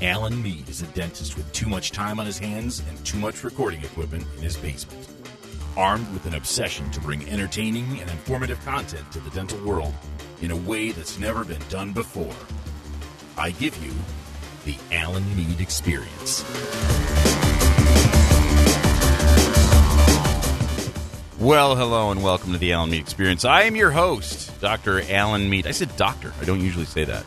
Alan 0.00 0.40
Mead 0.40 0.68
is 0.68 0.82
a 0.82 0.86
dentist 0.94 1.36
with 1.36 1.50
too 1.52 1.66
much 1.66 1.90
time 1.90 2.20
on 2.20 2.26
his 2.26 2.38
hands 2.38 2.80
and 2.88 3.04
too 3.04 3.18
much 3.18 3.42
recording 3.42 3.82
equipment 3.82 4.24
in 4.36 4.44
his 4.44 4.56
basement. 4.56 5.08
Armed 5.76 6.08
with 6.12 6.26
an 6.26 6.36
obsession 6.36 6.88
to 6.92 7.00
bring 7.00 7.28
entertaining 7.28 7.98
and 8.00 8.08
informative 8.10 8.64
content 8.64 9.10
to 9.10 9.18
the 9.18 9.30
dental 9.30 9.58
world 9.66 9.92
in 10.40 10.52
a 10.52 10.56
way 10.56 10.92
that's 10.92 11.18
never 11.18 11.44
been 11.44 11.62
done 11.68 11.92
before, 11.92 12.36
I 13.36 13.50
give 13.50 13.76
you 13.84 13.92
the 14.64 14.76
Alan 14.94 15.24
Mead 15.34 15.60
Experience. 15.60 16.44
Well, 21.42 21.74
hello 21.74 22.12
and 22.12 22.22
welcome 22.22 22.52
to 22.52 22.58
the 22.58 22.72
Alan 22.72 22.90
Mead 22.90 23.00
Experience. 23.00 23.44
I 23.44 23.62
am 23.62 23.74
your 23.74 23.90
host, 23.90 24.60
Dr. 24.60 25.02
Alan 25.10 25.50
Mead. 25.50 25.66
I 25.66 25.72
said 25.72 25.96
doctor. 25.96 26.32
I 26.40 26.44
don't 26.44 26.60
usually 26.60 26.84
say 26.84 27.02
that. 27.02 27.26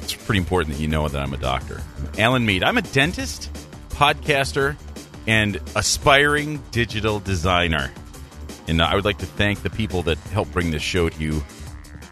It's 0.00 0.14
pretty 0.14 0.38
important 0.38 0.74
that 0.74 0.80
you 0.80 0.88
know 0.88 1.06
that 1.06 1.20
I'm 1.20 1.34
a 1.34 1.36
doctor. 1.36 1.82
Alan 2.16 2.46
Mead. 2.46 2.62
I'm 2.62 2.78
a 2.78 2.82
dentist, 2.82 3.50
podcaster, 3.90 4.78
and 5.26 5.60
aspiring 5.76 6.62
digital 6.70 7.20
designer. 7.20 7.92
And 8.66 8.80
I 8.80 8.94
would 8.94 9.04
like 9.04 9.18
to 9.18 9.26
thank 9.26 9.60
the 9.60 9.68
people 9.68 10.00
that 10.04 10.16
help 10.32 10.50
bring 10.52 10.70
this 10.70 10.80
show 10.82 11.10
to 11.10 11.20
you 11.22 11.42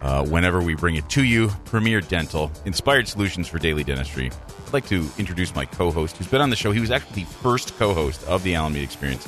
uh, 0.03 0.27
whenever 0.27 0.61
we 0.61 0.75
bring 0.75 0.97
it 0.97 1.09
to 1.11 1.25
you. 1.25 1.49
Premier 1.65 2.03
Dental, 2.03 2.53
inspired 2.67 3.09
solutions 3.09 3.49
for 3.49 3.59
daily 3.59 3.85
dentistry. 3.85 4.31
I'd 4.67 4.73
like 4.75 4.87
to 4.89 5.09
introduce 5.17 5.55
my 5.55 5.65
co 5.65 5.93
host 5.93 6.19
who's 6.19 6.29
been 6.29 6.43
on 6.43 6.51
the 6.51 6.57
show. 6.57 6.73
He 6.73 6.81
was 6.81 6.91
actually 6.91 7.23
the 7.23 7.31
first 7.31 7.75
co 7.79 7.95
host 7.95 8.23
of 8.25 8.43
the 8.43 8.55
Alan 8.55 8.75
Mead 8.75 8.85
Experience, 8.85 9.27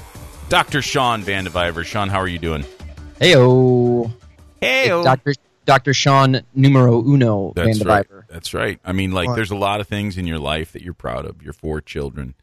Dr. 0.50 0.82
Sean 0.82 1.22
Vandeviver. 1.22 1.84
Shawn, 1.84 2.08
how 2.08 2.18
are 2.18 2.26
you 2.26 2.40
doing? 2.40 2.64
Heyo. 3.20 4.12
Hey, 4.60 4.88
Dr. 4.88 5.34
Dr. 5.64 5.94
Shawn 5.94 6.40
numero 6.56 7.00
uno 7.04 7.52
That's 7.54 7.78
Van 7.78 7.86
right. 7.86 8.06
That's 8.28 8.52
right. 8.52 8.80
I 8.84 8.90
mean, 8.90 9.12
like, 9.12 9.32
there's 9.36 9.52
a 9.52 9.56
lot 9.56 9.80
of 9.80 9.86
things 9.86 10.18
in 10.18 10.26
your 10.26 10.40
life 10.40 10.72
that 10.72 10.82
you're 10.82 10.92
proud 10.92 11.24
of 11.24 11.40
your 11.40 11.52
four 11.52 11.80
children, 11.80 12.34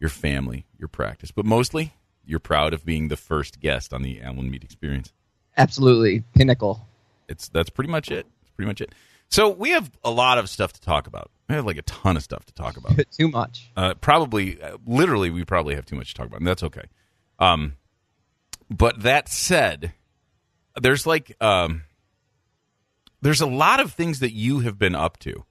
your 0.00 0.10
family, 0.10 0.66
your 0.76 0.88
practice, 0.88 1.30
but 1.30 1.46
mostly 1.46 1.94
you're 2.24 2.40
proud 2.40 2.74
of 2.74 2.84
being 2.84 3.06
the 3.06 3.16
first 3.16 3.60
guest 3.60 3.94
on 3.94 4.02
the 4.02 4.20
Alan 4.20 4.50
Mead 4.50 4.64
Experience. 4.64 5.12
Absolutely. 5.56 6.24
Pinnacle. 6.34 6.84
It's 7.28 7.48
that's 7.48 7.70
pretty 7.70 7.92
much 7.92 8.10
it. 8.10 8.26
That's 8.40 8.50
pretty 8.56 8.66
much 8.66 8.80
it. 8.80 8.92
So 9.28 9.50
we 9.50 9.70
have 9.70 9.88
a 10.02 10.10
lot 10.10 10.38
of 10.38 10.50
stuff 10.50 10.72
to 10.72 10.80
talk 10.80 11.06
about. 11.06 11.30
We 11.48 11.54
have 11.54 11.64
like 11.64 11.78
a 11.78 11.82
ton 11.82 12.16
of 12.16 12.24
stuff 12.24 12.44
to 12.46 12.54
talk 12.54 12.76
about. 12.76 12.98
Too 13.16 13.28
much. 13.28 13.70
Uh, 13.76 13.94
probably, 13.94 14.60
uh, 14.60 14.78
literally, 14.84 15.30
we 15.30 15.44
probably 15.44 15.76
have 15.76 15.86
too 15.86 15.94
much 15.94 16.08
to 16.08 16.14
talk 16.14 16.26
about, 16.26 16.40
and 16.40 16.46
that's 16.48 16.64
okay. 16.64 16.86
Um, 17.38 17.76
but 18.70 19.02
that 19.02 19.28
said, 19.28 19.92
there's 20.80 21.06
like 21.06 21.36
um, 21.42 21.82
there's 23.20 23.40
a 23.40 23.46
lot 23.46 23.80
of 23.80 23.92
things 23.92 24.20
that 24.20 24.32
you 24.32 24.60
have 24.60 24.78
been 24.78 24.94
up 24.94 25.18
to, 25.20 25.44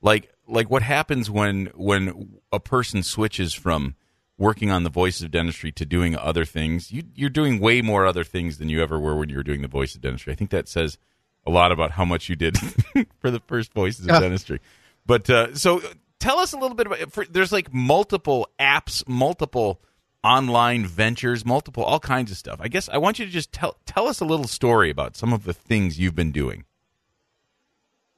like 0.00 0.32
like 0.46 0.70
what 0.70 0.82
happens 0.82 1.30
when 1.30 1.66
when 1.74 2.38
a 2.52 2.60
person 2.60 3.02
switches 3.02 3.54
from 3.54 3.94
working 4.38 4.70
on 4.70 4.82
the 4.82 4.90
voices 4.90 5.22
of 5.22 5.30
dentistry 5.30 5.70
to 5.72 5.86
doing 5.86 6.16
other 6.16 6.44
things. 6.44 6.90
You, 6.90 7.04
you're 7.14 7.30
doing 7.30 7.60
way 7.60 7.80
more 7.80 8.06
other 8.06 8.24
things 8.24 8.58
than 8.58 8.68
you 8.68 8.82
ever 8.82 8.98
were 8.98 9.14
when 9.16 9.28
you 9.28 9.36
were 9.36 9.42
doing 9.44 9.62
the 9.62 9.68
voice 9.68 9.94
of 9.94 10.00
dentistry. 10.00 10.32
I 10.32 10.36
think 10.36 10.50
that 10.50 10.68
says 10.68 10.98
a 11.46 11.50
lot 11.50 11.70
about 11.70 11.92
how 11.92 12.04
much 12.04 12.28
you 12.28 12.34
did 12.36 12.56
for 13.20 13.30
the 13.30 13.40
first 13.46 13.72
voices 13.72 14.06
of 14.06 14.10
Yeah. 14.12 14.20
dentistry. 14.20 14.60
But 15.06 15.28
uh, 15.30 15.54
so 15.54 15.80
tell 16.18 16.38
us 16.38 16.52
a 16.52 16.56
little 16.58 16.76
bit 16.76 16.86
about. 16.86 17.12
For, 17.12 17.24
there's 17.24 17.52
like 17.52 17.72
multiple 17.72 18.48
apps, 18.58 19.06
multiple 19.08 19.80
online 20.24 20.86
ventures, 20.86 21.44
multiple 21.44 21.82
all 21.82 22.00
kinds 22.00 22.30
of 22.30 22.36
stuff. 22.36 22.58
I 22.60 22.68
guess 22.68 22.88
I 22.88 22.98
want 22.98 23.18
you 23.18 23.24
to 23.24 23.30
just 23.30 23.52
tell 23.52 23.76
tell 23.86 24.08
us 24.08 24.20
a 24.20 24.24
little 24.24 24.46
story 24.46 24.90
about 24.90 25.16
some 25.16 25.32
of 25.32 25.44
the 25.44 25.52
things 25.52 25.98
you've 25.98 26.14
been 26.14 26.32
doing. 26.32 26.64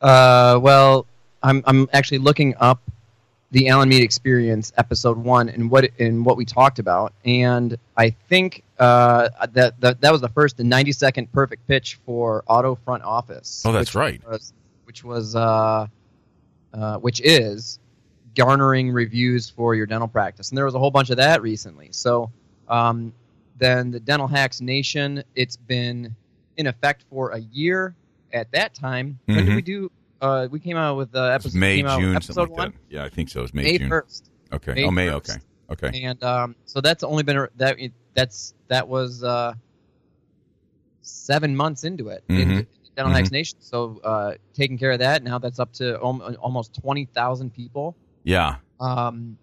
Uh, 0.01 0.59
well, 0.61 1.07
I'm 1.43 1.63
I'm 1.67 1.89
actually 1.93 2.19
looking 2.19 2.55
up 2.59 2.83
the 3.51 3.69
Alan 3.69 3.89
Mead 3.89 4.03
Experience 4.03 4.73
episode 4.77 5.17
one 5.17 5.49
and 5.49 5.71
what 5.71 5.89
and 5.99 6.25
what 6.25 6.37
we 6.37 6.45
talked 6.45 6.79
about, 6.79 7.15
and 7.25 7.77
I 7.97 8.11
think 8.11 8.65
uh, 8.79 9.29
that, 9.53 9.81
that 9.81 10.01
that 10.01 10.13
was 10.13 10.21
the 10.21 10.29
first 10.29 10.57
the 10.57 10.65
90 10.65 10.93
second 10.93 11.33
perfect 11.33 11.67
pitch 11.69 11.99
for 12.05 12.43
Auto 12.47 12.75
Front 12.75 13.05
Office. 13.05 13.63
Oh, 13.65 13.73
that's 13.73 13.91
which 13.91 13.95
right. 13.95 14.29
Was, 14.29 14.53
which 14.85 15.05
was 15.05 15.37
uh, 15.37 15.87
uh, 16.73 16.99
which 16.99 17.21
is 17.21 17.79
garnering 18.35 18.91
reviews 18.91 19.49
for 19.51 19.75
your 19.75 19.87
dental 19.87 20.09
practice, 20.09 20.51
and 20.51 20.59
there 20.59 20.65
was 20.65 20.75
a 20.75 20.79
whole 20.79 20.91
bunch 20.91 21.11
of 21.11 21.17
that 21.19 21.43
recently. 21.43 21.89
So 21.93 22.31
um, 22.69 23.13
then 23.59 23.91
the 23.91 24.01
Dental 24.01 24.27
Hacks 24.27 24.61
Nation, 24.61 25.23
it's 25.35 25.57
been 25.57 26.15
in 26.57 26.67
effect 26.67 27.05
for 27.11 27.31
a 27.31 27.39
year. 27.41 27.95
At 28.33 28.51
that 28.53 28.75
time, 28.75 29.19
when 29.27 29.37
Mhm. 29.39 29.47
did 29.47 29.55
we 29.55 29.63
do? 29.63 29.91
Uh, 30.21 30.49
we 30.51 30.59
came 30.59 30.77
out 30.77 30.97
with 30.97 31.15
uh, 31.15 31.25
episode 31.27 31.55
May, 31.59 31.83
June, 31.83 32.17
episode 32.17 32.33
something 32.35 32.51
like 32.57 32.59
one, 32.59 32.71
that. 32.73 32.95
Yeah, 32.95 33.05
I 33.05 33.09
think 33.09 33.29
so. 33.29 33.41
It 33.41 33.43
was 33.43 33.55
May, 33.55 33.63
May 33.63 33.79
June. 33.79 33.89
first, 33.89 34.31
Okay. 34.53 34.75
May 34.75 34.85
oh, 34.87 34.91
May. 34.91 35.07
1st. 35.09 35.15
Okay. 35.71 35.87
Okay. 35.89 36.03
and 36.03 36.23
um, 36.25 36.57
so 36.65 36.81
that's 36.81 37.03
only 37.05 37.23
been 37.23 37.37
a- 37.39 37.49
that 37.57 37.79
that's 38.15 38.55
that 38.69 38.87
was 38.89 39.23
uh, 39.25 39.55
seven 41.03 41.55
months 41.55 41.85
into 41.85 42.09
it 42.09 42.25
Mhm. 42.29 42.41
into 42.41 42.67
Dental 42.97 43.13
Mhm. 43.13 43.17
Hacks 43.17 43.31
Nation. 43.31 43.59
So 43.61 44.01
uh, 44.05 44.35
taking 44.53 44.79
care 44.79 44.93
of 44.93 44.99
that 45.01 45.23
now, 45.23 45.39
that's 45.39 45.59
up 45.59 45.73
to 45.75 46.01
om- 46.03 46.37
almost 46.41 46.75
twenty 46.75 47.05
thousand 47.07 47.53
people. 47.53 47.97
Yeah. 48.25 48.57
Um, 48.81 49.39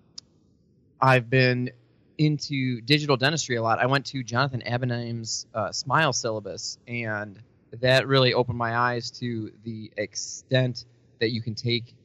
I've 0.99 1.29
been 1.29 1.71
into 2.17 2.81
digital 2.81 3.17
dentistry 3.17 3.55
a 3.55 3.63
lot. 3.63 3.79
I 3.79 3.85
went 3.85 4.05
to 4.07 4.23
Jonathan 4.23 4.61
Abenaim's 4.65 5.47
uh, 5.53 5.71
Smile 5.71 6.13
syllabus, 6.13 6.77
and 6.87 7.39
that 7.79 8.07
really 8.07 8.33
opened 8.33 8.57
my 8.57 8.75
eyes 8.77 9.09
to 9.11 9.51
the 9.63 9.91
extent 9.97 10.85
that 11.19 11.31
you 11.31 11.41
can 11.41 11.55
take 11.55 11.95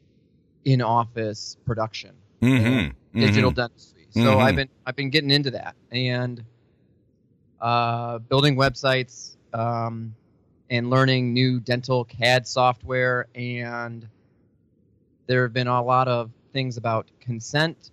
in 0.64 0.80
office 0.82 1.56
production, 1.66 2.14
Mm-hmm. 2.42 3.18
digital 3.18 3.50
dentistry. 3.50 4.06
So 4.10 4.20
Mhm. 4.20 4.42
I've 4.42 4.56
been 4.56 4.68
I've 4.86 4.96
been 4.96 5.10
getting 5.10 5.30
into 5.30 5.50
that 5.52 5.74
and 5.90 6.44
uh, 7.60 8.18
building 8.18 8.56
websites 8.56 9.36
um, 9.52 10.14
and 10.70 10.90
learning 10.90 11.32
new 11.32 11.60
dental 11.60 12.04
CAD 12.04 12.46
software 12.46 13.26
and 13.34 14.06
there 15.26 15.42
have 15.42 15.52
been 15.52 15.66
a 15.66 15.82
lot 15.82 16.08
of 16.08 16.30
things 16.56 16.76
about 16.78 17.04
consent 17.20 17.90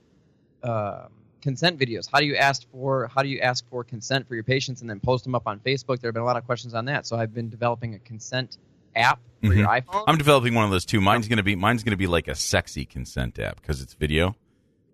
um 0.64 1.10
consent 1.42 1.78
videos 1.78 2.08
how 2.12 2.20
do 2.20 2.26
you 2.26 2.36
ask 2.38 2.60
for 2.72 3.10
how 3.14 3.22
do 3.22 3.28
you 3.28 3.40
ask 3.40 3.68
for 3.70 3.84
consent 3.84 4.26
for 4.28 4.36
your 4.36 4.44
patients 4.46 4.80
and 4.80 4.90
then 4.90 5.00
post 5.02 5.26
them 5.26 5.36
up 5.36 5.46
on 5.46 5.60
facebook 5.60 6.00
there 6.00 6.08
have 6.08 6.14
been 6.14 6.24
a 6.24 6.26
lot 6.26 6.38
of 6.38 6.46
questions 6.46 6.74
on 6.74 6.86
that 6.86 7.06
so 7.06 7.18
i've 7.18 7.34
been 7.34 7.50
developing 7.50 7.94
a 7.96 8.00
consent 8.00 8.58
app 8.96 9.20
for 9.44 9.54
your 9.54 9.68
iphone 9.68 9.86
Mm-hmm. 9.88 10.10
I'm 10.10 10.18
developing 10.18 10.54
one 10.54 10.64
of 10.64 10.72
those 10.72 10.86
too. 10.86 11.02
Mine's 11.02 11.28
gonna 11.28 11.44
be 11.44 11.56
mine's 11.56 11.84
gonna 11.84 11.98
be 11.98 12.08
like 12.08 12.28
a 12.30 12.36
sexy 12.36 12.86
consent 12.86 13.38
app 13.40 13.60
because 13.60 13.82
it's 13.82 13.94
video. 13.96 14.36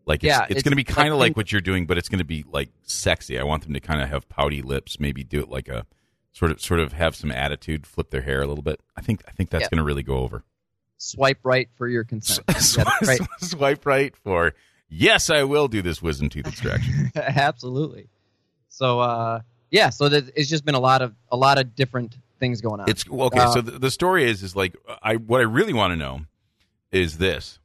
Like 0.07 0.23
it's, 0.23 0.29
Yeah, 0.29 0.43
it's, 0.49 0.51
it's 0.51 0.63
gonna 0.63 0.75
be 0.75 0.83
kind 0.83 1.09
of 1.13 1.19
like- 1.19 1.31
like 1.31 1.37
what 1.37 1.51
you're 1.51 1.61
doing, 1.61 1.85
but 1.85 1.97
it's 1.99 2.09
gonna 2.09 2.23
be 2.23 2.43
like 2.49 2.69
sexy. 2.83 3.37
I 3.37 3.43
want 3.43 3.61
them 3.63 3.73
to 3.75 3.79
kind 3.79 4.01
of 4.01 4.09
have 4.09 4.27
pouty 4.29 4.61
lips, 4.63 4.99
maybe 4.99 5.23
do 5.23 5.39
it 5.41 5.49
like 5.49 5.67
a 5.67 5.85
sort 6.31 6.49
of 6.51 6.59
sort 6.61 6.79
of 6.79 6.93
have 6.93 7.15
some 7.15 7.31
attitude, 7.31 7.85
flip 7.85 8.09
their 8.09 8.21
hair 8.21 8.41
a 8.41 8.47
little 8.47 8.63
bit. 8.63 8.79
I 8.95 9.01
think 9.01 9.21
I 9.27 9.31
think 9.31 9.49
that's 9.51 9.63
Yeah. 9.63 9.69
gonna 9.71 9.83
really 9.83 10.03
go 10.03 10.17
over. 10.17 10.43
Swipe 10.99 11.39
right 11.43 11.67
for 11.77 11.87
your 11.87 12.03
consent 12.03 12.45
Yeah, 12.77 12.83
right. 13.07 13.19
Swipe 13.39 13.85
right 13.85 14.15
for 14.15 14.53
yes, 14.89 15.29
I 15.31 15.43
will 15.43 15.67
do 15.67 15.81
this 15.81 16.01
wisdom 16.01 16.29
tooth 16.29 16.45
extraction. 16.47 17.11
absolutely 17.15 18.07
so 18.67 18.99
uh 18.99 19.41
yeah 19.71 19.89
so 19.89 20.09
that, 20.09 20.31
it's 20.35 20.49
just 20.49 20.63
been 20.65 20.75
a 20.75 20.79
lot 20.79 21.01
of 21.01 21.15
a 21.31 21.37
lot 21.37 21.57
of 21.59 21.73
different 21.75 22.15
things 22.39 22.61
going 22.61 22.79
on 22.79 22.89
It's 22.89 23.03
okay. 23.09 23.39
Uh, 23.39 23.51
so 23.51 23.61
the, 23.61 23.79
the 23.79 23.91
story 23.91 24.23
is 24.29 24.43
is 24.43 24.55
like 24.55 24.75
I 25.01 25.15
what 25.15 25.39
I 25.41 25.45
really 25.45 25.73
want 25.73 25.91
to 25.93 25.97
know 25.97 26.21
is 26.91 27.17
this. 27.17 27.59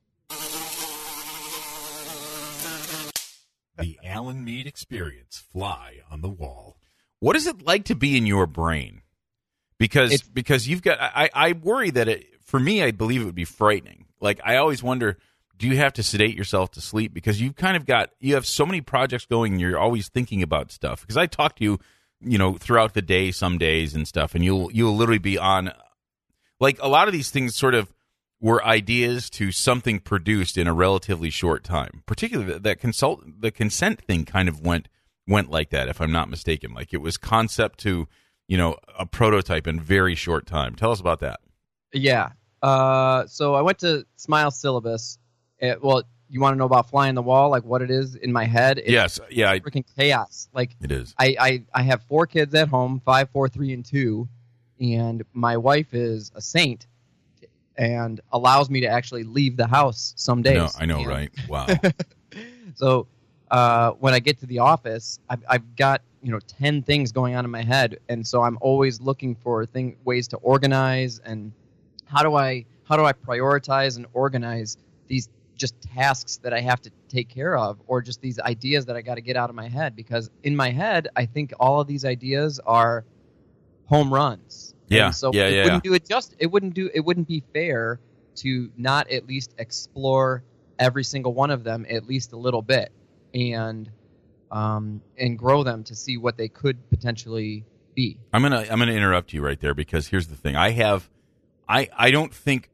The 3.76 3.98
Alan 4.04 4.44
Mead 4.44 4.66
Experience 4.66 5.42
fly 5.52 5.98
on 6.10 6.20
the 6.20 6.28
wall. 6.28 6.76
What 7.18 7.34
is 7.36 7.46
it 7.46 7.62
like 7.62 7.84
to 7.86 7.94
be 7.96 8.16
in 8.16 8.26
your 8.26 8.46
brain? 8.46 9.02
Because 9.78 10.12
It's- 10.12 10.28
because 10.28 10.68
you've 10.68 10.82
got 10.82 10.98
I, 11.00 11.28
I 11.34 11.52
worry 11.52 11.90
that 11.90 12.06
it 12.08 12.26
for 12.44 12.60
me 12.60 12.82
I 12.82 12.90
believe 12.92 13.22
it 13.22 13.24
would 13.24 13.34
be 13.34 13.44
frightening. 13.44 14.06
Like 14.20 14.40
I 14.44 14.56
always 14.56 14.82
wonder, 14.82 15.18
do 15.56 15.66
you 15.68 15.76
have 15.76 15.92
to 15.94 16.02
sedate 16.02 16.36
yourself 16.36 16.70
to 16.72 16.80
sleep 16.80 17.14
because 17.14 17.40
you've 17.40 17.56
kind 17.56 17.76
of 17.76 17.86
got 17.86 18.10
you 18.20 18.34
have 18.34 18.46
so 18.46 18.66
many 18.66 18.80
projects 18.80 19.26
going 19.26 19.58
you're 19.58 19.78
always 19.78 20.08
thinking 20.08 20.42
about 20.42 20.72
stuff. 20.72 21.00
Because 21.00 21.16
I 21.16 21.26
talk 21.26 21.56
to 21.56 21.64
you, 21.64 21.80
you 22.20 22.38
know, 22.38 22.54
throughout 22.54 22.94
the 22.94 23.02
day 23.02 23.30
some 23.30 23.58
days 23.58 23.94
and 23.94 24.06
stuff, 24.06 24.34
and 24.34 24.44
you'll 24.44 24.70
you'll 24.72 24.96
literally 24.96 25.18
be 25.18 25.38
on 25.38 25.72
like 26.60 26.78
a 26.80 26.88
lot 26.88 27.08
of 27.08 27.12
these 27.12 27.30
things 27.30 27.54
sort 27.54 27.74
of 27.74 27.92
were 28.40 28.64
ideas 28.64 29.30
to 29.30 29.52
something 29.52 30.00
produced 30.00 30.58
in 30.58 30.66
a 30.66 30.74
relatively 30.74 31.30
short 31.30 31.64
time. 31.64 32.02
Particularly 32.06 32.58
that 32.58 32.80
consult 32.80 33.22
the 33.40 33.50
consent 33.50 34.02
thing 34.02 34.24
kind 34.24 34.48
of 34.48 34.60
went 34.60 34.88
went 35.26 35.50
like 35.50 35.70
that, 35.70 35.88
if 35.88 36.00
I'm 36.00 36.12
not 36.12 36.28
mistaken. 36.28 36.74
Like 36.74 36.92
it 36.92 37.00
was 37.00 37.16
concept 37.16 37.78
to 37.80 38.08
you 38.48 38.58
know 38.58 38.76
a 38.98 39.06
prototype 39.06 39.66
in 39.66 39.80
very 39.80 40.14
short 40.14 40.46
time. 40.46 40.74
Tell 40.74 40.90
us 40.90 41.00
about 41.00 41.20
that. 41.20 41.40
Yeah. 41.94 42.30
Uh, 42.62 43.26
so 43.26 43.54
I 43.54 43.62
went 43.62 43.78
to 43.80 44.04
Smile 44.16 44.50
Syllabus. 44.50 45.18
Uh 45.62 45.74
well, 45.80 46.02
you 46.28 46.40
want 46.40 46.54
to 46.54 46.58
know 46.58 46.64
about 46.64 46.90
flying 46.90 47.14
the 47.14 47.22
wall, 47.22 47.50
like 47.50 47.64
what 47.64 47.80
it 47.82 47.90
is 47.90 48.16
in 48.16 48.32
my 48.32 48.44
head? 48.44 48.78
It's 48.78 48.88
yes, 48.90 49.20
yeah, 49.30 49.50
I- 49.52 49.60
freaking 49.60 49.84
chaos. 49.96 50.48
Like 50.52 50.74
it 50.80 50.90
is. 50.90 51.14
I, 51.18 51.36
I, 51.38 51.62
I 51.74 51.82
have 51.82 52.02
four 52.04 52.26
kids 52.26 52.54
at 52.54 52.68
home, 52.68 53.00
five, 53.04 53.30
four, 53.30 53.48
three, 53.48 53.72
and 53.72 53.84
two, 53.84 54.28
and 54.80 55.22
my 55.32 55.56
wife 55.56 55.94
is 55.94 56.32
a 56.34 56.40
saint 56.40 56.86
and 57.76 58.20
allows 58.32 58.70
me 58.70 58.80
to 58.80 58.86
actually 58.86 59.24
leave 59.24 59.56
the 59.56 59.66
house 59.66 60.12
some 60.16 60.42
days. 60.42 60.54
No, 60.56 60.68
I 60.78 60.86
know, 60.86 60.98
And 61.00 61.06
right? 61.06 61.30
Wow. 61.48 61.66
So 62.74 63.06
uh, 63.50 63.92
when 63.92 64.14
I 64.14 64.18
get 64.18 64.38
to 64.40 64.46
the 64.46 64.58
office, 64.60 65.20
I've, 65.28 65.44
I've 65.48 65.76
got 65.76 66.02
you 66.22 66.32
know 66.32 66.40
ten 66.40 66.82
things 66.82 67.12
going 67.12 67.36
on 67.36 67.44
in 67.44 67.50
my 67.50 67.62
head, 67.62 67.98
and 68.08 68.26
so 68.26 68.42
I'm 68.42 68.58
always 68.60 69.00
looking 69.00 69.34
for 69.36 69.64
thing 69.66 69.96
ways 70.04 70.26
to 70.28 70.36
organize 70.38 71.20
and 71.20 71.52
how 72.04 72.22
do 72.22 72.34
I 72.34 72.64
how 72.84 72.96
do 72.96 73.04
I 73.04 73.12
prioritize 73.12 73.96
and 73.96 74.06
organize 74.12 74.76
these 75.06 75.28
just 75.56 75.80
tasks 75.80 76.38
that 76.38 76.52
I 76.52 76.60
have 76.60 76.80
to 76.82 76.90
take 77.08 77.28
care 77.28 77.56
of, 77.56 77.80
or 77.86 78.02
just 78.02 78.20
these 78.20 78.40
ideas 78.40 78.86
that 78.86 78.96
I 78.96 79.02
got 79.02 79.14
to 79.14 79.20
get 79.20 79.36
out 79.36 79.50
of 79.50 79.56
my 79.56 79.68
head 79.68 79.94
because 79.96 80.30
in 80.42 80.56
my 80.56 80.70
head 80.70 81.08
I 81.16 81.26
think 81.26 81.52
all 81.60 81.80
of 81.80 81.86
these 81.86 82.04
ideas 82.04 82.60
are 82.64 83.04
home 83.86 84.12
runs. 84.12 84.74
Yeah, 84.88 85.06
And 85.06 85.14
so 85.14 85.30
yeah, 85.32 85.46
it 85.46 85.54
yeah, 85.54 85.64
wouldn't 85.64 85.84
do 85.84 85.94
it 85.94 86.06
just 86.08 86.34
it 86.38 86.46
wouldn't 86.46 86.74
do 86.74 86.90
it 86.92 87.00
wouldn't 87.00 87.28
be 87.28 87.42
fair 87.52 88.00
to 88.36 88.70
not 88.76 89.10
at 89.10 89.26
least 89.26 89.54
explore 89.58 90.42
every 90.78 91.04
single 91.04 91.32
one 91.32 91.50
of 91.50 91.64
them 91.64 91.86
at 91.88 92.04
least 92.06 92.32
a 92.32 92.36
little 92.36 92.62
bit 92.62 92.90
and 93.32 93.90
um, 94.50 95.00
and 95.18 95.38
grow 95.38 95.64
them 95.64 95.84
to 95.84 95.94
see 95.94 96.16
what 96.16 96.36
they 96.36 96.48
could 96.48 96.88
potentially 96.90 97.64
be. 97.94 98.18
I'm 98.32 98.42
gonna 98.42 98.66
I'm 98.70 98.78
gonna 98.78 98.92
interrupt 98.92 99.32
you 99.32 99.42
right 99.42 99.58
there 99.58 99.74
because 99.74 100.08
here's 100.08 100.28
the 100.28 100.36
thing. 100.36 100.56
I 100.56 100.70
have 100.70 101.08
I 101.68 101.88
I 101.96 102.10
don't 102.10 102.34
think 102.34 102.70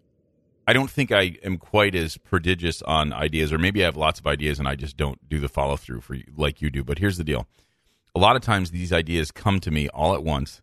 I 0.66 0.72
don't 0.72 0.90
think 0.90 1.10
I 1.10 1.36
am 1.42 1.58
quite 1.58 1.94
as 1.94 2.16
prodigious 2.16 2.82
on 2.82 3.12
ideas, 3.12 3.52
or 3.52 3.58
maybe 3.58 3.82
I 3.82 3.86
have 3.86 3.96
lots 3.96 4.20
of 4.20 4.26
ideas 4.26 4.58
and 4.58 4.68
I 4.68 4.76
just 4.76 4.96
don't 4.96 5.28
do 5.28 5.40
the 5.40 5.48
follow 5.48 5.76
through 5.76 6.02
for 6.02 6.14
you 6.14 6.24
like 6.36 6.62
you 6.62 6.70
do. 6.70 6.84
But 6.84 6.98
here's 6.98 7.16
the 7.16 7.24
deal: 7.24 7.46
a 8.14 8.18
lot 8.18 8.36
of 8.36 8.42
times 8.42 8.70
these 8.70 8.92
ideas 8.92 9.30
come 9.30 9.60
to 9.60 9.70
me 9.70 9.88
all 9.88 10.14
at 10.14 10.22
once, 10.22 10.62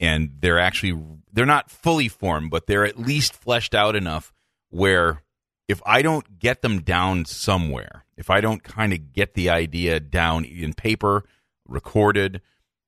and 0.00 0.36
they're 0.40 0.58
actually 0.58 1.00
they're 1.32 1.46
not 1.46 1.70
fully 1.70 2.08
formed, 2.08 2.50
but 2.50 2.66
they're 2.66 2.86
at 2.86 2.98
least 2.98 3.34
fleshed 3.34 3.74
out 3.74 3.96
enough 3.96 4.32
where 4.70 5.22
if 5.68 5.82
I 5.84 6.02
don't 6.02 6.38
get 6.38 6.62
them 6.62 6.80
down 6.80 7.24
somewhere, 7.24 8.04
if 8.16 8.30
I 8.30 8.40
don't 8.40 8.62
kind 8.62 8.92
of 8.92 9.12
get 9.12 9.34
the 9.34 9.50
idea 9.50 9.98
down 10.00 10.44
in 10.44 10.74
paper, 10.74 11.24
recorded, 11.66 12.40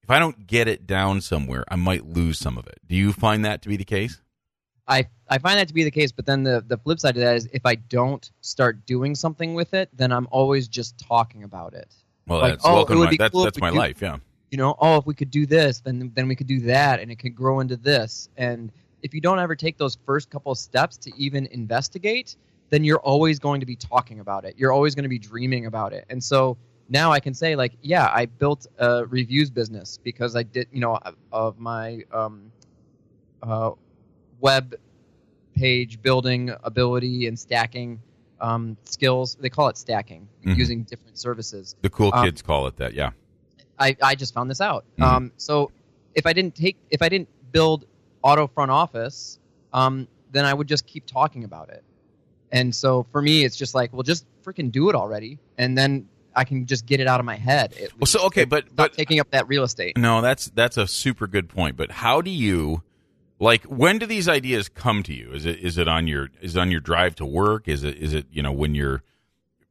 if 0.02 0.10
I 0.10 0.18
don't 0.18 0.46
get 0.46 0.68
it 0.68 0.86
down 0.86 1.20
somewhere, 1.20 1.64
I 1.68 1.76
might 1.76 2.06
lose 2.06 2.38
some 2.38 2.56
of 2.56 2.66
it. 2.66 2.78
Do 2.86 2.94
you 2.94 3.12
find 3.12 3.44
that 3.44 3.62
to 3.62 3.68
be 3.68 3.76
the 3.76 3.84
case? 3.84 4.22
I, 4.88 5.06
I 5.28 5.38
find 5.38 5.58
that 5.58 5.68
to 5.68 5.74
be 5.74 5.84
the 5.84 5.90
case, 5.90 6.10
but 6.12 6.24
then 6.26 6.42
the, 6.42 6.64
the 6.66 6.78
flip 6.78 6.98
side 6.98 7.16
of 7.16 7.20
that 7.20 7.36
is 7.36 7.48
if 7.52 7.66
I 7.66 7.74
don't 7.74 8.30
start 8.40 8.86
doing 8.86 9.14
something 9.14 9.54
with 9.54 9.74
it, 9.74 9.90
then 9.94 10.10
I'm 10.12 10.26
always 10.30 10.66
just 10.66 10.98
talking 10.98 11.44
about 11.44 11.74
it. 11.74 11.94
Well, 12.26 12.40
Like, 12.40 12.52
that's 12.54 12.64
oh, 12.66 12.74
welcome. 12.74 12.96
it 12.96 12.98
would 13.00 13.10
my- 13.10 13.16
that's 13.18 13.32
cool 13.32 13.44
that's 13.44 13.60
my 13.60 13.70
do- 13.70 13.76
life. 13.78 14.00
Yeah. 14.00 14.16
you 14.50 14.56
know, 14.58 14.74
oh, 14.80 14.96
if 14.96 15.06
we 15.06 15.14
could 15.14 15.30
do 15.30 15.44
this, 15.46 15.80
then 15.80 16.10
then 16.14 16.26
we 16.26 16.34
could 16.34 16.46
do 16.46 16.60
that, 16.60 17.00
and 17.00 17.10
it 17.10 17.16
could 17.18 17.34
grow 17.34 17.60
into 17.60 17.76
this. 17.76 18.28
And 18.38 18.72
if 19.02 19.12
you 19.14 19.20
don't 19.20 19.38
ever 19.38 19.54
take 19.54 19.76
those 19.78 19.98
first 20.06 20.30
couple 20.30 20.50
of 20.52 20.58
steps 20.58 20.96
to 20.98 21.12
even 21.16 21.46
investigate, 21.52 22.36
then 22.70 22.82
you're 22.82 22.98
always 23.00 23.38
going 23.38 23.60
to 23.60 23.66
be 23.66 23.76
talking 23.76 24.20
about 24.20 24.44
it. 24.46 24.54
You're 24.56 24.72
always 24.72 24.94
going 24.94 25.02
to 25.04 25.08
be 25.08 25.18
dreaming 25.18 25.66
about 25.66 25.92
it. 25.92 26.04
And 26.10 26.22
so 26.22 26.56
now 26.88 27.12
I 27.12 27.20
can 27.20 27.34
say, 27.34 27.54
like, 27.56 27.72
yeah, 27.82 28.08
I 28.12 28.24
built 28.26 28.66
a 28.78 29.04
reviews 29.06 29.50
business 29.50 29.98
because 30.02 30.34
I 30.34 30.42
did, 30.42 30.66
you 30.72 30.80
know, 30.80 30.96
of- 30.96 31.16
of 31.30 31.58
my 31.58 32.02
um, 32.12 32.50
uh, 33.42 33.70
web 34.40 34.74
page 35.54 36.00
building 36.02 36.52
ability 36.62 37.26
and 37.26 37.38
stacking 37.38 38.00
um, 38.40 38.76
skills. 38.84 39.36
They 39.40 39.48
call 39.50 39.68
it 39.68 39.76
stacking 39.76 40.28
Mhm. 40.44 40.56
using 40.56 40.82
different 40.84 41.18
services. 41.18 41.74
The 41.82 41.90
cool 41.90 42.10
Um, 42.14 42.24
kids 42.24 42.40
call 42.42 42.68
it 42.68 42.76
that. 42.76 42.94
Yeah. 42.94 43.10
I, 43.78 43.96
I 44.02 44.14
just 44.14 44.32
found 44.34 44.48
this 44.48 44.60
out. 44.60 44.84
Mhm. 44.98 45.04
Um, 45.04 45.32
so 45.36 45.72
if 46.14 46.24
I 46.26 46.32
didn't 46.32 46.54
take 46.54 46.76
if 46.90 47.02
I 47.02 47.08
didn't 47.08 47.28
build 47.50 47.86
auto 48.22 48.46
front 48.46 48.70
office, 48.70 49.38
um, 49.72 50.06
then 50.30 50.44
I 50.44 50.54
would 50.54 50.68
just 50.68 50.86
keep 50.86 51.04
talking 51.06 51.42
about 51.44 51.70
it. 51.70 51.82
And 52.52 52.74
so 52.74 53.06
for 53.12 53.20
me, 53.20 53.44
it's 53.44 53.56
just 53.56 53.74
like, 53.74 53.92
well, 53.92 54.02
just 54.02 54.24
freaking 54.44 54.70
do 54.72 54.88
it 54.88 54.94
already, 54.94 55.38
and 55.58 55.76
then 55.76 56.08
I 56.34 56.44
can 56.44 56.66
just 56.66 56.86
get 56.86 57.00
it 57.00 57.06
out 57.08 57.18
of 57.20 57.26
my 57.26 57.36
head. 57.36 57.74
Well, 57.98 58.06
so 58.06 58.24
okay, 58.26 58.44
but 58.44 58.74
but 58.74 58.92
taking 58.92 59.18
up 59.20 59.30
that 59.32 59.48
real 59.48 59.64
estate. 59.64 59.96
No, 59.98 60.20
that's 60.20 60.46
that's 60.50 60.76
a 60.76 60.86
super 60.86 61.26
good 61.26 61.48
point. 61.48 61.76
But 61.76 61.90
how 61.90 62.20
do 62.22 62.30
you 62.30 62.82
like 63.38 63.64
when 63.64 63.98
do 63.98 64.06
these 64.06 64.28
ideas 64.28 64.68
come 64.68 65.02
to 65.04 65.14
you? 65.14 65.32
Is 65.32 65.46
it 65.46 65.58
is 65.60 65.78
it 65.78 65.88
on 65.88 66.06
your 66.06 66.30
is 66.40 66.56
it 66.56 66.60
on 66.60 66.70
your 66.70 66.80
drive 66.80 67.14
to 67.16 67.26
work? 67.26 67.68
Is 67.68 67.84
it 67.84 67.96
is 67.96 68.14
it 68.14 68.26
you 68.30 68.42
know 68.42 68.52
when 68.52 68.74
you're 68.74 69.02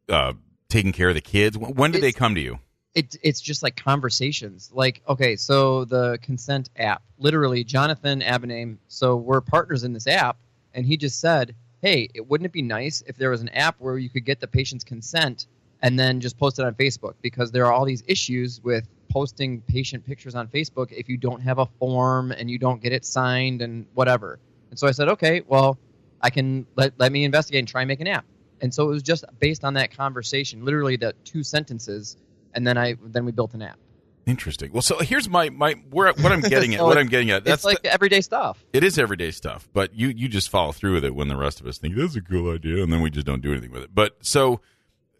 uh, 0.09 0.33
taking 0.69 0.91
care 0.91 1.09
of 1.09 1.15
the 1.15 1.21
kids? 1.21 1.57
When 1.57 1.91
do 1.91 1.99
they 1.99 2.11
come 2.11 2.35
to 2.35 2.41
you? 2.41 2.59
It's 2.95 3.17
it's 3.21 3.41
just 3.41 3.63
like 3.63 3.75
conversations. 3.75 4.71
Like 4.73 5.01
okay, 5.07 5.35
so 5.35 5.85
the 5.85 6.17
consent 6.21 6.69
app, 6.77 7.03
literally 7.17 7.63
Jonathan 7.63 8.21
Abenaim. 8.21 8.77
So 8.87 9.17
we're 9.17 9.41
partners 9.41 9.83
in 9.83 9.93
this 9.93 10.07
app, 10.07 10.37
and 10.73 10.85
he 10.85 10.97
just 10.97 11.19
said, 11.19 11.53
hey, 11.81 12.09
it 12.13 12.27
wouldn't 12.27 12.45
it 12.45 12.53
be 12.53 12.61
nice 12.61 13.03
if 13.05 13.17
there 13.17 13.29
was 13.29 13.41
an 13.41 13.49
app 13.49 13.75
where 13.79 13.97
you 13.97 14.09
could 14.09 14.25
get 14.25 14.39
the 14.39 14.47
patient's 14.47 14.83
consent 14.83 15.45
and 15.81 15.97
then 15.99 16.19
just 16.19 16.37
post 16.37 16.59
it 16.59 16.65
on 16.65 16.73
Facebook 16.75 17.13
because 17.21 17.51
there 17.51 17.65
are 17.65 17.73
all 17.73 17.85
these 17.85 18.03
issues 18.07 18.61
with 18.63 18.87
posting 19.09 19.61
patient 19.61 20.05
pictures 20.05 20.35
on 20.35 20.47
Facebook 20.47 20.91
if 20.91 21.07
you 21.07 21.17
don't 21.17 21.41
have 21.41 21.59
a 21.59 21.65
form 21.79 22.31
and 22.31 22.49
you 22.49 22.59
don't 22.59 22.81
get 22.81 22.91
it 22.93 23.05
signed 23.05 23.61
and 23.61 23.85
whatever. 23.93 24.39
And 24.69 24.77
so 24.77 24.87
I 24.87 24.91
said, 24.91 25.09
okay, 25.09 25.41
well, 25.47 25.77
I 26.21 26.29
can 26.29 26.65
let, 26.75 26.93
let 26.99 27.11
me 27.11 27.23
investigate 27.23 27.59
and 27.59 27.67
try 27.67 27.81
and 27.81 27.87
make 27.87 28.01
an 28.01 28.07
app. 28.07 28.25
And 28.59 28.73
so 28.73 28.85
it 28.85 28.91
was 28.91 29.03
just 29.03 29.23
based 29.39 29.63
on 29.63 29.75
that 29.75 29.95
conversation, 29.95 30.65
literally 30.65 30.97
the 30.97 31.13
two 31.23 31.43
sentences, 31.43 32.17
and 32.53 32.65
then 32.65 32.77
I 32.77 32.95
then 33.03 33.23
we 33.23 33.31
built 33.31 33.53
an 33.53 33.61
app. 33.61 33.77
Interesting. 34.25 34.73
Well, 34.73 34.81
so 34.81 34.97
here's 34.97 35.29
my 35.29 35.49
my 35.49 35.73
where 35.91 36.11
what 36.13 36.31
I'm 36.31 36.41
getting 36.41 36.73
at. 36.73 36.81
What 36.83 36.97
I'm 36.97 37.07
getting 37.07 37.29
at. 37.29 37.45
That's 37.45 37.59
it's 37.59 37.65
like 37.65 37.83
the- 37.83 37.93
everyday 37.93 38.21
stuff. 38.21 38.63
it 38.73 38.83
is 38.83 38.97
everyday 38.97 39.31
stuff, 39.31 39.69
but 39.73 39.93
you 39.93 40.07
you 40.09 40.27
just 40.27 40.49
follow 40.49 40.71
through 40.71 40.95
with 40.95 41.05
it 41.05 41.13
when 41.15 41.27
the 41.27 41.37
rest 41.37 41.61
of 41.61 41.67
us 41.67 41.77
think 41.77 41.95
that's 41.95 42.15
a 42.15 42.21
cool 42.21 42.51
idea, 42.51 42.83
and 42.83 42.91
then 42.91 43.01
we 43.01 43.09
just 43.09 43.27
don't 43.27 43.41
do 43.41 43.51
anything 43.51 43.71
with 43.71 43.83
it. 43.83 43.91
But 43.93 44.17
so 44.21 44.59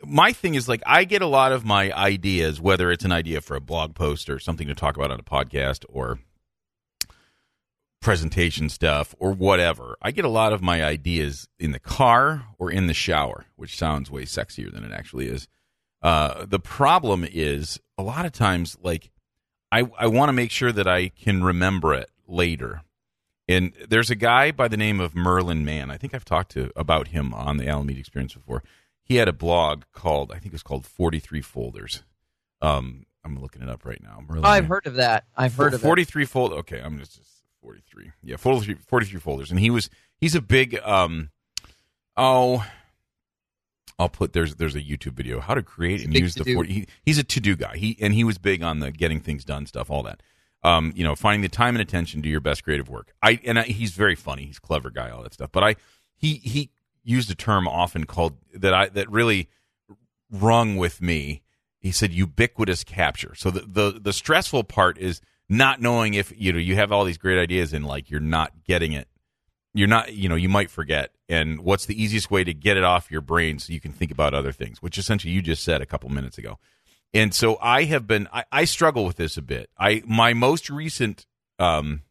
my 0.05 0.31
thing 0.33 0.55
is 0.55 0.67
like 0.67 0.81
I 0.85 1.03
get 1.03 1.21
a 1.21 1.27
lot 1.27 1.51
of 1.51 1.65
my 1.65 1.91
ideas, 1.91 2.61
whether 2.61 2.91
it's 2.91 3.05
an 3.05 3.11
idea 3.11 3.41
for 3.41 3.55
a 3.55 3.61
blog 3.61 3.95
post 3.95 4.29
or 4.29 4.39
something 4.39 4.67
to 4.67 4.75
talk 4.75 4.95
about 4.95 5.11
on 5.11 5.19
a 5.19 5.23
podcast 5.23 5.85
or 5.89 6.19
presentation 8.01 8.69
stuff 8.69 9.15
or 9.19 9.31
whatever. 9.31 9.97
I 10.01 10.11
get 10.11 10.25
a 10.25 10.29
lot 10.29 10.53
of 10.53 10.61
my 10.61 10.83
ideas 10.83 11.47
in 11.59 11.71
the 11.71 11.79
car 11.79 12.45
or 12.57 12.71
in 12.71 12.87
the 12.87 12.93
shower, 12.93 13.45
which 13.55 13.77
sounds 13.77 14.11
way 14.11 14.23
sexier 14.23 14.71
than 14.71 14.83
it 14.83 14.91
actually 14.91 15.27
is. 15.27 15.47
Uh, 16.01 16.45
the 16.45 16.59
problem 16.59 17.25
is 17.29 17.79
a 17.97 18.03
lot 18.03 18.25
of 18.25 18.31
times, 18.31 18.77
like 18.81 19.09
I, 19.71 19.89
I 19.99 20.07
want 20.07 20.29
to 20.29 20.33
make 20.33 20.51
sure 20.51 20.71
that 20.71 20.87
I 20.87 21.09
can 21.09 21.43
remember 21.43 21.93
it 21.93 22.09
later. 22.27 22.81
And 23.49 23.73
there's 23.89 24.09
a 24.09 24.15
guy 24.15 24.51
by 24.51 24.67
the 24.67 24.77
name 24.77 24.99
of 24.99 25.15
Merlin 25.15 25.65
Mann. 25.65 25.89
I 25.89 25.97
think 25.97 26.13
I've 26.13 26.25
talked 26.25 26.51
to 26.51 26.71
about 26.75 27.09
him 27.09 27.33
on 27.33 27.57
the 27.57 27.67
Alan 27.67 27.87
Mead 27.87 27.97
Experience 27.97 28.33
before. 28.33 28.63
He 29.07 29.15
had 29.15 29.27
a 29.27 29.33
blog 29.33 29.83
called, 29.93 30.31
I 30.31 30.35
think 30.35 30.47
it 30.47 30.51
was 30.53 30.63
called 30.63 30.85
43 30.85 31.41
Folders. 31.41 32.03
Um, 32.61 33.05
I'm 33.23 33.39
looking 33.41 33.61
it 33.61 33.69
up 33.69 33.85
right 33.85 34.01
now. 34.01 34.21
Merlin 34.27 34.45
Oh, 34.45 34.49
I've 34.49 34.67
heard 34.67 34.85
of 34.85 34.95
that. 34.95 35.25
I've 35.35 35.55
heard 35.55 35.73
of 35.73 35.81
43 35.81 36.25
fold 36.25 36.53
okay 36.53 36.79
i'm 36.81 36.97
just, 36.97 37.17
just 37.17 37.29
43 37.61 38.11
yeah 38.23 38.37
43, 38.37 38.75
43 38.75 39.19
folders 39.19 39.51
and 39.51 39.59
he 39.59 39.69
was 39.69 39.89
he's 40.19 40.35
a 40.35 40.41
big 40.41 40.79
um 40.83 41.29
oh 42.15 42.65
i'll 43.99 44.09
put 44.09 44.33
there's 44.33 44.55
there's 44.55 44.75
a 44.75 44.81
youtube 44.81 45.13
video 45.13 45.39
how 45.41 45.53
to 45.53 45.61
create 45.61 46.03
and 46.03 46.13
use 46.15 46.33
the 46.35 46.43
to-do. 46.43 46.53
40 46.55 46.73
he, 46.73 46.87
he's 47.03 47.17
a 47.17 47.23
to-do 47.23 47.55
guy 47.55 47.75
he 47.75 47.97
and 47.99 48.13
he 48.13 48.23
was 48.23 48.37
big 48.37 48.63
on 48.63 48.79
the 48.79 48.91
getting 48.91 49.19
things 49.19 49.43
done 49.43 49.65
stuff 49.65 49.89
all 49.89 50.03
that 50.03 50.21
um 50.63 50.93
you 50.95 51.03
know 51.03 51.15
finding 51.15 51.41
the 51.41 51.49
time 51.49 51.75
and 51.75 51.81
attention 51.81 52.21
to 52.21 52.29
your 52.29 52.39
best 52.39 52.63
creative 52.63 52.89
work 52.89 53.13
i 53.21 53.39
and 53.43 53.59
I, 53.59 53.63
he's 53.63 53.91
very 53.91 54.15
funny 54.15 54.45
he's 54.45 54.57
a 54.57 54.61
clever 54.61 54.89
guy 54.89 55.09
all 55.09 55.23
that 55.23 55.33
stuff 55.33 55.51
but 55.51 55.63
i 55.63 55.75
he 56.15 56.35
he 56.35 56.69
used 57.07 57.31
a 57.31 57.35
term 57.35 57.67
often 57.67 58.03
called 58.05 58.37
that 58.53 58.73
i 58.73 58.89
that 58.89 59.09
really 59.09 59.47
rung 60.31 60.75
with 60.75 61.01
me. 61.01 61.41
He 61.79 61.91
said 61.91 62.11
ubiquitous 62.11 62.83
capture. 62.83 63.33
So 63.35 63.51
the, 63.51 63.61
the 63.61 63.99
the 63.99 64.13
stressful 64.13 64.63
part 64.65 64.97
is 64.97 65.21
not 65.47 65.81
knowing 65.81 66.15
if 66.15 66.33
you 66.35 66.51
know 66.51 66.59
you 66.59 66.75
have 66.75 66.91
all 66.91 67.05
these 67.05 67.17
great 67.17 67.39
ideas 67.39 67.73
and 67.73 67.85
like 67.85 68.09
you're 68.09 68.19
not 68.19 68.63
getting 68.65 68.93
it. 68.93 69.07
You're 69.73 69.87
not, 69.87 70.13
you 70.13 70.27
know, 70.27 70.35
you 70.35 70.49
might 70.49 70.71
forget. 70.71 71.11
And 71.29 71.59
what's 71.61 71.85
the 71.85 72.01
easiest 72.01 72.31
way 72.31 72.43
to 72.43 72.53
get 72.53 72.77
it 72.77 72.83
off 72.83 73.11
your 73.11 73.21
brain 73.21 73.59
so 73.59 73.73
you 73.73 73.79
can 73.79 73.91
think 73.91 74.09
about 74.09 74.33
other 74.33 74.51
things, 74.51 74.81
which 74.81 74.97
essentially 74.97 75.31
you 75.31 75.41
just 75.41 75.63
said 75.63 75.81
a 75.81 75.85
couple 75.85 76.09
minutes 76.09 76.39
ago. 76.39 76.57
And 77.13 77.33
so 77.33 77.57
I 77.61 77.83
have 77.83 78.07
been 78.07 78.27
I, 78.33 78.45
I 78.51 78.65
struggle 78.65 79.05
with 79.05 79.17
this 79.17 79.37
a 79.37 79.41
bit. 79.41 79.69
I 79.77 80.01
my 80.05 80.33
most 80.33 80.69
recent 80.69 81.25
um 81.59 82.01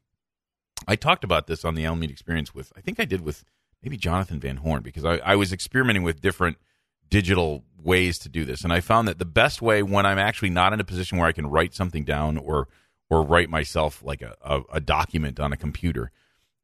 I 0.86 0.94
talked 0.94 1.24
about 1.24 1.48
this 1.48 1.64
on 1.64 1.74
the 1.74 1.84
Alan 1.84 1.98
Mead 1.98 2.10
experience 2.10 2.54
with 2.54 2.72
I 2.76 2.80
think 2.80 3.00
I 3.00 3.04
did 3.04 3.22
with 3.22 3.44
maybe 3.86 3.96
Jonathan 3.96 4.40
Van 4.40 4.56
Horn 4.56 4.82
because 4.82 5.04
I, 5.04 5.18
I 5.18 5.36
was 5.36 5.52
experimenting 5.52 6.02
with 6.02 6.20
different 6.20 6.58
digital 7.08 7.62
ways 7.80 8.18
to 8.18 8.28
do 8.28 8.44
this 8.44 8.64
and 8.64 8.72
i 8.72 8.80
found 8.80 9.06
that 9.06 9.16
the 9.20 9.24
best 9.24 9.62
way 9.62 9.80
when 9.80 10.04
i'm 10.04 10.18
actually 10.18 10.50
not 10.50 10.72
in 10.72 10.80
a 10.80 10.84
position 10.84 11.18
where 11.18 11.28
i 11.28 11.30
can 11.30 11.46
write 11.46 11.72
something 11.72 12.02
down 12.04 12.36
or 12.36 12.66
or 13.08 13.22
write 13.22 13.48
myself 13.48 14.02
like 14.02 14.22
a, 14.22 14.34
a, 14.44 14.60
a 14.72 14.80
document 14.80 15.38
on 15.38 15.52
a 15.52 15.56
computer 15.56 16.10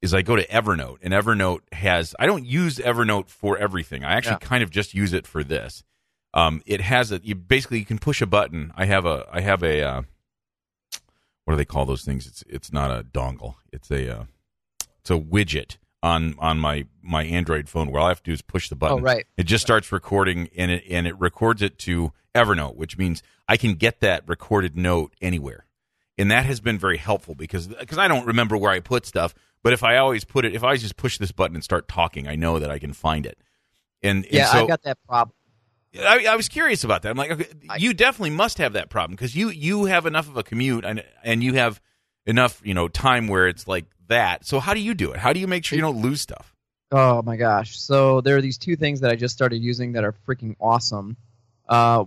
is 0.01 0.13
i 0.13 0.21
go 0.21 0.35
to 0.35 0.45
evernote 0.49 0.97
and 1.01 1.15
evernote 1.15 1.61
has 1.71 2.13
i 2.19 2.27
don't 2.27 2.45
use 2.45 2.79
evernote 2.79 3.29
for 3.29 3.57
everything 3.57 4.03
i 4.05 4.15
actually 4.15 4.33
Yeah. 4.33 4.49
kind 4.49 4.65
of 4.65 4.71
just 4.71 4.95
use 4.95 5.13
it 5.13 5.29
for 5.29 5.45
this 5.45 5.85
um, 6.35 6.61
it 6.67 6.81
has 6.81 7.13
a 7.13 7.21
you 7.23 7.37
basically 7.37 7.79
you 7.79 7.85
can 7.85 8.01
push 8.01 8.21
a 8.21 8.27
button 8.27 8.73
i 8.75 8.85
have 8.87 9.07
a 9.07 9.25
i 9.31 9.43
have 9.43 9.63
a 9.63 9.81
uh, 9.81 10.03
what 11.45 11.55
do 11.55 11.57
they 11.57 11.65
call 11.65 11.85
those 11.87 12.03
things? 12.05 12.27
It's 12.27 12.43
it's 12.49 12.73
not 12.73 12.91
a 12.91 13.03
dongle. 13.03 13.57
It's 13.73 13.91
a 13.91 14.19
uh, 14.19 14.25
it's 15.01 15.11
a 15.11 15.19
widget 15.19 15.77
on 16.03 16.35
on 16.39 16.59
my 16.59 16.87
my 17.03 17.25
Android 17.25 17.69
phone 17.69 17.91
where 17.91 18.01
all 18.01 18.07
I 18.07 18.11
have 18.11 18.23
to 18.23 18.31
do 18.31 18.33
is 18.33 18.43
push 18.43 18.69
the 18.69 18.77
button. 18.77 18.99
Oh, 18.99 19.03
right. 19.03 19.27
It 19.37 19.45
just 19.45 19.63
starts 19.63 19.93
recording 19.93 20.49
and 20.57 20.71
it 20.71 20.85
and 20.91 21.07
it 21.07 21.19
records 21.19 21.63
it 21.63 21.79
to 21.81 22.13
Evernote, 22.35 22.77
which 22.77 22.99
means 22.99 23.23
I 23.49 23.57
can 23.57 23.75
get 23.75 24.01
that 24.01 24.27
recorded 24.27 24.77
note 24.77 25.15
anywhere. 25.21 25.67
And 26.19 26.31
that 26.31 26.45
has 26.45 26.61
been 26.61 26.79
very 26.79 26.99
helpful 26.99 27.35
because 27.35 27.69
because 27.69 27.99
I 27.99 28.09
don't 28.09 28.27
remember 28.27 28.57
where 28.57 28.71
I 28.71 28.81
put 28.81 29.07
stuff, 29.07 29.35
but 29.63 29.73
if 29.73 29.83
I 29.83 29.97
always 29.97 30.25
put 30.25 30.45
it 30.45 30.55
if 30.55 30.65
I 30.65 30.77
just 30.77 30.97
push 30.97 31.19
this 31.19 31.33
button 31.33 31.57
and 31.57 31.65
start 31.65 31.89
talking, 31.89 32.27
I 32.27 32.37
know 32.37 32.59
that 32.59 32.71
I 32.71 32.79
can 32.79 32.93
find 32.93 33.27
it. 33.27 33.39
And, 34.03 34.25
and 34.25 34.35
Yeah, 34.35 34.47
so, 34.47 34.65
I 34.65 34.67
got 34.67 34.83
that 34.83 34.99
problem. 35.07 35.35
I, 35.99 36.27
I 36.27 36.37
was 36.37 36.49
curious 36.49 36.85
about 36.85 37.03
that. 37.03 37.11
I'm 37.11 37.17
like, 37.19 37.31
okay, 37.33 37.47
you 37.79 37.93
definitely 37.93 38.31
must 38.31 38.59
have 38.59 38.73
that 38.73 38.89
problem 38.89 39.15
because 39.15 39.37
you 39.37 39.51
you 39.51 39.85
have 39.85 40.07
enough 40.07 40.29
of 40.29 40.37
a 40.37 40.43
commute 40.43 40.85
and 40.85 41.05
and 41.23 41.45
you 41.45 41.55
have 41.55 41.81
enough 42.27 42.61
you 42.65 42.75
know 42.75 42.89
time 42.89 43.29
where 43.29 43.47
it's 43.47 43.69
like 43.69 43.85
that. 44.13 44.47
So 44.47 44.61
how 44.61 44.75
do 44.75 44.81
you 44.81 44.95
do 44.95 45.13
it? 45.13 45.19
How 45.19 45.33
do 45.33 45.41
you 45.41 45.47
make 45.47 45.65
sure 45.65 45.77
you 45.77 45.83
don't 45.83 46.01
lose 46.01 46.21
stuff? 46.21 46.55
Oh 46.91 47.23
my 47.23 47.37
gosh! 47.37 47.79
So 47.79 48.21
there 48.21 48.37
are 48.37 48.43
these 48.43 48.59
two 48.59 48.77
things 48.77 49.01
that 49.01 49.11
I 49.11 49.17
just 49.17 49.35
started 49.35 49.59
using 49.59 49.93
that 49.93 50.05
are 50.05 50.15
freaking 50.27 50.57
awesome. 50.61 51.17
Uh, 51.69 52.05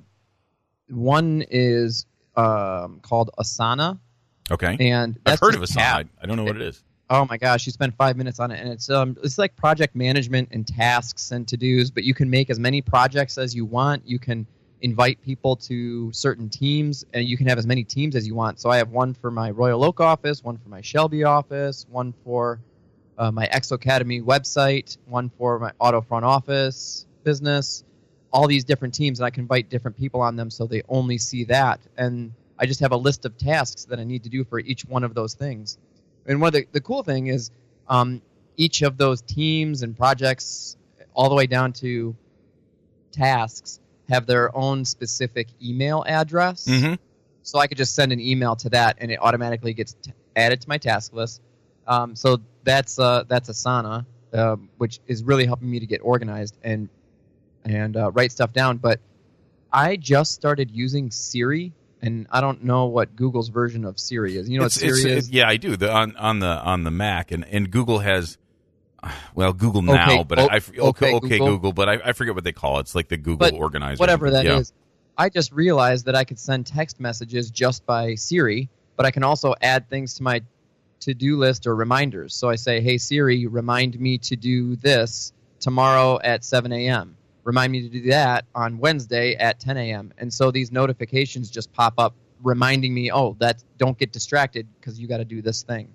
one 0.90 1.44
is 1.50 2.06
um, 2.36 3.00
called 3.02 3.32
Asana, 3.40 4.00
Okay, 4.52 4.78
and 4.80 5.18
I've 5.26 5.40
heard 5.40 5.56
of 5.56 5.62
Asana. 5.62 5.80
I, 5.80 6.06
I 6.22 6.26
don't 6.26 6.38
know 6.38 6.44
what 6.44 6.56
it 6.56 6.62
is. 6.62 6.84
Oh 7.10 7.26
my 7.26 7.38
gosh, 7.38 7.66
you 7.66 7.72
spend 7.72 7.96
five 7.96 8.16
minutes 8.18 8.40
on 8.40 8.52
it, 8.52 8.60
and 8.60 8.70
it's 8.72 8.90
um, 8.90 9.18
it's 9.24 9.38
like 9.38 9.56
project 9.56 9.96
management 9.96 10.50
and 10.52 10.68
tasks 10.68 11.32
and 11.32 11.48
to 11.48 11.58
dos. 11.58 11.90
But 11.90 12.04
you 12.04 12.14
can 12.14 12.30
make 12.30 12.50
as 12.50 12.60
many 12.60 12.82
projects 12.82 13.38
as 13.38 13.56
you 13.56 13.66
want. 13.66 14.08
You 14.08 14.20
can 14.20 14.46
invite 14.82 15.22
people 15.22 15.56
to 15.56 16.12
certain 16.12 16.50
teams, 16.50 17.06
and 17.14 17.28
you 17.28 17.38
can 17.38 17.48
have 17.48 17.58
as 17.58 17.66
many 17.66 17.84
teams 17.84 18.16
as 18.16 18.28
you 18.28 18.36
want. 18.36 18.60
So 18.60 18.70
I 18.70 18.78
have 18.78 18.90
one 18.90 19.14
for 19.14 19.32
my 19.32 19.52
Royal 19.52 19.84
Oak 19.84 20.00
office, 20.00 20.44
one 20.44 20.58
for 20.58 20.70
my 20.70 20.82
Shelby 20.82 21.24
office, 21.24 21.86
one 21.90 22.14
for 22.24 22.60
uh, 23.18 23.32
my 23.32 23.48
Exocademy 23.48 24.22
website, 24.22 24.98
one 25.08 25.30
for 25.38 25.60
my 25.60 25.72
auto 25.80 26.02
front 26.02 26.26
office 26.26 27.06
business. 27.24 27.84
All 28.32 28.48
these 28.48 28.66
different 28.66 28.94
teams, 28.94 29.20
and 29.20 29.26
I 29.26 29.30
can 29.30 29.42
invite 29.42 29.70
different 29.70 29.98
people 29.98 30.22
on 30.22 30.36
them, 30.36 30.50
so 30.50 30.68
they 30.68 30.82
only 30.90 31.18
see 31.18 31.46
that. 31.46 31.80
And 31.98 32.34
I 32.60 32.66
just 32.66 32.82
have 32.82 32.92
a 32.92 32.98
list 32.98 33.26
of 33.26 33.38
tasks 33.38 33.86
that 33.86 34.00
I 34.00 34.04
need 34.04 34.24
to 34.24 34.30
do 34.30 34.44
for 34.44 34.60
each 34.60 34.84
one 34.84 35.04
of 35.06 35.14
those 35.14 35.34
things. 35.34 35.78
And 36.26 36.42
one 36.42 36.50
of 36.50 36.54
the, 36.54 36.68
the 36.74 36.82
cool 36.82 37.02
thing 37.02 37.28
is 37.28 37.50
um, 37.88 38.22
each 38.58 38.82
of 38.82 38.98
those 38.98 39.22
teams 39.22 39.84
and 39.84 39.96
projects, 39.96 40.76
all 41.14 41.30
the 41.30 41.36
way 41.36 41.48
down 41.48 41.72
to 41.74 42.16
tasks, 43.14 43.80
have 44.10 44.26
their 44.26 44.56
own 44.56 44.86
specific 44.86 45.48
email 45.64 46.04
address. 46.08 46.66
Mm-hmm. 46.66 46.96
So 47.44 47.60
I 47.60 47.68
could 47.68 47.78
just 47.78 47.94
send 47.96 48.12
an 48.12 48.20
email 48.20 48.56
to 48.58 48.70
that, 48.70 48.98
and 49.00 49.12
it 49.12 49.20
automatically 49.22 49.74
gets 49.74 49.94
t- 49.94 50.12
added 50.36 50.62
to 50.62 50.70
my 50.70 50.78
task 50.78 51.14
list. 51.14 51.42
Um, 51.88 52.16
so 52.16 52.38
that's 52.64 52.98
uh, 52.98 53.24
that's 53.28 53.50
Asana, 53.50 54.06
uh, 54.34 54.56
which 54.78 55.00
is 55.08 55.24
really 55.24 55.46
helping 55.46 55.70
me 55.70 55.80
to 55.80 55.86
get 55.86 56.02
organized 56.02 56.58
and 56.64 56.90
and 57.64 57.96
uh, 57.98 58.12
write 58.12 58.32
stuff 58.32 58.52
down. 58.54 58.78
But 58.78 59.00
I 59.72 59.96
just 59.96 60.34
started 60.34 60.72
using 60.72 61.12
Siri, 61.12 61.74
and 62.02 62.26
I 62.32 62.42
don't 62.42 62.64
know 62.64 62.86
what 62.86 63.16
Google's 63.16 63.50
version 63.50 63.86
of 63.86 64.00
Siri 64.00 64.38
is. 64.38 64.50
You 64.50 64.60
know 64.60 64.66
It's- 64.66 64.82
what 64.82 64.96
Siri 64.96 65.12
it's- 65.12 65.24
is? 65.26 65.32
yeah, 65.32 65.48
I 65.48 65.58
do. 65.58 65.76
The 65.78 65.92
on 65.94 66.16
on 66.18 66.40
the 66.40 66.48
on 66.48 66.84
the 66.84 66.92
Mac 66.92 67.32
and 67.32 67.46
and 67.46 67.70
Google 67.70 68.00
has. 68.00 68.38
Well, 69.36 69.54
Google 69.54 69.82
now, 69.82 70.06
Okay, 70.06 70.24
but 70.24 70.40
o- 70.40 70.48
I, 70.50 70.56
okay, 70.58 70.80
okay, 70.80 71.20
Google. 71.20 71.48
Google. 71.58 71.74
but 71.74 71.90
I, 71.90 72.00
I 72.06 72.12
forget 72.14 72.34
what 72.34 72.44
they 72.44 72.52
call 72.54 72.78
it. 72.78 72.82
It's 72.82 72.96
like 72.96 73.08
the 73.08 73.18
Google 73.18 73.38
But 73.38 73.54
organizer, 73.54 74.00
whatever 74.00 74.32
that 74.32 74.46
is. 74.46 74.74
yeah. 74.76 75.24
I 75.26 75.30
just 75.30 75.52
realized 75.52 76.06
that 76.06 76.16
I 76.16 76.24
could 76.24 76.40
send 76.40 76.66
text 76.66 77.00
messages 77.00 77.52
just 77.52 77.86
by 77.86 78.16
Siri, 78.16 78.70
but 78.98 79.06
I 79.06 79.12
can 79.12 79.24
also 79.24 79.54
add 79.62 79.90
things 79.90 80.16
to 80.16 80.24
my 80.24 80.42
to-do 81.02 81.38
list 81.38 81.68
or 81.68 81.76
reminders. 81.76 82.34
So 82.34 82.50
I 82.50 82.56
say, 82.56 82.82
"Hey 82.82 82.98
Siri, 82.98 83.46
remind 83.48 84.00
me 84.00 84.18
to 84.20 84.36
do 84.36 84.76
this 84.78 85.34
tomorrow 85.60 86.20
at 86.24 86.44
7 86.44 86.72
a.m. 86.72 87.16
Remind 87.44 87.72
me 87.72 87.82
to 87.84 87.90
do 87.90 88.10
that 88.10 88.46
on 88.56 88.80
Wednesday 88.80 89.36
at 89.36 89.60
10 89.60 89.78
a.m." 89.78 90.14
And 90.18 90.34
so 90.34 90.50
these 90.52 90.72
notifications 90.72 91.50
just 91.52 91.72
pop 91.74 91.94
up, 92.00 92.16
reminding 92.42 92.94
me, 92.94 93.12
"Oh, 93.12 93.36
that 93.40 93.64
don't 93.78 93.98
get 93.98 94.12
distracted 94.12 94.68
because 94.80 95.00
you 95.00 95.08
got 95.08 95.18
to 95.18 95.26
do 95.26 95.42
this 95.42 95.62
thing." 95.64 95.90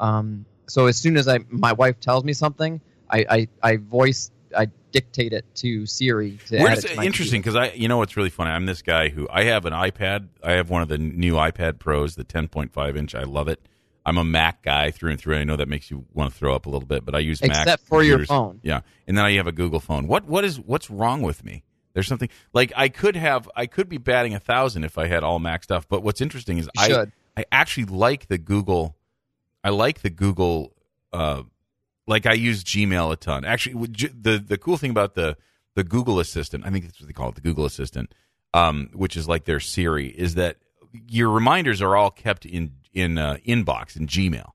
Um, 0.00 0.46
so 0.68 0.86
as 0.86 0.96
soon 0.96 1.16
as 1.16 1.28
I 1.28 1.40
my 1.48 1.72
wife 1.72 2.00
tells 2.00 2.24
me 2.24 2.32
something, 2.32 2.80
I 3.10 3.26
I, 3.28 3.48
I 3.62 3.76
voice 3.76 4.30
I 4.56 4.68
dictate 4.92 5.32
it 5.32 5.44
to 5.56 5.86
Siri 5.86 6.38
to 6.46 6.58
Where 6.58 6.68
add 6.68 6.78
it 6.78 6.86
to 6.88 7.02
interesting 7.02 7.40
because 7.40 7.56
I, 7.56 7.72
you 7.72 7.88
know, 7.88 7.98
what's 7.98 8.16
really 8.16 8.30
funny. 8.30 8.50
I'm 8.50 8.66
this 8.66 8.82
guy 8.82 9.08
who 9.08 9.28
I 9.30 9.44
have 9.44 9.66
an 9.66 9.72
iPad. 9.72 10.28
I 10.42 10.52
have 10.52 10.70
one 10.70 10.82
of 10.82 10.88
the 10.88 10.98
new 10.98 11.34
iPad 11.34 11.78
Pros, 11.78 12.14
the 12.14 12.24
10.5 12.24 12.96
inch. 12.96 13.14
I 13.14 13.24
love 13.24 13.48
it. 13.48 13.60
I'm 14.06 14.18
a 14.18 14.24
Mac 14.24 14.62
guy 14.62 14.92
through 14.92 15.10
and 15.10 15.20
through. 15.20 15.36
I 15.36 15.44
know 15.44 15.56
that 15.56 15.68
makes 15.68 15.90
you 15.90 16.06
want 16.14 16.32
to 16.32 16.38
throw 16.38 16.54
up 16.54 16.66
a 16.66 16.70
little 16.70 16.86
bit, 16.86 17.04
but 17.04 17.14
I 17.14 17.18
use 17.18 17.42
Mac 17.42 17.62
Except 17.62 17.86
for 17.86 18.04
your 18.04 18.24
phone. 18.24 18.60
Yeah, 18.62 18.82
and 19.06 19.18
then 19.18 19.24
I 19.24 19.32
have 19.32 19.48
a 19.48 19.52
Google 19.52 19.80
phone. 19.80 20.06
What 20.06 20.26
what 20.26 20.44
is 20.44 20.60
what's 20.60 20.88
wrong 20.88 21.22
with 21.22 21.44
me? 21.44 21.64
There's 21.92 22.06
something 22.06 22.28
like 22.52 22.72
I 22.76 22.88
could 22.88 23.16
have. 23.16 23.50
I 23.56 23.66
could 23.66 23.88
be 23.88 23.98
batting 23.98 24.34
a 24.34 24.38
thousand 24.38 24.84
if 24.84 24.96
I 24.96 25.06
had 25.06 25.24
all 25.24 25.40
Mac 25.40 25.64
stuff. 25.64 25.88
But 25.88 26.02
what's 26.02 26.20
interesting 26.20 26.58
is 26.58 26.66
You 26.66 26.82
I 26.82 26.88
should. 26.88 27.12
I 27.36 27.44
actually 27.50 27.86
like 27.86 28.28
the 28.28 28.38
Google. 28.38 28.96
I 29.66 29.70
like 29.70 30.00
the 30.02 30.10
Google. 30.10 30.72
Uh, 31.12 31.42
like 32.06 32.24
I 32.26 32.34
use 32.34 32.62
Gmail 32.62 33.12
a 33.12 33.16
ton. 33.16 33.44
Actually, 33.44 33.86
the 33.88 34.38
the 34.38 34.58
cool 34.58 34.76
thing 34.76 34.90
about 34.92 35.14
the 35.14 35.36
the 35.74 35.84
Google 35.84 36.20
Assistant, 36.20 36.64
I 36.64 36.70
think 36.70 36.84
that's 36.84 37.00
what 37.00 37.06
they 37.06 37.12
call 37.12 37.28
it, 37.30 37.34
the 37.34 37.40
Google 37.40 37.64
Assistant, 37.66 38.12
um, 38.54 38.88
which 38.94 39.16
is 39.16 39.28
like 39.28 39.44
their 39.44 39.60
Siri, 39.60 40.08
is 40.08 40.34
that 40.36 40.56
your 41.08 41.28
reminders 41.30 41.82
are 41.82 41.96
all 41.96 42.10
kept 42.10 42.46
in 42.46 42.72
in 42.92 43.18
uh, 43.18 43.36
inbox 43.46 43.96
in 43.96 44.06
Gmail. 44.06 44.50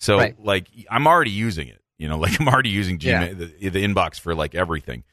So 0.00 0.18
Right. 0.18 0.36
like 0.42 0.68
I'm 0.90 1.06
already 1.06 1.30
using 1.30 1.68
it. 1.68 1.80
You 1.98 2.08
know, 2.08 2.18
like 2.24 2.38
I'm 2.40 2.48
already 2.48 2.70
using 2.70 2.98
Yeah. 3.00 3.28
Gmail 3.28 3.38
the, 3.60 3.68
the 3.70 3.84
inbox 3.84 4.18
for 4.20 4.34
like 4.34 4.54
everything. 4.54 5.04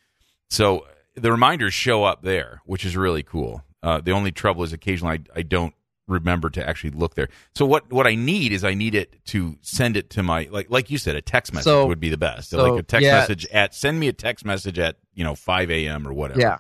So 0.50 0.86
the 1.16 1.32
reminders 1.32 1.74
show 1.74 2.04
up 2.04 2.24
there, 2.24 2.62
which 2.66 2.86
is 2.86 2.98
really 2.98 3.24
cool. 3.24 3.64
Uh, 3.84 4.02
the 4.02 4.12
only 4.12 4.32
trouble 4.32 4.64
is 4.64 4.74
occasionally 4.74 5.20
I, 5.36 5.40
I 5.40 5.42
don't 5.44 5.74
remember 6.08 6.50
to 6.50 6.68
actually 6.68 6.90
look 6.92 7.16
there. 7.16 7.30
So 7.56 7.66
what 7.66 7.92
what 7.92 8.06
I 8.08 8.16
need 8.16 8.52
is 8.52 8.64
I 8.64 8.74
need 8.74 8.94
it 8.96 9.16
to 9.28 9.58
send 9.62 9.96
it 9.98 10.10
to 10.12 10.24
my 10.24 10.48
like 10.52 10.70
like 10.70 10.90
you 10.90 10.98
said 10.98 11.16
a 11.16 11.22
text 11.22 11.54
message 11.54 11.66
So- 11.66 11.88
would 11.88 12.00
be 12.00 12.10
the 12.10 12.18
best. 12.18 12.50
So, 12.50 12.62
like 12.72 12.80
a 12.80 12.84
text 12.84 13.06
yeah. 13.06 13.20
message 13.20 13.46
at 13.54 13.74
send 13.74 14.00
me 14.00 14.08
a 14.10 14.14
text 14.14 14.46
message 14.46 14.78
at 14.80 14.98
you 15.14 15.24
know 15.24 15.36
five 15.36 15.72
a.m. 15.72 16.08
or 16.08 16.14
whatever. 16.14 16.40
Yeah. 16.40 16.58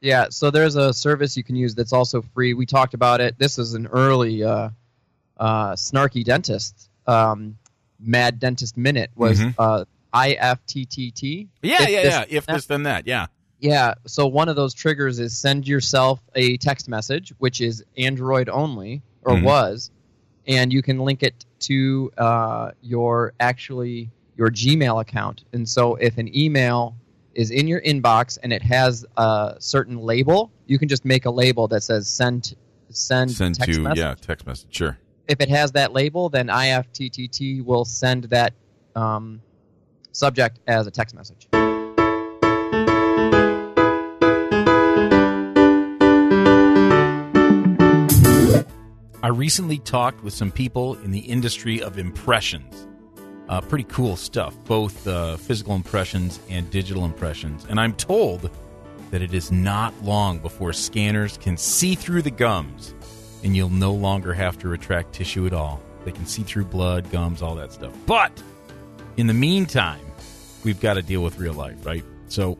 Yeah. 0.00 0.26
So 0.30 0.50
there's 0.50 0.76
a 0.76 0.92
service 0.92 1.36
you 1.36 1.44
can 1.44 1.56
use 1.56 1.74
that's 1.74 1.92
also 1.92 2.22
free. 2.22 2.54
We 2.54 2.66
talked 2.66 2.94
about 2.94 3.20
it. 3.20 3.38
This 3.38 3.58
is 3.58 3.74
an 3.74 3.86
early 3.88 4.42
uh, 4.44 4.70
uh, 5.38 5.72
snarky 5.72 6.24
dentist. 6.24 6.88
Um, 7.06 7.58
Mad 7.98 8.38
Dentist 8.38 8.76
Minute 8.76 9.10
was 9.16 9.38
Mhm. 9.40 9.54
uh, 9.58 9.84
IFTTT. 10.12 11.48
yeah, 11.62 11.82
If 11.82 11.88
yeah, 11.88 12.02
yeah. 12.02 12.24
If 12.28 12.46
this 12.46 12.66
then 12.66 12.84
that, 12.84 13.06
yeah. 13.06 13.26
Yeah. 13.60 13.94
So 14.06 14.26
one 14.26 14.48
of 14.48 14.56
those 14.56 14.74
triggers 14.74 15.18
is 15.18 15.36
send 15.36 15.66
yourself 15.66 16.20
a 16.34 16.56
text 16.58 16.88
message, 16.88 17.32
which 17.38 17.60
is 17.60 17.82
Android 17.96 18.48
only 18.48 19.02
or 19.22 19.34
Mhm. 19.34 19.42
was, 19.44 19.90
and 20.46 20.72
you 20.72 20.82
can 20.82 20.98
link 21.00 21.22
it 21.22 21.44
to 21.60 22.10
uh, 22.18 22.70
your 22.82 23.32
actually 23.40 24.10
your 24.36 24.50
Gmail 24.50 25.00
account. 25.00 25.44
And 25.54 25.66
so 25.66 25.94
if 25.94 26.18
an 26.18 26.28
email 26.36 26.94
is 27.34 27.50
in 27.50 27.66
your 27.66 27.80
inbox 27.80 28.36
and 28.42 28.52
it 28.52 28.62
has 28.62 29.04
a 29.16 29.56
certain 29.58 29.98
label, 29.98 30.50
you 30.66 30.78
can 30.78 30.88
just 30.88 31.04
make 31.06 31.24
a 31.24 31.30
label 31.30 31.66
that 31.68 31.82
says 31.82 32.08
send 32.08 32.54
send, 32.90 33.30
Send 33.30 33.54
text 33.56 33.74
to 33.74 33.80
message. 33.80 33.98
yeah 33.98 34.14
text 34.20 34.46
message. 34.46 34.68
Sure. 34.76 34.98
If 35.28 35.40
it 35.40 35.48
has 35.48 35.72
that 35.72 35.92
label, 35.92 36.28
then 36.28 36.48
IFTTT 36.48 37.62
will 37.64 37.84
send 37.84 38.24
that 38.24 38.52
um, 38.94 39.40
subject 40.12 40.60
as 40.66 40.86
a 40.86 40.90
text 40.90 41.14
message. 41.16 41.48
I 49.26 49.30
recently 49.30 49.78
talked 49.78 50.22
with 50.22 50.34
some 50.34 50.52
people 50.52 50.94
in 51.02 51.10
the 51.10 51.18
industry 51.18 51.82
of 51.82 51.98
impressions. 51.98 52.86
Uh, 53.48 53.60
pretty 53.60 53.82
cool 53.82 54.14
stuff, 54.14 54.54
both 54.66 55.04
uh, 55.04 55.36
physical 55.36 55.74
impressions 55.74 56.38
and 56.48 56.70
digital 56.70 57.04
impressions. 57.04 57.66
And 57.68 57.80
I'm 57.80 57.92
told 57.94 58.48
that 59.10 59.22
it 59.22 59.34
is 59.34 59.50
not 59.50 59.92
long 60.04 60.38
before 60.38 60.72
scanners 60.72 61.38
can 61.38 61.56
see 61.56 61.96
through 61.96 62.22
the 62.22 62.30
gums 62.30 62.94
and 63.42 63.56
you'll 63.56 63.68
no 63.68 63.92
longer 63.92 64.32
have 64.32 64.58
to 64.58 64.68
retract 64.68 65.12
tissue 65.12 65.44
at 65.44 65.52
all. 65.52 65.82
They 66.04 66.12
can 66.12 66.26
see 66.26 66.44
through 66.44 66.66
blood, 66.66 67.10
gums, 67.10 67.42
all 67.42 67.56
that 67.56 67.72
stuff. 67.72 67.92
But 68.06 68.40
in 69.16 69.26
the 69.26 69.34
meantime, 69.34 70.06
we've 70.62 70.80
got 70.80 70.94
to 70.94 71.02
deal 71.02 71.24
with 71.24 71.40
real 71.40 71.54
life, 71.54 71.84
right? 71.84 72.04
So 72.28 72.58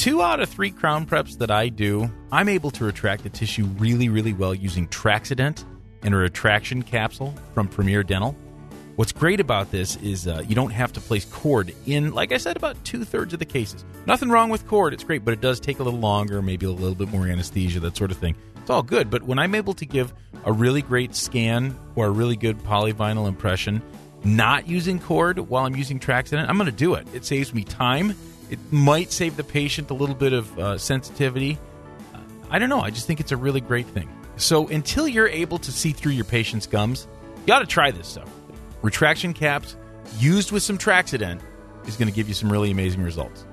two 0.00 0.22
out 0.22 0.40
of 0.40 0.48
three 0.48 0.70
crown 0.70 1.04
preps 1.04 1.36
that 1.36 1.50
I 1.50 1.68
do, 1.68 2.10
I'm 2.32 2.48
able 2.48 2.70
to 2.70 2.86
retract 2.86 3.22
the 3.22 3.28
tissue 3.28 3.66
really, 3.76 4.08
really 4.08 4.32
well 4.32 4.54
using 4.54 4.88
Traxodent 4.88 5.62
and 6.02 6.14
a 6.14 6.16
retraction 6.16 6.82
capsule 6.82 7.34
from 7.52 7.68
Premier 7.68 8.02
Dental. 8.02 8.34
What's 8.96 9.12
great 9.12 9.40
about 9.40 9.70
this 9.70 9.96
is 9.96 10.26
uh, 10.26 10.42
you 10.48 10.54
don't 10.54 10.70
have 10.70 10.90
to 10.94 11.02
place 11.02 11.26
cord 11.26 11.74
in, 11.84 12.14
like 12.14 12.32
I 12.32 12.38
said, 12.38 12.56
about 12.56 12.82
two 12.82 13.04
thirds 13.04 13.34
of 13.34 13.40
the 13.40 13.44
cases. 13.44 13.84
Nothing 14.06 14.30
wrong 14.30 14.48
with 14.48 14.66
cord; 14.66 14.94
it's 14.94 15.04
great, 15.04 15.22
but 15.22 15.34
it 15.34 15.42
does 15.42 15.60
take 15.60 15.80
a 15.80 15.82
little 15.82 16.00
longer, 16.00 16.40
maybe 16.40 16.64
a 16.64 16.70
little 16.70 16.94
bit 16.94 17.10
more 17.10 17.26
anesthesia, 17.26 17.80
that 17.80 17.94
sort 17.94 18.10
of 18.10 18.16
thing. 18.16 18.34
It's 18.56 18.70
all 18.70 18.82
good, 18.82 19.10
but 19.10 19.24
when 19.24 19.38
I'm 19.38 19.54
able 19.54 19.74
to 19.74 19.84
give 19.84 20.14
a 20.46 20.52
really 20.52 20.80
great 20.80 21.14
scan 21.14 21.78
or 21.94 22.06
a 22.06 22.10
really 22.10 22.36
good 22.36 22.58
polyvinyl 22.60 23.28
impression, 23.28 23.82
not 24.24 24.66
using 24.66 24.98
cord 24.98 25.38
while 25.38 25.66
I'm 25.66 25.76
using 25.76 26.00
Traxodent, 26.00 26.48
I'm 26.48 26.56
going 26.56 26.70
to 26.70 26.72
do 26.72 26.94
it. 26.94 27.06
It 27.12 27.26
saves 27.26 27.52
me 27.52 27.64
time. 27.64 28.14
It 28.50 28.58
might 28.72 29.12
save 29.12 29.36
the 29.36 29.44
patient 29.44 29.90
a 29.90 29.94
little 29.94 30.14
bit 30.14 30.32
of 30.32 30.58
uh, 30.58 30.76
sensitivity. 30.76 31.58
Uh, 32.12 32.18
I 32.50 32.58
don't 32.58 32.68
know. 32.68 32.80
I 32.80 32.90
just 32.90 33.06
think 33.06 33.20
it's 33.20 33.32
a 33.32 33.36
really 33.36 33.60
great 33.60 33.86
thing. 33.86 34.08
So 34.36 34.66
until 34.68 35.06
you're 35.06 35.28
able 35.28 35.58
to 35.58 35.70
see 35.70 35.92
through 35.92 36.12
your 36.12 36.24
patient's 36.24 36.66
gums, 36.66 37.06
you 37.38 37.46
got 37.46 37.60
to 37.60 37.66
try 37.66 37.90
this 37.90 38.08
stuff. 38.08 38.28
Retraction 38.82 39.32
caps 39.32 39.76
used 40.18 40.50
with 40.50 40.62
some 40.62 40.76
Traxodent 40.78 41.40
is 41.86 41.96
going 41.96 42.08
to 42.08 42.14
give 42.14 42.26
you 42.28 42.34
some 42.34 42.50
really 42.50 42.70
amazing 42.70 43.02
results. 43.02 43.44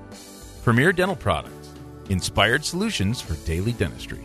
Premier 0.64 0.92
Dental 0.92 1.16
Products, 1.16 1.70
inspired 2.08 2.64
solutions 2.64 3.20
for 3.20 3.34
daily 3.46 3.72
dentistry. 3.72 4.20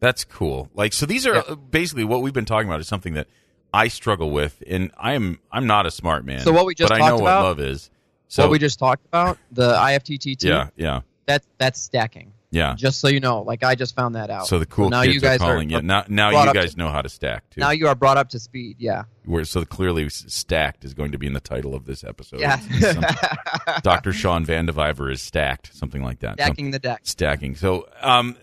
That's 0.00 0.24
cool. 0.24 0.70
Like 0.74 0.92
so, 0.92 1.06
these 1.06 1.26
are 1.26 1.36
Yeah. 1.48 1.54
basically 1.54 2.04
what 2.04 2.22
we've 2.22 2.32
been 2.32 2.46
talking 2.46 2.68
about 2.68 2.80
is 2.80 2.88
something 2.88 3.14
that 3.14 3.28
I 3.72 3.88
struggle 3.88 4.30
with, 4.30 4.62
and 4.66 4.90
I 4.98 5.12
am 5.12 5.38
I'm 5.52 5.66
not 5.66 5.86
a 5.86 5.90
smart 5.90 6.24
man. 6.24 6.40
So 6.40 6.52
what 6.52 6.66
we 6.66 6.74
just 6.74 6.90
but 6.90 6.96
I 6.96 7.04
know 7.04 7.10
talked 7.18 7.22
what 7.22 7.30
love 7.30 7.60
is. 7.60 7.90
So 8.30 8.44
what 8.44 8.52
we 8.52 8.58
just 8.58 8.78
talked 8.78 9.04
about, 9.06 9.38
the 9.52 9.74
IFTTT, 9.74 10.44
yeah, 10.44 10.68
yeah, 10.76 11.00
that's 11.26 11.46
that's 11.58 11.80
stacking. 11.80 12.32
yeah. 12.50 12.74
Just 12.76 13.00
so 13.00 13.08
you 13.08 13.18
know, 13.20 13.42
like 13.42 13.62
I 13.64 13.74
just 13.74 13.94
found 13.96 14.14
that 14.14 14.30
out. 14.30 14.46
So 14.46 14.58
the 14.60 14.66
cool 14.66 14.88
now 14.88 15.02
kids 15.02 15.14
you 15.16 15.20
guys 15.20 15.40
are 15.40 15.46
calling 15.46 15.72
are, 15.74 15.78
you. 15.78 15.82
Now, 15.82 16.04
now 16.08 16.30
you 16.46 16.52
guys 16.54 16.72
to- 16.74 16.78
know 16.78 16.88
how 16.90 17.02
to 17.02 17.08
stack 17.08 17.50
too. 17.50 17.60
now 17.60 17.70
you 17.70 17.88
are 17.88 17.94
brought 17.96 18.16
up 18.18 18.28
to 18.30 18.38
speed. 18.38 18.76
Yeah, 18.78 19.04
Where 19.24 19.44
so 19.44 19.64
clearly 19.64 20.08
stacked 20.10 20.84
is 20.84 20.94
going 20.94 21.10
to 21.12 21.18
be 21.18 21.26
in 21.26 21.32
the 21.32 21.40
title 21.40 21.74
of 21.74 21.86
this 21.86 22.04
episode. 22.04 22.40
yeah. 22.40 22.60
Dr. 23.82 24.12
Shawn 24.12 24.44
Van 24.44 24.66
de 24.66 24.72
Vyver 24.72 25.12
is 25.12 25.20
stacked, 25.22 25.74
something 25.74 26.02
like 26.02 26.20
that. 26.20 26.34
Stacking 26.34 26.70
the 26.70 26.78
deck. 26.78 27.00
stacking. 27.02 27.54
So, 27.56 27.88
um, 28.00 28.36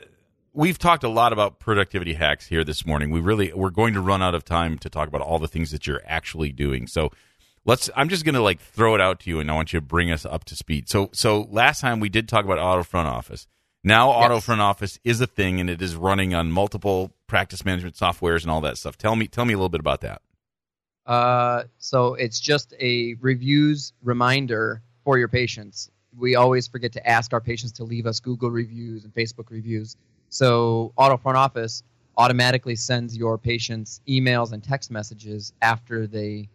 we've 0.54 0.78
talked 0.78 1.04
a 1.04 1.10
lot 1.10 1.32
about 1.34 1.60
productivity 1.60 2.14
hacks 2.14 2.48
here 2.48 2.64
this 2.64 2.86
morning. 2.86 3.10
We 3.12 3.20
really 3.20 3.54
we're 3.54 3.70
going 3.70 3.94
to 3.94 4.02
run 4.02 4.22
out 4.22 4.36
of 4.36 4.44
time 4.44 4.78
to 4.80 4.90
talk 4.90 5.08
about 5.08 5.22
all 5.22 5.40
the 5.40 5.48
things 5.48 5.72
that 5.72 5.88
you're 5.88 6.02
actually 6.06 6.52
doing. 6.52 6.88
So, 6.88 7.12
let's. 7.68 7.90
I'm 7.96 8.10
just 8.10 8.26
going 8.26 8.34
to 8.36 8.42
like 8.42 8.60
throw 8.60 8.96
it 8.96 9.02
out 9.02 9.20
to 9.22 9.30
you, 9.30 9.40
and 9.40 9.52
I 9.52 9.54
want 9.54 9.72
you 9.74 9.80
to 9.80 9.86
bring 9.86 10.10
us 10.12 10.26
up 10.26 10.44
to 10.46 10.56
speed. 10.56 10.90
So, 10.90 11.10
so 11.14 11.48
last 11.52 11.82
time 11.82 12.00
we 12.00 12.10
did 12.10 12.28
talk 12.28 12.44
about 12.46 12.58
auto 12.58 12.82
front 12.84 13.08
office. 13.08 13.46
Now, 13.84 14.10
auto 14.10 14.36
Yes. 14.36 14.46
front 14.46 14.62
office 14.62 15.00
is 15.04 15.22
a 15.22 15.28
thing, 15.28 15.60
and 15.62 15.70
it 15.70 15.82
is 15.82 15.96
running 15.96 16.34
on 16.34 16.52
multiple 16.52 17.14
practice 17.28 17.64
management 17.64 17.96
softwares 17.96 18.42
and 18.42 18.50
all 18.50 18.62
that 18.62 18.78
stuff. 18.78 18.98
Tell 18.98 19.16
me, 19.16 19.28
tell 19.28 19.46
me 19.46 19.54
a 19.54 19.58
little 19.58 19.70
bit 19.70 19.80
about 19.80 20.02
that. 20.02 20.22
Uh, 21.06 21.64
so 21.78 22.16
it's 22.16 22.40
just 22.40 22.74
a 22.82 23.16
reviews 23.22 23.94
reminder 24.04 24.82
for 25.06 25.18
your 25.18 25.30
patients. 25.30 25.90
We 26.18 26.36
always 26.36 26.68
forget 26.68 26.94
to 26.94 27.08
ask 27.08 27.32
our 27.32 27.40
patients 27.40 27.74
to 27.74 27.84
leave 27.86 28.06
us 28.08 28.20
Google 28.20 28.50
reviews 28.50 29.06
and 29.06 29.14
Facebook 29.14 29.50
reviews. 29.52 29.96
So 30.30 30.92
Auto 30.98 31.16
Front 31.16 31.38
Office 31.38 31.84
automatically 32.18 32.76
sends 32.76 33.16
your 33.16 33.38
patients 33.38 34.02
emails 34.10 34.52
and 34.52 34.62
text 34.62 34.92
messages 34.92 35.54
after 35.62 36.08
they 36.08 36.50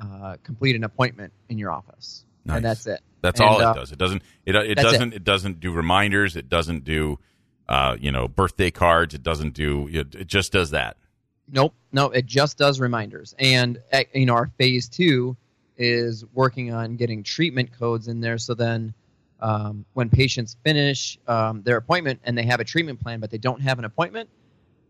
uh, 0.00 0.36
complete 0.42 0.76
an 0.76 0.84
appointment 0.84 1.32
in 1.48 1.58
your 1.58 1.70
office, 1.72 2.24
Nice. 2.44 2.56
and 2.56 2.64
that's 2.64 2.86
it. 2.86 3.00
That's 3.22 3.40
And, 3.40 3.48
all 3.48 3.60
it 3.60 3.64
uh, 3.64 3.74
does. 3.74 3.92
It 3.92 3.98
doesn't. 3.98 4.22
It 4.44 4.54
it 4.54 4.76
doesn't. 4.76 5.14
It. 5.14 5.24
doesn't 5.24 5.60
do 5.60 5.72
reminders. 5.72 6.36
It 6.36 6.48
doesn't 6.48 6.84
do, 6.84 7.18
uh, 7.68 7.96
you 7.98 8.12
know, 8.12 8.28
birthday 8.28 8.70
cards. 8.70 9.14
It 9.14 9.22
doesn't 9.22 9.54
do. 9.54 9.88
It, 9.90 10.14
it 10.14 10.26
just 10.26 10.52
does 10.52 10.70
that. 10.70 10.96
Nope, 11.48 11.74
no, 11.92 12.10
it 12.10 12.26
just 12.26 12.58
does 12.58 12.80
reminders. 12.80 13.34
And 13.38 13.80
uh, 13.92 14.02
you 14.12 14.26
know, 14.26 14.34
our 14.34 14.48
phase 14.58 14.88
two 14.88 15.36
is 15.76 16.24
working 16.32 16.72
on 16.72 16.96
getting 16.96 17.22
treatment 17.22 17.78
codes 17.78 18.08
in 18.08 18.20
there. 18.20 18.38
So 18.38 18.54
then, 18.54 18.94
um, 19.40 19.84
when 19.92 20.08
patients 20.08 20.56
finish 20.64 21.18
um, 21.28 21.62
their 21.62 21.76
appointment 21.76 22.20
and 22.24 22.36
they 22.36 22.44
have 22.44 22.60
a 22.60 22.64
treatment 22.64 23.00
plan, 23.00 23.20
but 23.20 23.30
they 23.30 23.38
don't 23.38 23.60
have 23.60 23.78
an 23.78 23.84
appointment, 23.84 24.28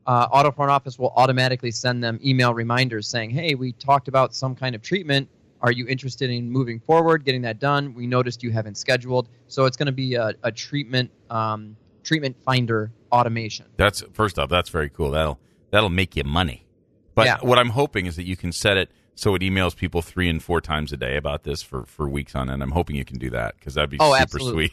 uh, 0.06 0.28
Auto 0.30 0.52
Front 0.52 0.70
Office 0.70 0.98
will 0.98 1.12
automatically 1.16 1.70
send 1.70 2.02
them 2.02 2.18
email 2.24 2.54
reminders 2.54 3.08
saying, 3.08 3.30
"Hey, 3.30 3.54
we 3.54 3.72
talked 3.72 4.08
about 4.08 4.34
some 4.34 4.54
kind 4.54 4.74
of 4.74 4.82
treatment. 4.82 5.28
Are 5.60 5.72
you 5.72 5.86
interested 5.86 6.30
in 6.30 6.50
moving 6.50 6.80
forward, 6.80 7.24
getting 7.24 7.42
that 7.42 7.58
done? 7.58 7.94
We 7.94 8.06
noticed 8.06 8.42
you 8.42 8.50
haven't 8.50 8.76
scheduled, 8.76 9.28
so 9.48 9.64
it's 9.64 9.76
going 9.76 9.86
to 9.86 9.92
be 9.92 10.14
a, 10.14 10.32
a 10.42 10.52
treatment 10.52 11.10
um, 11.30 11.76
treatment 12.04 12.36
finder 12.44 12.92
automation." 13.12 13.66
That's 13.76 14.02
first 14.12 14.38
off. 14.38 14.48
That's 14.48 14.68
very 14.68 14.90
cool. 14.90 15.10
That'll 15.10 15.40
that'll 15.70 15.90
make 15.90 16.16
you 16.16 16.24
money. 16.24 16.66
But 17.14 17.26
Yeah. 17.26 17.38
what 17.40 17.58
I'm 17.58 17.70
hoping 17.70 18.06
is 18.06 18.16
that 18.16 18.26
you 18.26 18.36
can 18.36 18.52
set 18.52 18.76
it 18.76 18.92
so 19.14 19.34
it 19.34 19.40
emails 19.42 19.74
people 19.74 20.02
three 20.02 20.28
and 20.28 20.42
four 20.42 20.60
times 20.60 20.92
a 20.92 20.96
day 20.96 21.16
about 21.16 21.42
this 21.42 21.62
for 21.62 21.84
for 21.86 22.08
weeks 22.08 22.34
on 22.34 22.48
end. 22.50 22.62
I'm 22.62 22.72
hoping 22.72 22.94
you 22.96 23.04
can 23.04 23.18
do 23.18 23.30
that 23.30 23.54
because 23.58 23.74
that'd 23.74 23.90
be 23.90 23.96
Oh, 23.98 24.12
super 24.12 24.22
absolutely. 24.22 24.68
sweet. 24.68 24.72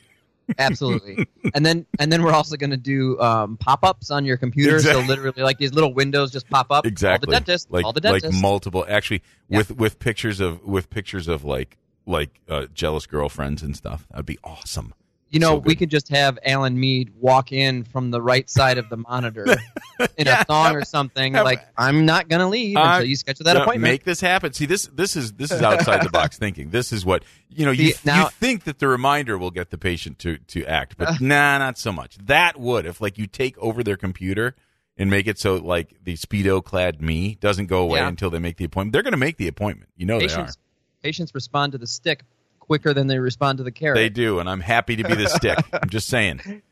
Absolutely. 0.58 1.25
and 1.53 1.65
then 1.65 1.86
and 1.99 2.12
then 2.12 2.23
we're 2.23 2.34
also 2.34 2.58
going 2.58 2.69
to 2.71 2.77
do 2.77 3.19
um, 3.19 3.58
pop-ups 3.58 4.12
on 4.12 4.25
your 4.25 4.38
computer. 4.38 4.75
Exactly. 4.75 5.01
So 5.03 5.08
literally, 5.08 5.41
like 5.43 5.58
these 5.58 5.73
little 5.73 5.93
windows 5.93 6.32
just 6.32 6.49
pop 6.49 6.67
up. 6.71 6.86
Exactly. 6.86 7.27
All 7.27 7.32
the 7.32 7.39
dentist. 7.45 7.71
Like 7.71 7.86
all 7.86 7.93
the 7.93 8.01
dentist. 8.01 8.34
like 8.34 8.41
multiple. 8.41 8.86
Actually, 8.88 9.21
Yeah. 9.49 9.60
with 9.60 9.77
with 9.77 9.99
pictures 9.99 10.39
of 10.39 10.63
with 10.63 10.89
pictures 10.89 11.27
of 11.27 11.43
like 11.43 11.77
like 12.06 12.41
uh, 12.49 12.67
jealous 12.73 13.06
girlfriends 13.06 13.62
and 13.63 13.75
stuff. 13.75 14.08
That'd 14.12 14.25
be 14.25 14.39
awesome. 14.43 14.93
You 15.33 15.39
know, 15.39 15.55
so 15.55 15.57
we 15.57 15.75
could 15.75 15.89
just 15.89 16.07
have 16.09 16.39
Alan 16.45 16.79
Mead 16.79 17.11
walk 17.19 17.51
in 17.51 17.83
from 17.83 18.11
the 18.11 18.21
right 18.21 18.49
side 18.49 18.77
of 18.77 18.87
the 18.89 18.97
monitor 18.97 19.45
in 20.17 20.27
Yeah, 20.27 20.41
a 20.41 20.45
thong 20.45 20.75
or 20.75 20.85
something. 20.85 21.33
like, 21.33 21.67
I'm 21.77 22.05
not 22.05 22.29
going 22.29 22.39
to 22.39 22.47
leave 22.47 22.77
Uh, 22.77 22.81
until 22.83 23.09
you 23.09 23.15
schedule 23.15 23.43
that 23.45 23.53
No, 23.53 23.63
appointment. 23.63 23.91
Make 23.91 24.03
this 24.03 24.21
happen. 24.21 24.53
See 24.53 24.65
this 24.65 24.85
this 24.93 25.15
is 25.15 25.33
this 25.33 25.51
is 25.51 25.61
outside 25.61 26.03
the 26.03 26.09
box 26.09 26.37
thinking. 26.43 26.69
This 26.69 26.93
is 26.93 27.05
what 27.05 27.23
you 27.49 27.65
know. 27.65 27.71
You, 27.71 27.93
now- 28.05 28.23
you 28.25 28.29
think 28.29 28.63
that 28.65 28.79
the 28.79 28.87
reminder 28.87 29.37
will 29.37 29.51
get 29.51 29.69
the 29.71 29.77
patient 29.77 30.19
to 30.19 30.37
to 30.37 30.65
act, 30.65 30.95
but 30.97 31.19
nah, 31.19 31.57
not 31.57 31.77
so 31.77 31.91
much. 31.91 32.17
That 32.17 32.59
would 32.59 32.85
if 32.85 33.01
like 33.01 33.17
you 33.17 33.27
take 33.27 33.57
over 33.57 33.83
their 33.83 33.97
computer 33.97 34.55
and 34.95 35.09
make 35.09 35.25
it 35.25 35.39
so 35.39 35.55
like 35.55 35.95
the 36.03 36.13
speedo 36.15 36.63
clad 36.63 37.01
me 37.01 37.35
doesn't 37.41 37.65
go 37.65 37.81
away 37.81 37.99
Yeah. 37.99 38.07
until 38.07 38.29
they 38.29 38.37
make 38.39 38.57
the 38.57 38.65
appointment. 38.65 38.93
They're 38.93 39.01
going 39.01 39.11
to 39.13 39.17
make 39.17 39.37
the 39.37 39.47
appointment. 39.47 39.89
You 39.97 40.05
know 40.05 40.19
patients, 40.19 40.55
they 40.55 40.59
are. 40.59 41.03
patients 41.09 41.33
respond 41.33 41.71
to 41.71 41.79
the 41.79 41.87
stick 41.87 42.21
quicker 42.63 42.93
than 42.93 43.08
they 43.08 43.19
respond 43.19 43.58
to 43.58 43.63
the 43.63 43.71
carrot. 43.71 43.97
They 43.97 44.10
do, 44.10 44.39
and 44.39 44.49
I'm 44.49 44.62
happy 44.62 44.95
to 44.95 45.04
be 45.04 45.15
the 45.15 45.28
stick. 45.28 45.58
I'm 45.73 45.89
just 45.89 46.08
saying. 46.08 46.62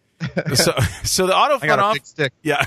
So 0.53 0.71
so 1.03 1.25
the 1.25 1.35
auto 1.35 1.57
front 1.57 1.81
a 1.81 1.83
off 1.83 1.93
big 1.95 2.05
stick. 2.05 2.31
Yeah. 2.43 2.63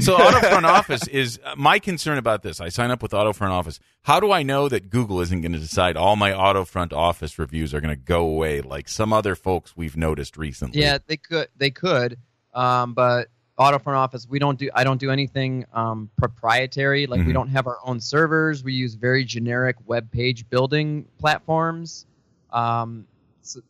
So 0.00 0.14
auto 0.16 0.40
front 0.40 0.64
office 0.64 1.06
is 1.08 1.38
uh, 1.44 1.54
my 1.54 1.78
concern 1.78 2.16
about 2.16 2.42
this. 2.42 2.58
I 2.58 2.70
sign 2.70 2.90
up 2.90 3.02
with 3.02 3.12
auto 3.12 3.34
front 3.34 3.52
office. 3.52 3.78
How 4.04 4.18
do 4.18 4.32
I 4.32 4.42
know 4.42 4.70
that 4.70 4.88
Google 4.88 5.20
isn't 5.20 5.42
going 5.42 5.52
to 5.52 5.58
decide 5.58 5.98
all 5.98 6.16
my 6.16 6.32
auto 6.32 6.64
front 6.64 6.94
office 6.94 7.38
reviews 7.38 7.74
are 7.74 7.82
going 7.82 7.94
to 7.94 8.02
go 8.02 8.20
away 8.26 8.62
like 8.62 8.88
some 8.88 9.12
other 9.12 9.34
folks 9.34 9.76
we've 9.76 9.94
noticed 9.94 10.38
recently? 10.38 10.80
Yeah, 10.80 10.96
they 11.06 11.18
could. 11.18 11.48
They 11.58 11.70
could. 11.70 12.16
Um, 12.54 12.94
but 12.94 13.28
auto 13.58 13.78
front 13.78 13.98
office, 13.98 14.26
we 14.26 14.38
don't 14.38 14.58
do. 14.58 14.70
I 14.74 14.82
don't 14.82 14.98
do 14.98 15.10
anything 15.10 15.66
um, 15.74 16.08
proprietary. 16.16 17.06
Like 17.06 17.20
Mhm. 17.20 17.26
we 17.26 17.32
don't 17.34 17.48
have 17.48 17.66
our 17.66 17.76
own 17.84 18.00
servers. 18.00 18.64
We 18.64 18.72
use 18.72 18.94
very 18.94 19.26
generic 19.26 19.76
web 19.84 20.10
page 20.10 20.48
building 20.48 21.04
platforms 21.18 22.06
um, 22.56 23.06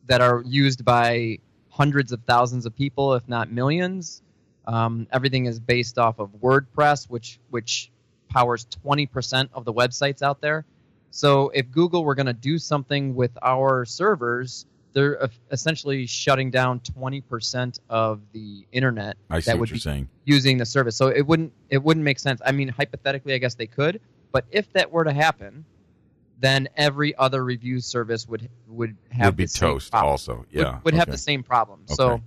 that 0.07 0.21
are 0.21 0.41
used 0.45 0.83
by 0.83 1.37
hundreds 1.69 2.11
of 2.11 2.23
thousands 2.23 2.65
of 2.65 2.75
people, 2.75 3.13
if 3.13 3.27
not 3.27 3.51
millions. 3.51 4.23
Um, 4.65 5.07
everything 5.11 5.45
is 5.45 5.59
based 5.59 5.97
off 5.99 6.19
of 6.19 6.29
WordPress, 6.41 7.09
which 7.09 7.39
which 7.51 7.91
powers 8.29 8.67
20% 8.85 9.49
of 9.53 9.63
the 9.63 9.73
websites 9.73 10.21
out 10.21 10.41
there. 10.41 10.65
So 11.11 11.49
if 11.49 11.71
Google 11.71 12.03
were 12.03 12.15
going 12.15 12.25
to 12.25 12.33
do 12.33 12.57
something 12.57 13.15
with 13.15 13.31
our 13.41 13.85
servers, 13.85 14.65
they're 14.91 15.29
essentially 15.51 16.05
shutting 16.05 16.51
down 16.51 16.81
20% 16.81 17.79
of 17.89 18.19
the 18.33 18.65
internet 18.73 19.15
I 19.29 19.39
see 19.39 19.51
that 19.51 19.55
what 19.55 19.61
would 19.61 19.69
you're 19.69 19.75
be 19.75 19.79
saying. 19.79 20.09
using 20.25 20.57
the 20.57 20.65
service. 20.65 20.97
So 20.97 21.07
it 21.07 21.25
wouldn't 21.25 21.53
it 21.69 21.83
wouldn't 21.83 22.03
make 22.03 22.19
sense. 22.19 22.41
I 22.45 22.51
mean, 22.51 22.67
hypothetically, 22.69 23.33
I 23.33 23.37
guess 23.37 23.55
they 23.55 23.67
could, 23.67 24.01
but 24.31 24.45
if 24.51 24.71
that 24.73 24.91
were 24.91 25.03
to 25.03 25.13
happen, 25.13 25.65
then 26.39 26.67
every 26.75 27.15
other 27.15 27.43
review 27.43 27.79
service 27.79 28.27
would 28.27 28.49
would 28.67 28.95
have 29.11 29.27
Would 29.27 29.35
be 29.37 29.43
the 29.45 29.49
same 29.49 29.69
toast 29.71 29.91
problem. 29.91 30.11
also. 30.11 30.45
Yeah. 30.51 30.79
would, 30.83 30.93
have 30.93 31.03
okay. 31.03 31.11
the 31.11 31.17
same 31.17 31.43
problem. 31.43 31.81
Okay. 31.85 31.95
So 31.95 32.21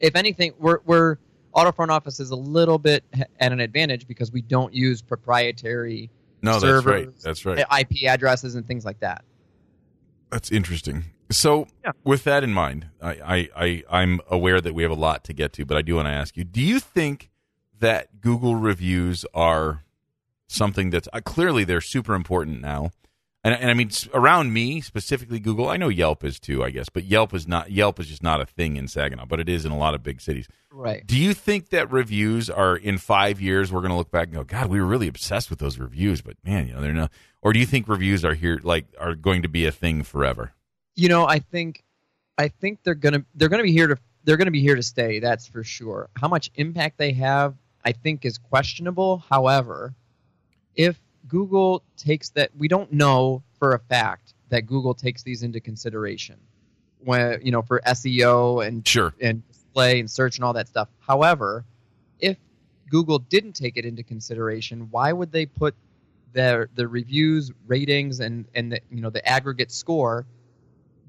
if 0.00 0.16
anything, 0.16 0.52
we're 0.58 0.78
we're 0.84 1.16
auto 1.52 1.72
front 1.72 1.90
office 1.90 2.20
is 2.20 2.30
a 2.30 2.36
little 2.36 2.78
bit 2.78 3.04
at 3.40 3.52
an 3.52 3.60
advantage 3.60 4.06
because 4.06 4.32
we 4.32 4.42
don't 4.42 4.72
use 4.74 5.02
proprietary 5.02 6.10
No, 6.42 6.58
servers, 6.58 7.14
that's 7.22 7.44
right. 7.44 7.56
Eh, 7.56 7.62
that's 7.62 7.70
right. 7.70 7.90
IP 7.92 8.08
addresses 8.08 8.54
and 8.54 8.66
things 8.66 8.84
like 8.84 9.00
that. 9.00 9.24
That's 10.30 10.50
interesting. 10.50 11.04
So, 11.30 11.66
Yeah. 11.84 11.92
with 12.04 12.24
that 12.24 12.44
in 12.44 12.52
mind, 12.52 12.88
I, 13.00 13.10
I, 13.10 13.48
I, 13.56 13.84
I'm 14.02 14.20
aware 14.28 14.60
that 14.60 14.74
we 14.74 14.82
have 14.82 14.92
a 14.92 14.96
lot 14.96 15.24
to 15.24 15.32
get 15.32 15.52
to, 15.54 15.64
but 15.64 15.76
I 15.76 15.82
do 15.82 15.94
want 15.96 16.06
to 16.06 16.12
ask 16.12 16.36
you: 16.36 16.44
Do 16.44 16.60
you 16.60 16.80
think 16.80 17.30
that 17.78 18.20
Google 18.20 18.56
reviews 18.56 19.24
are 19.34 19.84
something 20.54 20.90
that's 20.90 21.08
uh, 21.12 21.20
clearly 21.20 21.64
they're 21.64 21.80
super 21.80 22.14
important 22.14 22.60
now? 22.60 22.90
and, 23.44 23.54
and 23.54 23.70
I 23.70 23.74
mean 23.74 23.90
around 24.14 24.52
me 24.52 24.80
specifically 24.80 25.38
Google. 25.38 25.68
I 25.68 25.76
know 25.76 25.88
Yelp 25.88 26.24
is 26.24 26.40
too, 26.40 26.64
I 26.64 26.70
guess, 26.70 26.88
but 26.88 27.04
Yelp 27.04 27.34
is 27.34 27.46
not. 27.46 27.70
Yelp 27.70 28.00
is 28.00 28.08
just 28.08 28.22
not 28.22 28.40
a 28.40 28.46
thing 28.46 28.76
in 28.76 28.88
Saginaw, 28.88 29.26
but 29.26 29.38
it 29.38 29.48
is 29.48 29.64
in 29.66 29.70
a 29.70 29.76
lot 29.76 29.94
of 29.94 30.02
big 30.02 30.20
cities. 30.20 30.48
Right. 30.72 31.06
Do 31.06 31.16
you 31.16 31.34
think 31.34 31.68
that 31.68 31.92
reviews 31.92 32.48
are 32.48 32.74
in 32.74 32.98
five 32.98 33.40
years? 33.40 33.70
We're 33.70 33.80
going 33.80 33.90
to 33.90 33.96
look 33.96 34.10
back 34.10 34.28
and 34.28 34.34
go, 34.34 34.44
God, 34.44 34.68
we 34.68 34.80
were 34.80 34.86
really 34.86 35.06
obsessed 35.06 35.50
with 35.50 35.58
those 35.58 35.78
reviews, 35.78 36.22
but 36.22 36.36
man, 36.42 36.66
you 36.66 36.74
know, 36.74 36.80
they're 36.80 36.92
not. 36.92 37.12
Or 37.42 37.52
do 37.52 37.60
you 37.60 37.66
think 37.66 37.86
reviews 37.86 38.24
are 38.24 38.34
here, 38.34 38.58
like, 38.62 38.86
are 38.98 39.14
going 39.14 39.42
to 39.42 39.48
be 39.48 39.66
a 39.66 39.70
thing 39.70 40.02
forever? 40.02 40.54
You 40.96 41.08
know, 41.10 41.26
I 41.26 41.40
think 41.40 41.84
I 42.38 42.48
think 42.48 42.80
they're 42.82 42.94
gonna 42.94 43.24
they're 43.34 43.50
gonna 43.50 43.62
be 43.62 43.72
here 43.72 43.88
to 43.88 43.98
they're 44.24 44.38
gonna 44.38 44.50
be 44.50 44.62
here 44.62 44.76
to 44.76 44.82
stay. 44.82 45.18
That's 45.18 45.46
for 45.46 45.62
sure. 45.62 46.08
How 46.16 46.28
much 46.28 46.50
impact 46.54 46.96
they 46.96 47.12
have, 47.12 47.54
I 47.84 47.92
think, 47.92 48.24
is 48.24 48.38
questionable. 48.38 49.18
However, 49.28 49.94
if 50.76 50.98
Google 51.28 51.82
takes 51.96 52.30
that, 52.30 52.50
we 52.56 52.68
don't 52.68 52.92
know 52.92 53.42
for 53.58 53.74
a 53.74 53.78
fact 53.78 54.34
that 54.50 54.62
Google 54.66 54.94
takes 54.94 55.22
these 55.22 55.42
into 55.42 55.60
consideration 55.60 56.36
when 57.00 57.40
you 57.42 57.50
know 57.50 57.62
for 57.62 57.80
SEO 57.86 58.66
and 58.66 58.86
Sure. 58.86 59.14
and 59.20 59.46
display 59.48 60.00
and 60.00 60.10
search 60.10 60.36
and 60.36 60.44
all 60.44 60.52
that 60.52 60.68
stuff. 60.68 60.88
However, 61.00 61.64
if 62.20 62.36
Google 62.90 63.18
didn't 63.18 63.54
take 63.54 63.76
it 63.76 63.84
into 63.84 64.02
consideration, 64.02 64.88
why 64.90 65.12
would 65.12 65.32
they 65.32 65.46
put 65.46 65.74
their 66.32 66.68
the 66.74 66.86
reviews, 66.88 67.52
ratings, 67.66 68.20
and 68.20 68.46
and 68.54 68.72
the, 68.72 68.80
you 68.90 69.00
know 69.00 69.10
the 69.10 69.26
aggregate 69.26 69.70
score 69.72 70.26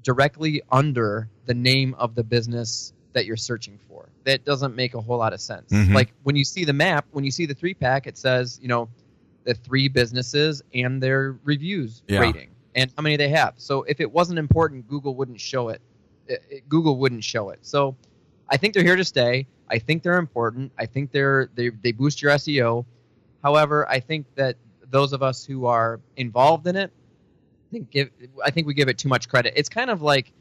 directly 0.02 0.62
under 0.70 1.28
the 1.46 1.54
name 1.54 1.94
of 1.98 2.14
the 2.14 2.22
business 2.24 2.92
that 3.12 3.26
you're 3.26 3.36
searching 3.36 3.78
for? 3.88 4.08
That 4.24 4.44
doesn't 4.44 4.74
make 4.74 4.94
a 4.94 5.00
whole 5.00 5.18
lot 5.18 5.32
of 5.32 5.40
sense. 5.40 5.72
Mhm. 5.72 5.94
Like 5.94 6.12
when 6.22 6.36
you 6.36 6.44
see 6.44 6.64
the 6.64 6.72
map, 6.72 7.06
when 7.10 7.24
you 7.24 7.30
see 7.30 7.46
the 7.46 7.54
three 7.54 7.74
pack, 7.74 8.06
it 8.06 8.16
says 8.18 8.58
you 8.62 8.68
know 8.68 8.88
the 9.46 9.54
three 9.54 9.88
businesses 9.88 10.60
and 10.74 11.02
their 11.02 11.38
reviews 11.44 12.02
Yeah. 12.08 12.18
rating 12.20 12.50
and 12.74 12.92
how 12.96 13.02
many 13.02 13.16
they 13.16 13.28
have. 13.30 13.54
So 13.56 13.84
if 13.84 14.00
it 14.00 14.10
wasn't 14.12 14.38
important, 14.38 14.86
Google 14.88 15.14
wouldn't 15.14 15.40
show 15.40 15.68
it. 15.70 15.80
It- 16.26 16.42
it- 16.50 16.68
Google 16.68 16.98
wouldn't 16.98 17.24
show 17.24 17.48
it. 17.50 17.60
So 17.62 17.96
I 18.48 18.56
think 18.58 18.74
they're 18.74 18.82
here 18.82 18.96
to 18.96 19.04
stay. 19.04 19.46
I 19.70 19.78
think 19.78 20.02
they're 20.02 20.18
important. 20.18 20.72
I 20.76 20.84
think 20.86 21.10
they're 21.12 21.48
they 21.54 21.70
they 21.70 21.92
boost 21.92 22.20
your 22.20 22.32
SEO. 22.32 22.84
However, 23.42 23.88
I 23.88 24.00
think 24.00 24.26
that 24.34 24.56
those 24.90 25.12
of 25.12 25.22
us 25.22 25.44
who 25.44 25.66
are 25.66 26.00
involved 26.16 26.66
in 26.66 26.76
it, 26.76 26.90
I 26.90 27.72
think 27.72 27.90
give 27.90 28.10
I 28.44 28.50
think 28.50 28.66
we 28.66 28.74
give 28.74 28.88
it 28.88 28.98
too 28.98 29.08
much 29.08 29.28
credit. 29.28 29.54
It's 29.56 29.68
kind 29.68 29.90
of 29.90 30.02
like, 30.02 30.32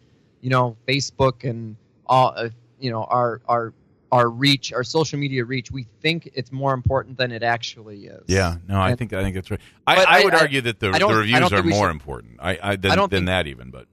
you 0.42 0.50
know, 0.50 0.76
Facebook 0.88 1.48
and 1.48 1.76
all 2.08 2.34
uh, 2.36 2.50
you 2.80 2.90
know 2.92 3.04
our 3.06 3.42
our 3.48 3.74
our 4.16 4.30
reach, 4.30 4.72
our 4.74 4.84
social 4.84 5.20
media 5.20 5.44
reach. 5.44 5.72
We 5.72 5.84
think 6.02 6.30
it's 6.34 6.52
more 6.52 6.74
important 6.74 7.18
than 7.18 7.32
it 7.32 7.44
actually 7.44 8.06
is. 8.08 8.24
Yeah, 8.28 8.56
no, 8.68 8.80
I 8.80 8.90
And- 8.92 8.98
think 9.00 9.12
I 9.14 9.22
think 9.24 9.36
that's 9.36 9.52
right. 9.52 9.60
I, 9.86 9.96
I, 9.96 10.06
I- 10.20 10.24
would 10.24 10.34
I- 10.34 10.40
argue 10.40 10.62
that 10.62 10.80
the, 10.80 10.92
the 10.92 11.06
reviews 11.06 11.52
are 11.52 11.64
more 11.64 11.86
should- 11.88 11.92
important. 11.92 12.34
I, 12.40 12.58
I 12.62 12.76
than, 12.78 12.98
than 12.98 13.10
think- 13.10 13.26
that 13.28 13.48
even, 13.48 13.72
but 13.72 13.88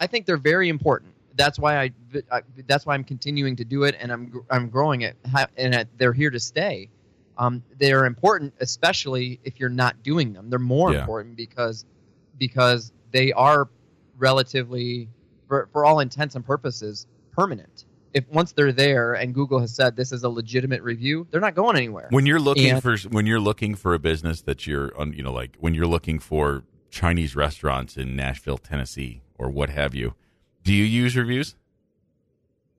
I 0.00 0.06
think 0.06 0.26
they're 0.26 0.36
very 0.54 0.68
important. 0.68 1.12
That's 1.36 1.58
why 1.58 1.72
I, 1.84 1.90
I 2.32 2.40
that's 2.66 2.84
why 2.86 2.94
I'm 2.94 3.04
continuing 3.04 3.54
to 3.56 3.64
do 3.64 3.84
it 3.84 3.94
and 4.00 4.10
I'm 4.10 4.42
I'm 4.50 4.68
growing 4.70 5.02
it 5.02 5.16
and 5.56 5.86
they're 5.98 6.12
here 6.12 6.30
to 6.30 6.40
stay. 6.40 6.88
Um, 7.36 7.62
they're 7.78 8.06
important, 8.06 8.54
especially 8.60 9.38
if 9.44 9.60
you're 9.60 9.68
not 9.84 10.02
doing 10.02 10.32
them. 10.32 10.50
They're 10.50 10.58
more 10.58 10.92
Yeah. 10.92 11.00
important 11.00 11.36
because 11.36 11.84
because 12.38 12.92
they 13.12 13.32
are 13.32 13.68
relatively, 14.16 15.08
for, 15.46 15.68
for 15.72 15.84
all 15.84 16.00
intents 16.00 16.34
and 16.34 16.44
purposes, 16.44 17.06
permanent. 17.32 17.84
If 18.14 18.26
once 18.28 18.52
they're 18.52 18.72
there 18.72 19.14
and 19.14 19.34
Google 19.34 19.58
has 19.60 19.74
said 19.74 19.96
this 19.96 20.12
is 20.12 20.24
a 20.24 20.28
legitimate 20.28 20.82
review, 20.82 21.26
they're 21.30 21.40
not 21.40 21.54
going 21.54 21.76
anywhere. 21.76 22.08
when 22.10 22.26
you're 22.26 22.40
looking 22.40 22.70
And- 22.70 22.82
for 22.82 22.96
when 23.10 23.26
you're 23.26 23.40
looking 23.40 23.74
for 23.74 23.94
a 23.94 23.98
business 23.98 24.42
that 24.42 24.66
you're 24.66 24.96
on, 24.98 25.12
you 25.12 25.22
know, 25.22 25.32
like 25.32 25.56
when 25.58 25.74
you're 25.74 25.86
looking 25.86 26.18
for 26.18 26.64
Chinese 26.90 27.36
restaurants 27.36 27.96
in 27.96 28.16
Nashville, 28.16 28.58
Tennessee, 28.58 29.20
or 29.38 29.50
what 29.50 29.68
have 29.70 29.94
you, 29.94 30.14
do 30.64 30.72
you 30.72 30.84
use 30.84 31.16
reviews? 31.16 31.54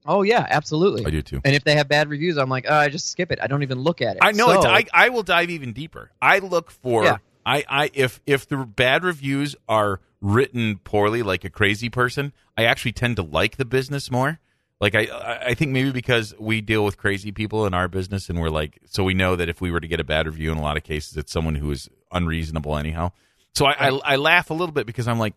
oh 0.06 0.24
yeah, 0.24 0.48
absolutely. 0.50 1.06
I 1.06 1.10
do 1.10 1.22
too. 1.22 1.42
And 1.46 1.56
if 1.56 1.64
they 1.64 1.76
have 1.76 1.88
bad 1.88 2.10
reviews, 2.10 2.38
I'm 2.38 2.50
like, 2.50 2.66
oh, 2.68 2.74
I 2.76 2.90
just 2.90 3.12
skip 3.12 3.32
it. 3.32 3.40
I 3.42 3.48
don't 3.48 3.64
even 3.64 3.80
look 3.80 4.02
at 4.02 4.16
it. 4.16 4.20
I 4.24 4.32
know 4.32 4.48
So- 4.62 4.68
I 4.70 4.86
I 4.94 5.10
will 5.10 5.24
dive 5.24 5.50
even 5.50 5.74
deeper. 5.74 6.12
I 6.22 6.40
look 6.40 6.72
for 6.72 7.04
Yeah. 7.04 7.18
I 7.46 7.64
I 7.70 7.92
if 7.94 8.20
if 8.26 8.48
the 8.48 8.58
bad 8.58 9.04
reviews 9.04 9.56
are 9.68 10.00
written 10.22 10.80
poorly 10.84 11.22
like 11.24 11.44
a 11.46 11.50
crazy 11.50 11.90
person, 11.90 12.34
I 12.58 12.64
actually 12.66 12.92
tend 12.94 13.16
to 13.18 13.24
like 13.24 13.58
the 13.58 13.66
business 13.66 14.10
more. 14.12 14.40
Like 14.82 14.96
I 14.96 15.08
I- 15.48 15.54
think 15.56 15.72
maybe 15.72 15.92
because 15.92 16.34
we 16.40 16.62
deal 16.62 16.86
with 16.86 16.98
crazy 16.98 17.32
people 17.32 17.66
in 17.66 17.74
our 17.74 17.88
business 17.88 18.30
and 18.30 18.40
we're 18.40 18.50
like 18.50 18.80
so 18.86 19.04
we 19.04 19.14
know 19.14 19.36
that 19.36 19.50
if 19.50 19.60
we 19.62 19.72
were 19.72 19.80
to 19.80 19.88
get 19.88 20.00
a 20.00 20.04
bad 20.06 20.26
review 20.26 20.52
in 20.52 20.58
a 20.58 20.62
lot 20.62 20.78
of 20.78 20.84
cases 20.84 21.18
it's 21.18 21.32
someone 21.32 21.56
who 21.56 21.70
is 21.72 21.90
unreasonable 22.12 22.78
anyhow. 22.78 23.12
So 23.54 23.66
I 23.66 23.90
I, 23.90 24.00
I 24.06 24.16
laugh 24.16 24.50
a 24.50 24.54
little 24.54 24.74
bit 24.74 24.86
because 24.86 25.08
I'm 25.08 25.20
like 25.20 25.34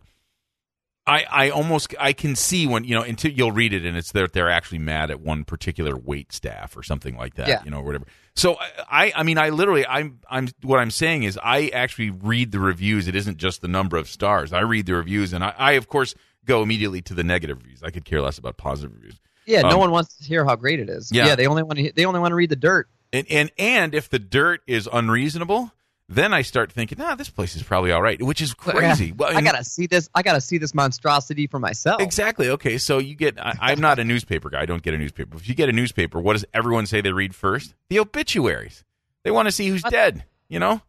I, 1.05 1.25
I 1.29 1.49
almost 1.49 1.93
I 1.99 2.13
can 2.13 2.33
see 2.37 2.65
when 2.65 2.85
you 2.85 2.95
know 2.95 3.01
until 3.01 3.29
you'll 3.31 3.51
read 3.51 3.73
it 3.73 3.83
and 3.85 3.97
it's 3.97 4.13
that 4.13 4.31
they're 4.31 4.49
actually 4.49 4.77
mad 4.77 5.11
at 5.11 5.19
one 5.19 5.43
particular 5.43 5.97
wait 5.97 6.31
staff 6.31 6.77
or 6.77 6.83
something 6.83 7.17
like 7.17 7.35
that 7.35 7.49
Yeah. 7.49 7.61
you 7.65 7.71
know 7.71 7.79
or 7.79 7.83
whatever. 7.83 8.05
So 8.37 8.55
I 8.89 9.11
I 9.13 9.23
mean 9.23 9.37
I 9.37 9.49
literally 9.49 9.85
I'm 9.85 10.21
I'm 10.29 10.47
what 10.61 10.79
I'm 10.79 10.91
saying 10.91 11.23
is 11.23 11.37
I 11.43 11.67
actually 11.73 12.11
read 12.11 12.53
the 12.53 12.59
reviews. 12.61 13.09
It 13.09 13.15
isn't 13.17 13.35
just 13.37 13.61
the 13.61 13.67
number 13.67 13.97
of 13.97 14.07
stars. 14.07 14.53
I 14.53 14.61
read 14.61 14.85
the 14.85 14.93
reviews 14.95 15.33
and 15.33 15.43
I, 15.43 15.53
I 15.57 15.71
of 15.73 15.89
course 15.89 16.15
go 16.45 16.61
immediately 16.63 17.01
to 17.01 17.13
the 17.13 17.23
negative 17.25 17.57
reviews. 17.57 17.83
I 17.83 17.89
could 17.89 18.05
care 18.05 18.21
less 18.21 18.37
about 18.37 18.55
positive 18.55 18.93
reviews. 18.95 19.19
Yeah, 19.45 19.61
no 19.61 19.69
Um, 19.71 19.79
one 19.79 19.91
wants 19.91 20.15
to 20.17 20.23
hear 20.23 20.45
how 20.45 20.55
great 20.55 20.79
it 20.79 20.89
is. 20.89 21.11
Yeah. 21.11 21.27
Yeah, 21.27 21.35
they 21.35 21.47
only 21.47 21.63
want 21.63 21.79
to 21.79 21.91
they 21.95 22.05
only 22.05 22.19
want 22.19 22.31
to 22.31 22.35
read 22.35 22.49
the 22.49 22.55
dirt. 22.55 22.87
And 23.11 23.27
and 23.29 23.51
and 23.57 23.93
if 23.93 24.09
the 24.09 24.19
dirt 24.19 24.61
is 24.67 24.89
unreasonable, 24.91 25.71
then 26.09 26.33
I 26.33 26.41
start 26.41 26.71
thinking, 26.71 26.99
ah, 27.01 27.15
this 27.15 27.29
place 27.29 27.55
is 27.55 27.63
probably 27.63 27.91
all 27.91 28.01
right, 28.01 28.21
which 28.21 28.41
is 28.41 28.53
crazy. 28.53 29.11
Well, 29.11 29.35
I 29.35 29.41
gotta 29.41 29.63
see 29.63 29.87
this. 29.87 30.09
I 30.13 30.21
gotta 30.21 30.41
see 30.41 30.57
this 30.57 30.73
monstrosity 30.73 31.47
for 31.47 31.59
myself. 31.59 32.01
Exactly. 32.01 32.49
Okay. 32.49 32.77
So 32.77 32.97
you 32.97 33.15
get. 33.15 33.39
I, 33.39 33.55
I'm 33.59 33.79
not 33.79 33.99
a 33.99 34.03
newspaper 34.03 34.49
guy. 34.49 34.61
I 34.61 34.65
don't 34.65 34.81
get 34.83 34.93
a 34.93 34.97
newspaper. 34.97 35.37
If 35.37 35.47
you 35.47 35.55
get 35.55 35.69
a 35.69 35.73
newspaper, 35.73 36.19
what 36.19 36.33
does 36.33 36.45
everyone 36.53 36.85
say 36.85 37.01
they 37.01 37.11
read 37.11 37.35
first? 37.35 37.73
The 37.89 37.99
obituaries. 37.99 38.83
They 39.23 39.31
want 39.31 39.47
to 39.47 39.51
see 39.51 39.67
who's 39.67 39.83
dead. 39.83 40.25
You 40.49 40.59
know. 40.59 40.81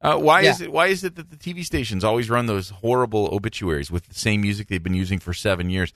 Uh, 0.00 0.16
why 0.18 0.42
is 0.42 0.60
it? 0.60 0.72
Why 0.72 0.88
is 0.88 1.04
it 1.04 1.14
that 1.16 1.30
the 1.30 1.36
TV 1.36 1.64
stations 1.64 2.02
always 2.02 2.28
run 2.28 2.46
those 2.46 2.70
horrible 2.70 3.28
obituaries 3.32 3.90
with 3.90 4.08
the 4.08 4.14
same 4.14 4.40
music 4.40 4.66
they've 4.68 4.82
been 4.82 4.94
using 4.94 5.20
for 5.20 5.32
seven 5.32 5.70
years? 5.70 5.92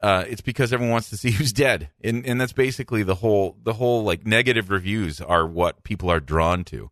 Uh, 0.00 0.24
it's 0.28 0.40
because 0.40 0.72
everyone 0.72 0.92
wants 0.92 1.10
to 1.10 1.16
see 1.16 1.30
who's 1.38 1.52
dead, 1.52 1.90
and 2.02 2.24
and 2.26 2.40
that's 2.40 2.52
basically 2.52 3.02
the 3.02 3.16
whole 3.16 3.56
the 3.62 3.72
whole 3.74 4.04
like 4.04 4.26
negative 4.26 4.70
reviews 4.70 5.20
are 5.20 5.46
what 5.46 5.82
people 5.82 6.10
are 6.10 6.20
drawn 6.20 6.64
to. 6.64 6.90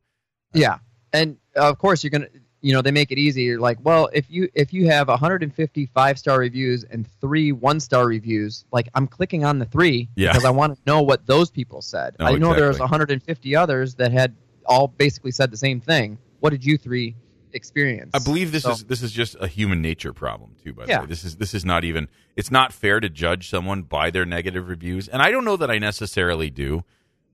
Yeah, 0.53 0.79
and 1.13 1.37
uh, 1.57 1.69
of 1.71 1.79
course 1.79 2.03
you're 2.03 2.11
gonna. 2.11 2.29
You 2.63 2.73
know 2.73 2.83
they 2.83 2.91
make 2.91 3.13
it 3.13 3.19
easy. 3.19 3.43
You're 3.43 3.61
like, 3.61 3.79
well, 3.83 4.09
if 4.13 4.29
you 4.29 4.49
if 4.55 4.73
you 4.73 4.87
have 4.89 5.07
150 5.07 5.87
five 5.95 6.19
star 6.19 6.39
reviews 6.41 6.83
and 6.83 7.07
three 7.21 7.53
one 7.53 7.79
star 7.79 8.07
reviews, 8.07 8.65
like 8.73 8.89
I'm 8.95 9.07
clicking 9.07 9.45
on 9.45 9.61
the 9.61 9.67
three 9.67 10.09
Yeah. 10.17 10.33
because 10.33 10.45
I 10.45 10.51
want 10.51 10.75
to 10.75 10.81
know 10.85 11.03
what 11.03 11.27
those 11.27 11.49
people 11.51 11.81
said. 11.83 12.17
Oh, 12.19 12.25
I 12.25 12.33
know 12.37 12.55
there's 12.55 12.81
150 12.81 13.55
others 13.55 13.95
that 13.97 14.11
had 14.11 14.35
all 14.65 14.89
basically 14.89 15.31
said 15.31 15.53
the 15.53 15.57
same 15.57 15.81
thing. 15.81 16.19
What 16.41 16.51
did 16.51 16.65
you 16.65 16.77
three 16.77 17.15
experience? 17.53 18.11
I 18.15 18.19
believe 18.19 18.53
this 18.53 18.63
So- 18.65 18.73
is 18.73 18.85
this 18.85 19.03
is 19.03 19.13
just 19.13 19.37
a 19.41 19.47
human 19.49 19.81
nature 19.83 20.13
problem 20.13 20.55
too. 20.63 20.73
By 20.73 20.87
the 20.87 20.91
Yeah. 20.93 21.01
way, 21.01 21.07
this 21.07 21.25
is 21.25 21.37
this 21.37 21.55
is 21.55 21.65
not 21.65 21.85
even. 21.85 22.09
It's 22.37 22.51
not 22.51 22.73
fair 22.73 23.01
to 23.01 23.09
judge 23.09 23.49
someone 23.49 23.83
by 23.83 24.11
their 24.11 24.25
negative 24.27 24.69
reviews, 24.69 25.09
and 25.09 25.23
I 25.23 25.31
don't 25.31 25.45
know 25.45 25.57
that 25.57 25.71
I 25.71 25.79
necessarily 25.79 26.51
do. 26.51 26.85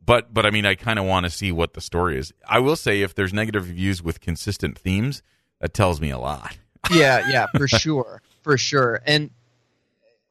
But 0.05 0.33
but 0.35 0.45
I 0.47 0.51
mean, 0.51 0.67
I 0.67 0.75
kind 0.75 0.99
of 0.99 1.05
want 1.05 1.25
to 1.25 1.31
see 1.31 1.53
what 1.53 1.75
the 1.75 1.81
story 1.81 2.19
is. 2.19 2.33
I 2.49 2.59
will 2.59 2.77
say, 2.77 3.03
if 3.03 3.15
there's 3.15 3.33
negative 3.33 3.69
reviews 3.69 4.03
with 4.03 4.21
consistent 4.21 4.79
themes, 4.79 5.23
that 5.61 5.75
tells 5.75 6.01
me 6.01 6.11
a 6.11 6.19
lot. 6.19 6.57
yeah, 6.93 7.29
yeah, 7.31 7.47
for 7.57 7.69
sure, 7.69 8.21
for 8.43 8.59
sure. 8.59 9.01
And 9.07 9.31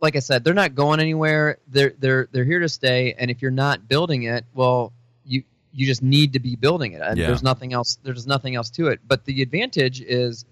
like 0.01 0.15
I 0.15 0.19
said, 0.19 0.43
they're 0.43 0.53
not 0.53 0.75
going 0.75 0.99
anywhere. 0.99 1.57
They're 1.67 1.93
they're 1.99 2.27
they're 2.31 2.43
here 2.43 2.59
to 2.59 2.67
stay. 2.69 3.13
And 3.17 3.31
if 3.31 3.41
you're 3.41 3.51
not 3.51 3.87
building 3.87 4.23
it, 4.23 4.45
well, 4.53 4.91
you 5.73 5.85
just 5.85 6.03
need 6.03 6.33
to 6.33 6.39
be 6.39 6.55
building 6.55 6.93
it. 6.93 7.01
And 7.01 7.17
Yeah. 7.17 7.27
there's 7.27 7.43
nothing 7.43 7.73
else. 7.73 7.97
There's 8.03 8.27
nothing 8.27 8.55
else 8.55 8.69
to 8.71 8.87
it. 8.87 8.99
But 9.07 9.25
the 9.25 9.41
advantage 9.41 10.01
is, 10.01 10.45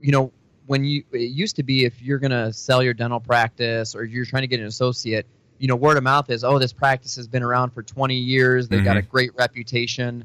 you 0.00 0.12
know, 0.12 0.32
when 0.66 0.84
you 0.84 1.02
it 1.12 1.30
used 1.30 1.56
to 1.56 1.62
be 1.62 1.84
if 1.84 2.00
you're 2.02 2.18
gonna 2.18 2.52
sell 2.52 2.82
your 2.82 2.94
dental 2.94 3.20
practice 3.20 3.94
or 3.94 4.04
you're 4.04 4.24
trying 4.24 4.42
to 4.42 4.46
get 4.46 4.60
an 4.60 4.66
associate, 4.66 5.26
you 5.58 5.66
know, 5.66 5.76
word 5.76 5.96
of 5.96 6.02
mouth 6.02 6.30
is, 6.30 6.44
oh, 6.44 6.58
this 6.58 6.72
practice 6.72 7.16
has 7.16 7.26
been 7.26 7.42
around 7.42 7.70
for 7.70 7.82
20 7.82 8.14
years. 8.14 8.68
They've 8.68 8.84
got 8.84 8.96
a 8.96 9.00
mm-hmm. 9.00 9.10
great 9.10 9.34
reputation. 9.34 10.24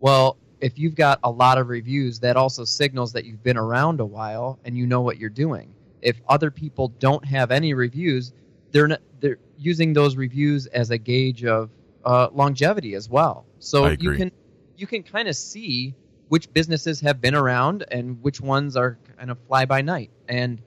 Well, 0.00 0.36
if 0.60 0.78
you've 0.78 0.94
got 0.94 1.20
a 1.24 1.30
lot 1.30 1.58
of 1.58 1.68
reviews, 1.68 2.20
that 2.20 2.36
also 2.36 2.64
signals 2.64 3.12
that 3.12 3.24
you've 3.24 3.42
been 3.42 3.56
around 3.56 4.00
a 4.00 4.04
while 4.04 4.58
and 4.64 4.76
you 4.76 4.86
know 4.86 5.00
what 5.00 5.18
you're 5.18 5.30
doing. 5.30 5.74
If 6.02 6.20
other 6.28 6.50
people 6.50 6.88
don't 6.98 7.24
have 7.24 7.50
any 7.50 7.74
reviews, 7.74 8.32
they're 8.72 8.88
not, 8.88 9.00
they're 9.20 9.38
using 9.56 9.92
those 9.92 10.16
reviews 10.16 10.66
as 10.66 10.90
a 10.90 10.98
gauge 10.98 11.44
of 11.44 11.70
uh, 12.08 12.30
longevity 12.32 12.94
as 12.94 13.08
well. 13.08 13.44
So 13.58 13.84
I 13.84 13.96
you 14.00 14.14
can 14.14 14.32
you 14.76 14.86
can 14.86 15.02
kind 15.02 15.28
of 15.28 15.36
see 15.36 15.94
which 16.28 16.50
businesses 16.52 17.00
have 17.00 17.20
been 17.20 17.34
around 17.34 17.84
and 17.90 18.22
which 18.22 18.40
ones 18.40 18.76
are 18.76 18.98
kind 19.18 19.30
of 19.30 19.38
fly 19.46 19.66
by 19.66 19.82
night. 19.82 20.10
And 20.26 20.62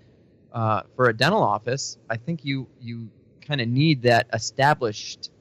uh, 0.54 0.84
for 0.95 1.10
a 1.10 1.13
dental 1.17 1.41
office, 1.41 1.97
I 2.08 2.17
think 2.17 2.45
you 2.45 2.67
you 2.80 3.10
kind 3.41 3.60
of 3.60 3.67
need 3.67 4.04
that 4.04 4.27
established 4.32 5.32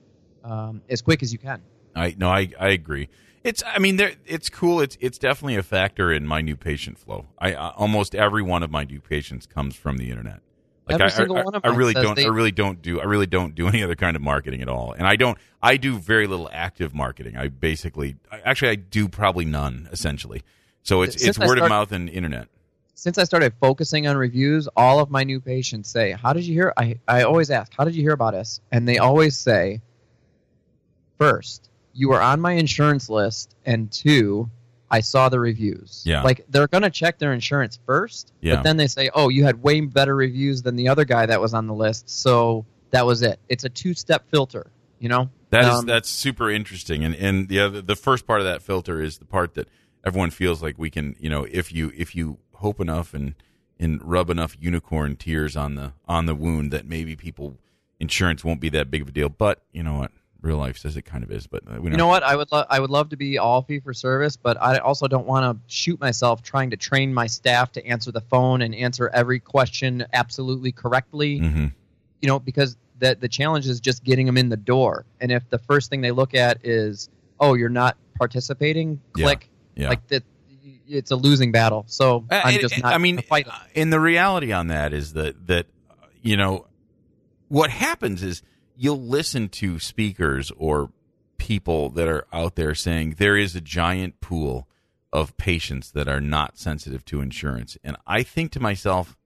um, 0.42 0.80
as 0.88 1.02
quick 1.02 1.22
as 1.22 1.34
you 1.34 1.38
can. 1.38 1.60
I 1.94 2.14
no, 2.16 2.30
I 2.30 2.50
I 2.58 2.70
agree. 2.70 3.10
It's 3.44 3.62
I 3.66 3.78
mean 3.78 3.96
there 3.96 4.12
it's 4.24 4.48
cool. 4.48 4.80
It's 4.80 4.96
it's 5.00 5.18
definitely 5.18 5.56
a 5.56 5.62
factor 5.62 6.10
in 6.10 6.26
my 6.26 6.40
new 6.40 6.56
patient 6.56 6.98
flow. 6.98 7.26
I 7.38 7.52
uh, 7.52 7.72
almost 7.76 8.14
every 8.14 8.42
one 8.42 8.62
of 8.62 8.70
my 8.70 8.84
new 8.84 9.02
patients 9.02 9.44
comes 9.44 9.76
from 9.76 9.98
the 9.98 10.08
internet. 10.08 10.40
Like 10.90 11.00
Every 11.00 11.07
I, 11.12 11.16
single 11.16 11.37
I, 11.38 11.44
one 11.44 11.55
of 11.55 11.64
I 11.64 11.68
really 11.68 11.94
don't. 11.94 12.16
they- 12.16 12.24
I 12.24 12.29
really 12.29 12.50
don't 12.50 12.83
do. 12.83 13.00
I 13.00 13.05
really 13.05 13.26
don't 13.26 13.55
do 13.55 13.68
any 13.72 13.83
other 13.83 13.94
kind 13.96 14.16
of 14.16 14.22
marketing 14.22 14.62
at 14.62 14.68
all. 14.68 14.92
And 14.92 15.07
I 15.07 15.16
don't. 15.16 15.38
I 15.62 15.76
do 15.76 15.98
very 15.98 16.26
little 16.26 16.48
active 16.53 16.94
marketing. 16.94 17.37
I 17.37 17.48
basically, 17.48 18.16
actually, 18.33 18.70
I 18.70 18.74
do 18.76 19.09
probably 19.09 19.44
none 19.44 19.88
essentially. 19.92 20.42
So 20.83 21.03
it's 21.03 21.22
it's 21.22 21.38
I 21.38 21.46
word 21.46 21.59
of 21.59 21.68
mouth 21.68 21.92
and 21.92 22.09
internet. 22.09 22.48
since 22.94 23.18
I 23.18 23.24
started 23.24 23.53
focusing 23.61 24.07
on 24.07 24.16
reviews, 24.16 24.68
all 24.76 25.00
of 25.00 25.11
my 25.11 25.22
new 25.22 25.40
patients 25.40 25.90
say, 25.90 26.12
"How 26.12 26.33
did 26.33 26.44
you 26.44 26.55
hear?" 26.55 26.72
I 26.76 26.98
I 27.07 27.22
always 27.22 27.50
ask, 27.50 27.72
"How 27.76 27.85
did 27.85 27.94
you 27.94 28.03
hear 28.03 28.12
about 28.12 28.35
us?" 28.35 28.61
And 28.72 28.88
they 28.88 28.98
always 28.98 29.37
say, 29.37 29.81
first, 31.18 31.68
you 31.92 32.09
were 32.09 32.20
on 32.20 32.40
my 32.40 32.53
insurance 32.53 33.09
list, 33.11 33.55
and 33.66 33.90
two, 33.92 34.48
I 34.90 35.00
saw 35.00 35.29
the 35.29 35.40
reviews." 35.40 36.03
Yeah. 36.05 36.22
like 36.22 36.44
they're 36.48 36.66
gonna 36.68 36.90
check 36.90 37.18
their 37.18 37.33
insurance 37.33 37.79
first, 37.87 38.33
Yeah. 38.40 38.57
but 38.57 38.62
then 38.64 38.76
they 38.76 38.87
say, 38.87 39.11
"Oh, 39.14 39.29
you 39.29 39.44
had 39.44 39.62
way 39.62 39.81
better 39.81 40.14
reviews 40.16 40.62
than 40.62 40.76
the 40.76 40.88
other 40.88 41.05
guy 41.05 41.26
that 41.26 41.40
was 41.40 41.55
on 41.55 41.66
the 41.66 41.74
list," 41.74 42.09
so 42.11 42.64
that 42.90 43.07
was 43.07 43.22
it. 43.22 43.38
It's 43.48 43.64
a 43.64 43.68
two-step 43.68 44.29
filter, 44.31 44.70
you 44.98 45.09
know. 45.09 45.31
That 45.50 45.64
is 45.64 45.79
Um, 45.81 45.87
that's 45.87 46.09
super 46.09 46.50
interesting, 46.50 47.05
and 47.05 47.14
and 47.14 47.48
the 47.48 47.61
other 47.61 47.83
the 47.83 47.96
first 47.96 48.26
part 48.26 48.40
of 48.40 48.46
that 48.46 48.62
filter 48.62 49.00
is 49.00 49.18
the 49.18 49.24
part 49.24 49.55
that 49.55 49.68
everyone 50.05 50.31
feels 50.31 50.62
like 50.62 50.79
we 50.79 50.90
can, 50.90 51.14
you 51.20 51.29
know, 51.31 51.46
if 51.50 51.72
you 51.72 51.92
if 51.96 52.14
you 52.14 52.38
hope 52.55 52.81
enough 52.81 53.12
and 53.14 53.35
and 53.79 54.00
rub 54.05 54.29
enough 54.31 54.57
unicorn 54.61 55.16
tears 55.16 55.57
on 55.57 55.74
the 55.74 55.92
on 56.07 56.26
the 56.26 56.35
wound, 56.35 56.70
that 56.72 56.87
maybe 56.87 57.16
people 57.16 57.57
insurance 57.98 58.44
won't 58.44 58.61
be 58.61 58.68
that 58.70 58.90
big 58.90 59.03
of 59.03 59.09
a 59.09 59.12
deal. 59.12 59.29
But 59.29 59.62
you 59.72 59.83
know 59.83 59.94
what, 59.98 60.11
real 60.42 60.57
life 60.57 60.79
says 60.79 60.96
it 60.96 61.03
kind 61.03 61.22
of 61.24 61.31
is. 61.31 61.46
But 61.46 61.62
uh, 61.70 61.81
we 61.81 61.90
You 61.90 61.96
know 61.96 62.07
what? 62.07 62.22
I 62.22 62.37
would 62.37 62.50
lo- 62.53 62.64
I 62.68 62.81
would 62.81 62.90
love 62.90 63.11
to 63.11 63.16
be 63.16 63.38
all 63.38 63.62
fee 63.62 63.81
for 63.81 63.92
service, 63.94 64.37
but 64.37 64.61
I 64.61 64.79
also 64.79 65.07
don't 65.09 65.26
want 65.26 65.44
to 65.44 65.62
shoot 65.74 66.00
myself 66.00 66.42
trying 66.42 66.70
to 66.70 66.76
train 66.76 67.12
my 67.14 67.26
staff 67.26 67.72
to 67.72 67.87
answer 67.87 68.11
the 68.12 68.20
phone 68.22 68.62
and 68.62 68.74
answer 68.74 69.09
every 69.12 69.40
question 69.40 70.05
absolutely 70.12 70.72
correctly. 70.72 71.38
hmm 71.38 71.66
You 72.20 72.29
know, 72.29 72.38
because 72.38 72.76
the 72.98 73.16
the 73.18 73.29
challenge 73.29 73.66
is 73.66 73.81
just 73.81 74.05
getting 74.05 74.26
them 74.26 74.37
in 74.37 74.48
the 74.48 74.57
door. 74.57 75.05
And 75.20 75.31
if 75.33 75.48
the 75.50 75.59
first 75.59 75.90
thing 75.90 76.00
they 76.03 76.11
look 76.11 76.35
at 76.35 76.64
is, 76.64 77.09
"Oh, 77.38 77.55
you're 77.55 77.68
not 77.68 77.96
participating," 78.18 79.00
click. 79.12 79.48
Yeah. 79.76 79.88
Like 79.88 80.07
that, 80.09 80.22
it's 80.88 81.11
a 81.11 81.16
losing 81.16 81.53
battle. 81.53 81.85
So 81.87 82.24
Uh, 82.31 82.40
I'm 82.44 82.61
just 82.61 82.74
and- 82.74 82.83
not. 82.83 82.92
I 82.94 82.98
mean, 82.98 83.18
fight 83.22 83.46
and 83.74 83.92
the 83.92 84.00
reality 84.00 84.53
on 84.53 84.66
that 84.68 84.92
is 84.92 85.12
that 85.14 85.46
that 85.46 85.66
uh, 85.90 85.94
you 86.20 86.37
know 86.37 86.66
what 87.48 87.70
happens 87.70 88.22
is 88.22 88.42
you'll 88.81 89.01
listen 89.01 89.47
to 89.47 89.79
speakers 89.79 90.51
or 90.57 90.90
people 91.37 91.90
that 91.90 92.09
are 92.09 92.27
out 92.33 92.57
there 92.57 92.75
saying 92.75 93.16
there 93.19 93.37
is 93.37 93.55
a 93.55 93.61
giant 93.61 94.19
pool 94.23 94.66
of 95.12 95.37
patients 95.37 95.90
that 95.90 96.09
are 96.09 96.21
not 96.21 96.57
sensitive 96.57 97.05
to 97.05 97.21
insurance, 97.21 97.77
and 97.85 97.99
I 98.07 98.23
think 98.23 98.53
to 98.53 98.61
myself, 98.61 99.19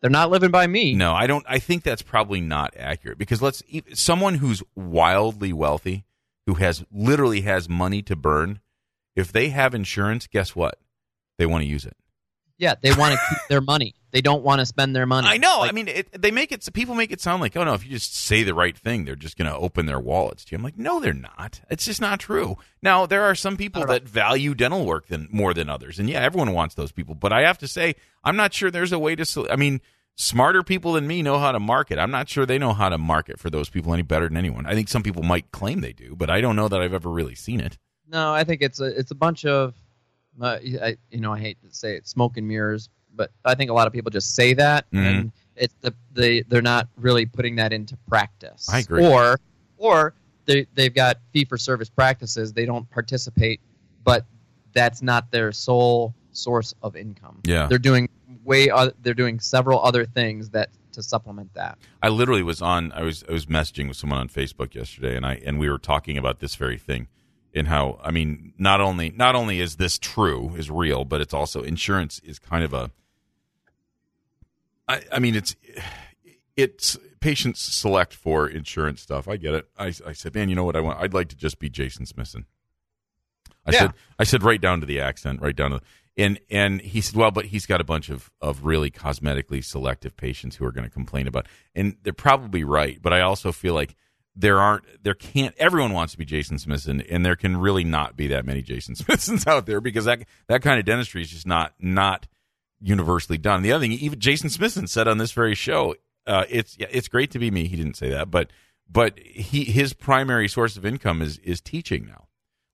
they're 0.00 0.08
not 0.08 0.30
living 0.30 0.50
by 0.50 0.66
me. 0.66 0.94
no, 0.94 1.12
I 1.12 1.26
don't. 1.26 1.44
I 1.46 1.58
think 1.58 1.82
that's 1.82 2.00
probably 2.00 2.40
not 2.40 2.74
accurate 2.78 3.18
because 3.18 3.42
let's 3.42 3.62
someone 3.92 4.36
who's 4.36 4.62
wildly 4.74 5.52
wealthy, 5.52 6.06
who 6.46 6.54
has 6.54 6.82
literally 6.90 7.42
has 7.42 7.68
money 7.68 8.00
to 8.02 8.16
burn, 8.16 8.60
if 9.14 9.30
they 9.30 9.50
have 9.50 9.74
insurance, 9.74 10.26
guess 10.26 10.56
what? 10.56 10.78
They 11.36 11.44
want 11.44 11.62
to 11.64 11.68
use 11.68 11.84
it. 11.84 11.96
Yeah, 12.60 12.74
they 12.80 12.92
want 12.92 13.14
to 13.14 13.20
keep 13.30 13.38
their 13.48 13.62
money. 13.62 13.94
They 14.10 14.20
don't 14.20 14.42
want 14.42 14.58
to 14.58 14.66
spend 14.66 14.94
their 14.94 15.06
money. 15.06 15.26
I 15.26 15.38
know. 15.38 15.60
Like, 15.60 15.70
I 15.70 15.72
mean, 15.72 15.88
it, 15.88 16.20
they 16.20 16.30
make 16.30 16.52
it. 16.52 16.68
People 16.74 16.94
make 16.94 17.10
it 17.10 17.20
sound 17.20 17.40
like, 17.40 17.56
oh 17.56 17.64
no, 17.64 17.72
if 17.72 17.84
you 17.84 17.90
just 17.90 18.14
say 18.14 18.42
the 18.42 18.52
right 18.52 18.76
thing, 18.76 19.04
they're 19.04 19.16
just 19.16 19.38
going 19.38 19.50
to 19.50 19.56
open 19.56 19.86
their 19.86 19.98
wallets 19.98 20.44
to 20.44 20.52
you. 20.52 20.58
I'm 20.58 20.62
like, 20.64 20.76
no, 20.76 21.00
they're 21.00 21.14
not. 21.14 21.62
It's 21.70 21.86
just 21.86 22.02
not 22.02 22.20
true. 22.20 22.58
Now 22.82 23.06
there 23.06 23.22
are 23.22 23.34
some 23.34 23.56
people 23.56 23.82
I 23.82 23.86
don't 23.86 23.94
that 24.04 24.08
value 24.08 24.54
dental 24.54 24.84
work 24.84 25.06
than 25.06 25.28
more 25.32 25.54
than 25.54 25.70
others, 25.70 25.98
and 25.98 26.10
yeah, 26.10 26.20
everyone 26.20 26.52
wants 26.52 26.74
those 26.74 26.92
people. 26.92 27.14
But 27.14 27.32
I 27.32 27.42
have 27.42 27.58
to 27.58 27.68
say, 27.68 27.94
I'm 28.22 28.36
not 28.36 28.52
sure 28.52 28.70
there's 28.70 28.92
a 28.92 28.98
way 28.98 29.16
to. 29.16 29.48
I 29.50 29.56
mean, 29.56 29.80
smarter 30.16 30.62
people 30.62 30.92
than 30.92 31.06
me 31.06 31.22
know 31.22 31.38
how 31.38 31.52
to 31.52 31.60
market. 31.60 31.98
I'm 31.98 32.10
not 32.10 32.28
sure 32.28 32.44
they 32.44 32.58
know 32.58 32.74
how 32.74 32.90
to 32.90 32.98
market 32.98 33.38
for 33.40 33.48
those 33.48 33.70
people 33.70 33.94
any 33.94 34.02
better 34.02 34.28
than 34.28 34.36
anyone. 34.36 34.66
I 34.66 34.74
think 34.74 34.88
some 34.88 35.02
people 35.02 35.22
might 35.22 35.50
claim 35.50 35.80
they 35.80 35.94
do, 35.94 36.14
but 36.14 36.28
I 36.28 36.42
don't 36.42 36.56
know 36.56 36.68
that 36.68 36.82
I've 36.82 36.94
ever 36.94 37.08
really 37.08 37.34
seen 37.34 37.60
it. 37.60 37.78
No, 38.06 38.34
I 38.34 38.44
think 38.44 38.60
it's 38.60 38.80
a 38.80 38.86
it's 38.86 39.12
a 39.12 39.14
bunch 39.14 39.44
of, 39.44 39.74
uh, 40.40 40.58
I, 40.82 40.96
you 41.10 41.20
know, 41.20 41.32
I 41.32 41.38
hate 41.38 41.58
to 41.62 41.74
say 41.74 41.96
it, 41.96 42.06
smoke 42.06 42.36
and 42.36 42.46
mirrors, 42.46 42.88
but 43.14 43.30
I 43.44 43.54
think 43.54 43.70
a 43.70 43.74
lot 43.74 43.86
of 43.86 43.92
people 43.92 44.10
just 44.10 44.34
say 44.34 44.54
that, 44.54 44.90
Mhm. 44.92 44.98
and 45.06 45.32
it's 45.56 45.74
the 45.80 45.94
they 46.12 46.42
they're 46.42 46.62
not 46.62 46.88
really 46.96 47.26
putting 47.26 47.56
that 47.56 47.72
into 47.72 47.96
practice. 48.08 48.68
I 48.70 48.78
agree. 48.80 49.04
Or 49.06 49.38
or 49.76 50.14
they 50.46 50.66
they've 50.74 50.94
got 50.94 51.18
fee 51.32 51.44
for 51.44 51.58
service 51.58 51.88
practices. 51.90 52.52
They 52.52 52.64
don't 52.66 52.88
participate, 52.90 53.60
but 54.04 54.24
that's 54.72 55.02
not 55.02 55.30
their 55.30 55.52
sole 55.52 56.14
source 56.32 56.72
of 56.82 56.94
income. 56.96 57.40
Yeah. 57.44 57.66
they're 57.66 57.78
doing 57.78 58.08
way 58.44 58.70
they're 59.02 59.14
doing 59.14 59.38
several 59.40 59.82
other 59.82 60.06
things 60.06 60.50
that 60.50 60.70
to 60.92 61.02
supplement 61.02 61.52
that. 61.54 61.78
I 62.02 62.08
literally 62.08 62.42
was 62.42 62.62
on. 62.62 62.90
I 62.92 63.02
was 63.02 63.22
I 63.28 63.32
was 63.32 63.46
messaging 63.46 63.86
with 63.88 63.96
someone 63.96 64.18
on 64.20 64.28
Facebook 64.28 64.74
yesterday, 64.74 65.16
and 65.16 65.26
I 65.26 65.34
and 65.44 65.58
we 65.58 65.68
were 65.68 65.78
talking 65.78 66.16
about 66.16 66.40
this 66.40 66.54
very 66.54 66.78
thing, 66.78 67.08
in 67.52 67.66
how 67.66 67.98
I 68.02 68.10
mean, 68.10 68.54
not 68.58 68.80
only 68.80 69.10
not 69.10 69.34
only 69.34 69.60
is 69.60 69.76
this 69.76 69.98
true, 69.98 70.54
is 70.56 70.70
real, 70.70 71.04
but 71.04 71.20
it's 71.20 71.34
also 71.34 71.62
insurance 71.62 72.18
is 72.20 72.38
kind 72.38 72.64
of 72.64 72.72
a. 72.72 72.90
I 74.88 75.02
I 75.12 75.18
mean, 75.18 75.34
it's 75.34 75.56
it's 76.56 76.96
patients 77.20 77.60
select 77.60 78.14
for 78.14 78.48
insurance 78.48 79.00
stuff. 79.02 79.28
I 79.28 79.36
get 79.36 79.54
it. 79.54 79.68
I 79.78 79.86
I 80.06 80.12
said, 80.12 80.34
man, 80.34 80.48
you 80.48 80.54
know 80.54 80.64
what 80.64 80.76
I 80.76 80.80
want? 80.80 81.00
I'd 81.00 81.14
like 81.14 81.28
to 81.28 81.36
just 81.36 81.58
be 81.58 81.68
Jason 81.68 82.06
Smithson. 82.06 82.46
I 83.66 83.72
Yeah. 83.72 83.78
said 83.78 83.92
I 84.18 84.24
said 84.24 84.42
right 84.42 84.60
down 84.60 84.80
to 84.80 84.86
the 84.86 85.00
accent, 85.00 85.40
right 85.40 85.54
down 85.56 85.70
to 85.72 85.80
and 86.16 86.40
and 86.50 86.80
he 86.80 87.00
said, 87.00 87.16
well, 87.16 87.30
but 87.30 87.46
he's 87.46 87.66
got 87.66 87.80
a 87.80 87.84
bunch 87.84 88.08
of 88.10 88.30
of 88.40 88.64
really 88.64 88.90
cosmetically 88.90 89.64
selective 89.64 90.16
patients 90.16 90.56
who 90.56 90.64
are 90.64 90.72
going 90.72 90.84
to 90.84 90.90
complain 90.90 91.26
about, 91.26 91.46
and 91.74 91.96
they're 92.02 92.12
probably 92.12 92.64
right. 92.64 93.00
But 93.00 93.12
I 93.12 93.20
also 93.20 93.52
feel 93.52 93.74
like 93.74 93.94
there 94.40 94.58
aren't, 94.58 94.84
there 95.02 95.14
can't. 95.14 95.54
Everyone 95.58 95.92
wants 95.92 96.12
to 96.12 96.18
be 96.18 96.24
Jason 96.24 96.58
Smithson, 96.58 97.00
and 97.02 97.24
there 97.24 97.36
can 97.36 97.56
really 97.56 97.84
not 97.84 98.16
be 98.16 98.28
that 98.28 98.44
many 98.44 98.62
Jason 98.62 98.94
Smithsons 98.96 99.46
out 99.46 99.66
there 99.66 99.80
because 99.80 100.06
that 100.06 100.20
that 100.48 100.62
kind 100.62 100.78
of 100.78 100.84
dentistry 100.84 101.22
is 101.22 101.30
just 101.30 101.46
not 101.46 101.74
not 101.78 102.26
universally 102.80 103.38
done. 103.38 103.62
The 103.62 103.72
other 103.72 103.84
thing, 103.84 103.92
even 103.92 104.18
Jason 104.18 104.50
Smithson 104.50 104.86
said 104.86 105.06
on 105.06 105.18
this 105.18 105.32
very 105.32 105.54
show, 105.54 105.94
uh, 106.26 106.44
it's 106.48 106.76
yeah, 106.78 106.88
it's 106.90 107.08
great 107.08 107.30
to 107.32 107.38
be 107.38 107.50
me. 107.50 107.66
He 107.66 107.76
didn't 107.76 107.96
say 107.96 108.10
that, 108.10 108.30
but 108.30 108.50
but 108.88 109.18
he 109.18 109.64
his 109.64 109.92
primary 109.92 110.48
source 110.48 110.76
of 110.76 110.84
income 110.84 111.22
is 111.22 111.38
is 111.38 111.60
teaching 111.60 112.06
now. 112.06 112.26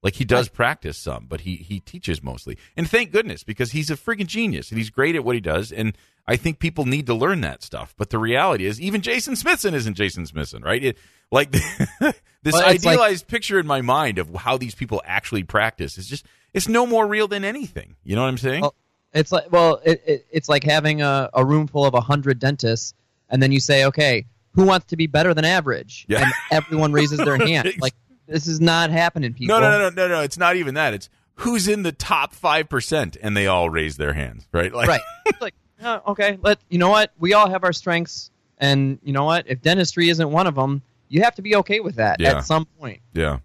Like 0.07 0.15
he 0.15 0.25
does 0.25 0.49
practice 0.49 0.97
some, 0.97 1.27
but 1.29 1.41
he 1.41 1.57
he 1.57 1.81
teaches 1.81 2.23
mostly. 2.23 2.57
And 2.77 2.89
thank 2.89 3.11
goodness 3.11 3.43
because 3.43 3.73
he's 3.73 3.91
a 3.91 3.97
freaking 3.97 4.27
genius 4.29 4.71
and 4.71 4.79
he's 4.79 4.89
great 4.89 5.17
at 5.17 5.25
what 5.25 5.35
he 5.35 5.41
does. 5.41 5.73
And 5.73 5.99
I 6.29 6.37
think 6.37 6.61
people 6.61 6.85
need 6.87 7.07
to 7.07 7.15
learn 7.15 7.41
that 7.41 7.65
stuff. 7.65 7.93
But 7.99 8.11
the 8.11 8.19
reality 8.19 8.67
is, 8.67 8.81
even 8.81 9.01
Jason 9.03 9.35
Smithson 9.35 9.75
isn't 9.75 9.95
Jason 9.95 10.25
Smithson, 10.25 10.63
right? 10.63 10.83
It, 10.85 10.99
like 11.33 11.51
this 11.51 11.65
Well, 12.01 12.13
it's 12.45 12.55
like- 12.55 12.67
idealized 12.77 13.27
picture 13.27 13.59
in 13.59 13.67
my 13.67 13.81
mind 13.81 14.19
of 14.19 14.33
how 14.35 14.57
these 14.57 14.77
people 14.77 15.03
actually 15.05 15.43
practice 15.43 15.99
is 15.99 16.07
just 16.09 16.25
it's 16.55 16.69
no 16.69 16.87
more 16.87 17.05
real 17.09 17.27
than 17.27 17.45
anything. 17.45 17.97
You 18.05 18.15
know 18.15 18.23
what 18.23 18.29
I'm 18.29 18.39
saying? 18.39 18.61
Well, 18.63 18.75
It's 19.13 19.33
like 19.33 19.51
well, 19.51 19.81
it, 19.85 20.03
it, 20.07 20.27
it's 20.31 20.49
like 20.49 20.63
having 20.63 21.03
a, 21.03 21.29
a 21.35 21.45
room 21.45 21.67
full 21.67 21.85
of 21.85 21.95
a 21.95 22.01
hundred 22.01 22.39
dentists, 22.39 22.95
and 23.29 23.43
then 23.43 23.51
you 23.51 23.59
say, 23.59 23.85
okay, 23.87 24.25
who 24.53 24.65
wants 24.65 24.87
to 24.87 24.97
be 24.97 25.09
better 25.09 25.35
than 25.35 25.45
average? 25.45 26.07
Yeah. 26.09 26.23
And 26.23 26.33
everyone 26.53 26.93
raises 26.93 27.19
their 27.19 27.37
hand. 27.45 27.73
Like 27.81 27.95
this 28.27 28.47
is 28.47 28.61
not 28.61 28.91
happening, 28.91 29.33
people. 29.35 29.59
No, 29.59 29.61
no, 29.61 29.79
no, 29.79 29.89
no, 29.91 30.09
no, 30.09 30.09
no. 30.17 30.21
It's 30.23 30.39
not 30.39 30.57
even 30.57 30.75
that. 30.75 30.95
It's 30.95 31.09
who's 31.37 31.69
in 31.69 31.83
the 31.83 31.93
top 31.93 32.35
five 32.35 32.69
percent, 32.69 33.17
and 33.23 33.37
they 33.37 33.47
all 33.47 33.71
raise 33.71 33.97
their 33.97 34.13
hands, 34.15 34.47
right? 34.53 34.73
Like, 34.73 34.89
Right. 34.89 35.01
Like 35.41 35.55
oh, 35.83 36.01
okay, 36.09 36.39
let 36.43 36.59
you 36.69 36.79
know 36.79 36.89
what 36.91 37.13
we 37.19 37.35
all 37.35 37.49
have 37.51 37.63
our 37.65 37.73
strengths, 37.73 38.31
and 38.59 38.99
you 39.03 39.13
know 39.13 39.25
what 39.25 39.45
if 39.49 39.61
dentistry 39.63 40.09
isn't 40.09 40.31
one 40.31 40.47
of 40.47 40.55
them, 40.55 40.83
you 41.09 41.23
have 41.23 41.35
to 41.37 41.43
be 41.43 41.57
okay 41.57 41.81
with 41.81 41.97
that 41.97 42.21
Yeah. 42.21 42.39
at 42.39 42.45
some 42.45 42.65
point. 42.79 43.01
Yeah. 43.13 43.39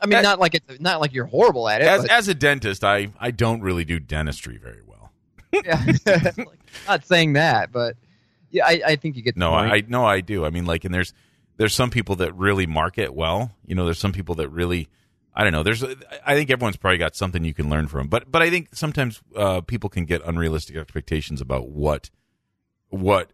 I 0.00 0.06
mean, 0.06 0.18
As- 0.18 0.22
not 0.24 0.40
like 0.40 0.54
it's 0.54 0.80
not 0.80 1.00
like 1.00 1.12
you're 1.12 1.26
horrible 1.26 1.68
at 1.68 1.80
it. 1.80 1.86
As 1.86 2.04
as 2.06 2.28
a 2.28 2.34
dentist, 2.34 2.82
I 2.84 3.10
I 3.20 3.30
don't 3.30 3.60
really 3.60 3.84
do 3.84 4.00
dentistry 4.00 4.56
very 4.58 4.80
well. 4.86 5.12
yeah. 5.52 5.84
Like, 6.36 6.58
not 6.88 7.04
saying 7.06 7.34
that, 7.34 7.70
but 7.70 7.96
yeah, 8.50 8.66
I, 8.66 8.82
I 8.86 8.96
think 8.96 9.16
you 9.16 9.22
get 9.22 9.34
the 9.34 9.40
No, 9.40 9.50
point. 9.50 9.70
I 9.72 9.82
no, 9.86 10.04
I 10.04 10.20
do. 10.20 10.44
I 10.44 10.50
mean, 10.50 10.64
like, 10.64 10.84
and 10.84 10.92
there's 10.94 11.12
there's 11.56 11.74
some 11.74 11.90
people 11.90 12.16
that 12.16 12.34
really 12.34 12.66
market 12.66 13.14
well. 13.14 13.52
You 13.66 13.74
know, 13.74 13.84
there's 13.84 13.98
some 13.98 14.12
people 14.12 14.34
that 14.36 14.48
really. 14.48 14.88
I 15.34 15.44
don't 15.44 15.54
know. 15.54 15.62
There's, 15.62 15.82
I 15.82 16.34
think 16.34 16.50
everyone's 16.50 16.76
probably 16.76 16.98
got 16.98 17.16
something 17.16 17.42
you 17.42 17.54
can 17.54 17.70
learn 17.70 17.88
from, 17.88 18.08
but 18.08 18.30
but 18.30 18.42
I 18.42 18.50
think 18.50 18.68
sometimes 18.74 19.22
uh, 19.34 19.62
people 19.62 19.88
can 19.88 20.04
get 20.04 20.20
unrealistic 20.26 20.76
expectations 20.76 21.40
about 21.40 21.70
what, 21.70 22.10
what, 22.90 23.32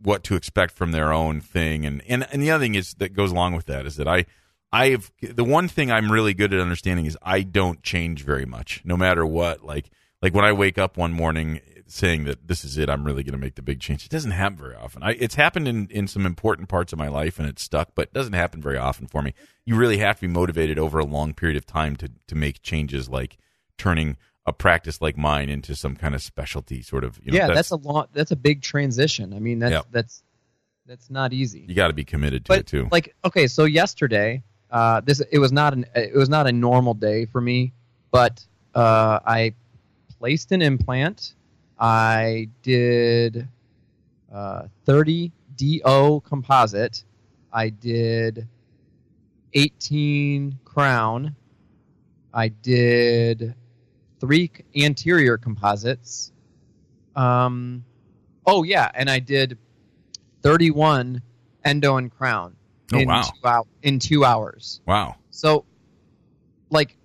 what 0.00 0.22
to 0.22 0.36
expect 0.36 0.72
from 0.72 0.92
their 0.92 1.12
own 1.12 1.40
thing, 1.40 1.84
and 1.84 2.00
and 2.06 2.28
and 2.30 2.40
the 2.40 2.52
other 2.52 2.62
thing 2.62 2.76
is 2.76 2.94
that 2.94 3.14
goes 3.14 3.32
along 3.32 3.56
with 3.56 3.66
that 3.66 3.86
is 3.86 3.96
that 3.96 4.06
I, 4.06 4.26
I've 4.72 5.10
the 5.20 5.42
one 5.42 5.66
thing 5.66 5.90
I'm 5.90 6.12
really 6.12 6.32
good 6.32 6.54
at 6.54 6.60
understanding 6.60 7.06
is 7.06 7.18
I 7.22 7.42
don't 7.42 7.82
change 7.82 8.24
very 8.24 8.46
much, 8.46 8.80
no 8.84 8.96
matter 8.96 9.26
what. 9.26 9.64
Like 9.64 9.90
like 10.22 10.34
when 10.34 10.44
I 10.44 10.52
wake 10.52 10.78
up 10.78 10.96
one 10.96 11.12
morning 11.12 11.60
saying 11.86 12.24
that 12.24 12.48
this 12.48 12.64
is 12.64 12.78
it, 12.78 12.88
I'm 12.88 13.04
really 13.04 13.22
going 13.22 13.32
to 13.32 13.38
make 13.38 13.56
the 13.56 13.62
big 13.62 13.80
change. 13.80 14.06
It 14.06 14.10
doesn't 14.10 14.30
happen 14.30 14.56
very 14.56 14.74
often. 14.74 15.02
I, 15.02 15.10
it's 15.12 15.34
happened 15.34 15.68
in, 15.68 15.88
in 15.90 16.06
some 16.08 16.24
important 16.24 16.68
parts 16.70 16.92
of 16.92 16.98
my 16.98 17.08
life 17.08 17.38
and 17.38 17.46
it's 17.46 17.62
stuck, 17.62 17.90
but 17.94 18.04
it 18.04 18.14
doesn't 18.14 18.32
happen 18.32 18.62
very 18.62 18.78
often 18.78 19.06
for 19.06 19.20
me. 19.20 19.34
You 19.66 19.76
really 19.76 19.98
have 19.98 20.16
to 20.16 20.22
be 20.22 20.28
motivated 20.28 20.78
over 20.78 20.98
a 20.98 21.04
long 21.04 21.34
period 21.34 21.58
of 21.58 21.66
time 21.66 21.96
to, 21.96 22.10
to 22.28 22.34
make 22.34 22.62
changes 22.62 23.10
like 23.10 23.36
turning 23.76 24.16
a 24.46 24.52
practice 24.54 25.02
like 25.02 25.18
mine 25.18 25.50
into 25.50 25.76
some 25.76 25.94
kind 25.94 26.14
of 26.14 26.22
specialty 26.22 26.80
sort 26.80 27.04
of. 27.04 27.20
You 27.22 27.32
know, 27.32 27.38
yeah, 27.38 27.46
that's, 27.48 27.68
that's, 27.68 27.70
a 27.72 27.76
long, 27.76 28.06
that's 28.12 28.30
a 28.30 28.36
big 28.36 28.62
transition. 28.62 29.34
I 29.34 29.38
mean, 29.38 29.58
that's, 29.58 29.72
yeah. 29.72 29.82
that's, 29.90 30.22
that's 30.86 31.10
not 31.10 31.34
easy. 31.34 31.66
You 31.68 31.74
got 31.74 31.88
to 31.88 31.92
be 31.92 32.04
committed 32.04 32.46
to 32.46 32.48
but, 32.48 32.58
it 32.60 32.66
too. 32.66 32.88
Like, 32.90 33.14
okay, 33.24 33.46
so 33.48 33.64
yesterday, 33.64 34.42
uh, 34.70 35.02
this, 35.02 35.20
it 35.20 35.38
was 35.38 35.52
not 35.52 35.74
an, 35.74 35.84
it 35.94 36.16
was 36.16 36.30
not 36.30 36.46
a 36.46 36.52
normal 36.52 36.94
day 36.94 37.26
for 37.26 37.40
me, 37.40 37.74
but, 38.10 38.44
uh, 38.74 39.20
I 39.26 39.54
placed 40.22 40.52
an 40.52 40.62
implant 40.62 41.34
I 41.80 42.48
did 42.62 43.48
uh, 44.32 44.68
30 44.84 45.32
DO 45.56 46.22
composite. 46.24 47.02
I 47.52 47.70
did 47.70 48.46
18 49.52 50.60
crown. 50.64 51.34
I 52.32 52.48
did 52.48 53.56
three 54.20 54.52
anterior 54.76 55.38
composites. 55.38 56.30
Um, 57.16 57.84
oh 58.46 58.62
yeah, 58.62 58.92
and 58.94 59.10
I 59.10 59.18
did 59.18 59.58
31 60.42 61.20
endo 61.64 61.96
and 61.96 62.12
crown 62.12 62.54
oh, 62.92 62.98
in, 62.98 63.08
wow. 63.08 63.22
two, 63.22 63.68
in 63.82 63.98
two 63.98 64.24
hours. 64.24 64.82
Wow. 64.86 65.16
So, 65.30 65.64
like, 66.70 66.96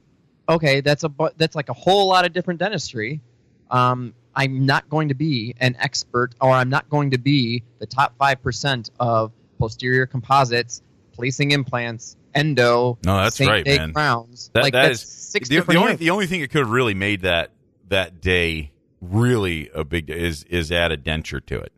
okay, 0.50 0.82
that's 0.82 1.04
a 1.04 1.12
that's 1.38 1.56
like 1.56 1.70
a 1.70 1.74
whole 1.74 2.08
lot 2.08 2.26
of 2.26 2.34
different 2.34 2.60
dentistry. 2.60 3.22
Um, 3.70 4.14
I'm 4.36 4.66
not 4.66 4.88
going 4.90 5.10
to 5.10 5.16
be 5.16 5.56
an 5.60 5.76
expert 5.80 6.36
or 6.40 6.52
I'm 6.52 6.70
not 6.70 6.90
going 6.90 7.12
to 7.12 7.18
be 7.18 7.64
the 7.80 7.88
top 7.88 8.16
5% 8.20 8.90
of 9.00 9.32
posterior 9.58 10.06
composites, 10.06 10.84
placing 11.14 11.52
implants, 11.52 12.16
endo, 12.36 13.00
no, 13.04 13.18
that's 13.18 13.40
right, 13.40 13.66
man. 13.66 13.94
crowns. 13.94 14.52
That, 14.54 14.64
like, 14.64 14.74
that 14.74 14.84
that's 14.84 15.04
is, 15.04 15.10
six 15.10 15.50
the, 15.50 15.56
different 15.56 15.80
the 15.80 15.84
only 15.84 15.96
the 15.96 16.10
only 16.12 16.28
thing 16.28 16.42
that 16.42 16.50
could 16.52 16.60
have 16.60 16.70
really 16.70 16.94
made 16.94 17.22
that 17.22 17.50
that 17.90 18.22
day 18.22 18.72
really 19.02 19.70
a 19.74 19.84
big 19.84 20.10
is 20.10 20.44
is 20.44 20.72
add 20.72 20.92
a 20.92 20.98
denture 20.98 21.44
to 21.48 21.60
it. 21.60 21.74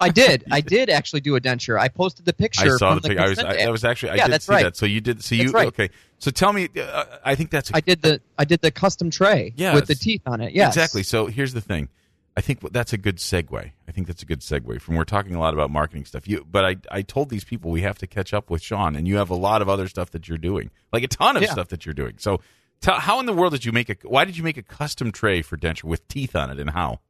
I 0.00 0.08
did. 0.08 0.44
I 0.50 0.60
did 0.60 0.90
actually 0.90 1.20
do 1.20 1.36
a 1.36 1.40
denture. 1.40 1.78
I 1.78 1.88
posted 1.88 2.24
the 2.24 2.32
picture. 2.32 2.74
I 2.74 2.76
saw 2.76 2.90
from 2.90 2.96
the 2.96 3.02
the 3.02 3.08
picture. 3.10 3.22
I 3.24 3.28
was. 3.28 3.38
I. 3.38 3.56
I 3.66 3.70
was 3.70 3.84
actually. 3.84 4.10
I 4.10 4.14
Yeah, 4.16 4.24
did 4.24 4.32
that's 4.32 4.46
see 4.46 4.52
right. 4.52 4.64
that. 4.64 4.76
So 4.76 4.86
you 4.86 5.00
did. 5.00 5.22
So 5.22 5.36
you 5.36 5.44
That's 5.44 5.54
right. 5.54 5.68
okay? 5.68 5.90
So 6.22 6.30
tell 6.30 6.52
me. 6.52 6.68
Uh, 6.80 7.04
I 7.24 7.34
think 7.34 7.50
that's. 7.50 7.70
A, 7.70 7.76
I 7.78 7.80
did 7.80 8.00
the 8.00 8.20
I 8.38 8.44
did 8.44 8.60
the 8.60 8.70
custom 8.70 9.10
tray 9.10 9.54
Yeah, 9.56 9.74
with 9.74 9.88
the 9.88 9.96
teeth 9.96 10.22
on 10.24 10.40
it. 10.40 10.52
Yes. 10.52 10.68
Exactly. 10.76 11.02
So 11.02 11.26
here's 11.26 11.52
the 11.52 11.60
thing. 11.60 11.88
I 12.36 12.40
think 12.40 12.60
that's 12.72 12.92
a 12.92 12.96
good 12.96 13.16
segue. 13.16 13.52
I 13.88 13.90
think 13.92 14.06
that's 14.06 14.22
a 14.22 14.24
good 14.24 14.38
segue 14.38 14.80
from 14.80 14.94
we're 14.94 15.02
talking 15.02 15.34
a 15.34 15.40
lot 15.40 15.52
about 15.52 15.70
marketing 15.70 16.04
stuff. 16.04 16.28
You, 16.28 16.46
but 16.48 16.64
I, 16.64 16.76
I 16.92 17.02
told 17.02 17.28
these 17.28 17.42
people 17.42 17.72
we 17.72 17.82
have 17.82 17.98
to 17.98 18.06
catch 18.06 18.32
up 18.32 18.50
with 18.50 18.62
Shawn, 18.62 18.94
and 18.94 19.08
you 19.08 19.16
have 19.16 19.30
a 19.30 19.34
lot 19.34 19.62
of 19.62 19.68
other 19.68 19.88
stuff 19.88 20.12
that 20.12 20.28
you're 20.28 20.38
doing, 20.38 20.70
like 20.92 21.02
a 21.02 21.08
ton 21.08 21.36
of 21.36 21.42
Yeah. 21.42 21.50
stuff 21.50 21.66
that 21.68 21.84
you're 21.84 21.92
doing. 21.92 22.14
So, 22.18 22.40
tell, 22.80 23.00
how 23.00 23.18
in 23.18 23.26
the 23.26 23.32
world 23.32 23.52
did 23.52 23.64
you 23.64 23.72
make 23.72 23.90
a? 23.90 23.96
Why 24.04 24.24
did 24.24 24.36
you 24.36 24.44
make 24.44 24.56
a 24.56 24.62
custom 24.62 25.10
tray 25.10 25.42
for 25.42 25.56
denture 25.56 25.84
with 25.84 26.06
teeth 26.06 26.36
on 26.36 26.50
it, 26.50 26.60
and 26.60 26.70
how? 26.70 27.00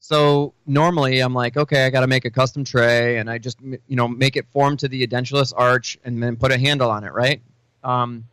So 0.00 0.54
normally 0.66 1.20
I'm 1.20 1.34
like, 1.34 1.58
okay, 1.58 1.84
I 1.84 1.90
got 1.90 2.00
to 2.00 2.06
make 2.06 2.24
a 2.24 2.30
custom 2.30 2.64
tray, 2.64 3.18
and 3.18 3.28
I 3.28 3.36
just 3.36 3.60
you 3.60 3.96
know 3.96 4.08
make 4.08 4.36
it 4.36 4.46
form 4.52 4.78
to 4.78 4.88
the 4.88 5.06
edentulous 5.06 5.52
arch, 5.54 5.98
and 6.04 6.22
then 6.22 6.36
put 6.36 6.52
a 6.52 6.58
handle 6.58 6.90
on 6.90 7.04
it, 7.04 7.12
right? 7.12 7.42
Um, 7.84 8.24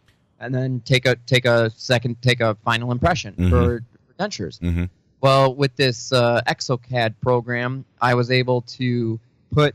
and 0.43 0.53
then 0.53 0.81
take 0.85 1.05
a 1.05 1.15
take 1.25 1.45
a 1.45 1.69
second, 1.71 2.21
take 2.21 2.41
a 2.41 2.55
final 2.63 2.91
impression 2.91 3.33
Mhm. 3.37 3.49
for, 3.49 3.83
for 4.07 4.13
dentures. 4.19 4.59
Mhm. 4.59 4.89
Well, 5.21 5.55
with 5.55 5.75
this 5.77 6.11
uh, 6.11 6.41
ExoCAD 6.47 7.15
program, 7.21 7.85
I 8.01 8.13
was 8.13 8.29
able 8.29 8.61
to 8.77 9.19
put 9.51 9.73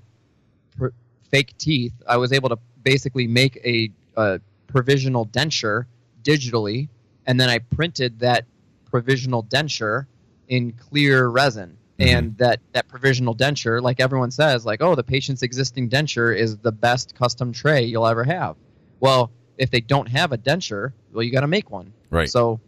pr- 0.77 0.89
fake 1.31 1.57
teeth. 1.59 1.95
I 2.07 2.19
was 2.19 2.33
able 2.33 2.51
to 2.51 2.59
basically 2.83 3.27
make 3.27 3.57
a, 3.65 3.91
a 4.17 4.41
provisional 4.67 5.25
denture 5.27 5.87
digitally, 6.23 6.89
and 7.27 7.41
then 7.41 7.49
I 7.49 7.59
printed 7.61 8.19
that 8.21 8.45
provisional 8.91 9.43
denture 9.45 10.07
in 10.49 10.73
clear 10.73 11.29
resin. 11.29 11.77
Mhm. 11.99 12.07
And 12.07 12.39
that, 12.39 12.61
that 12.73 12.87
provisional 12.89 13.35
denture, 13.35 13.81
like 13.83 14.01
everyone 14.01 14.31
says, 14.31 14.65
like, 14.67 14.83
oh, 14.83 14.95
the 14.95 15.03
patient's 15.03 15.43
existing 15.43 15.89
denture 15.91 16.37
is 16.37 16.59
the 16.59 16.73
best 16.73 17.15
custom 17.15 17.53
tray 17.53 17.85
you'll 17.85 18.07
ever 18.07 18.23
have. 18.25 18.57
Well, 19.01 19.31
if 19.59 19.71
they 19.71 19.81
don't 19.81 20.07
have 20.09 20.33
a 20.33 20.39
denture, 20.39 20.93
well, 21.13 21.23
you 21.23 21.31
got 21.33 21.41
to 21.43 21.47
make 21.49 21.71
one. 21.71 21.93
Right. 22.11 22.29
So, 22.31 22.61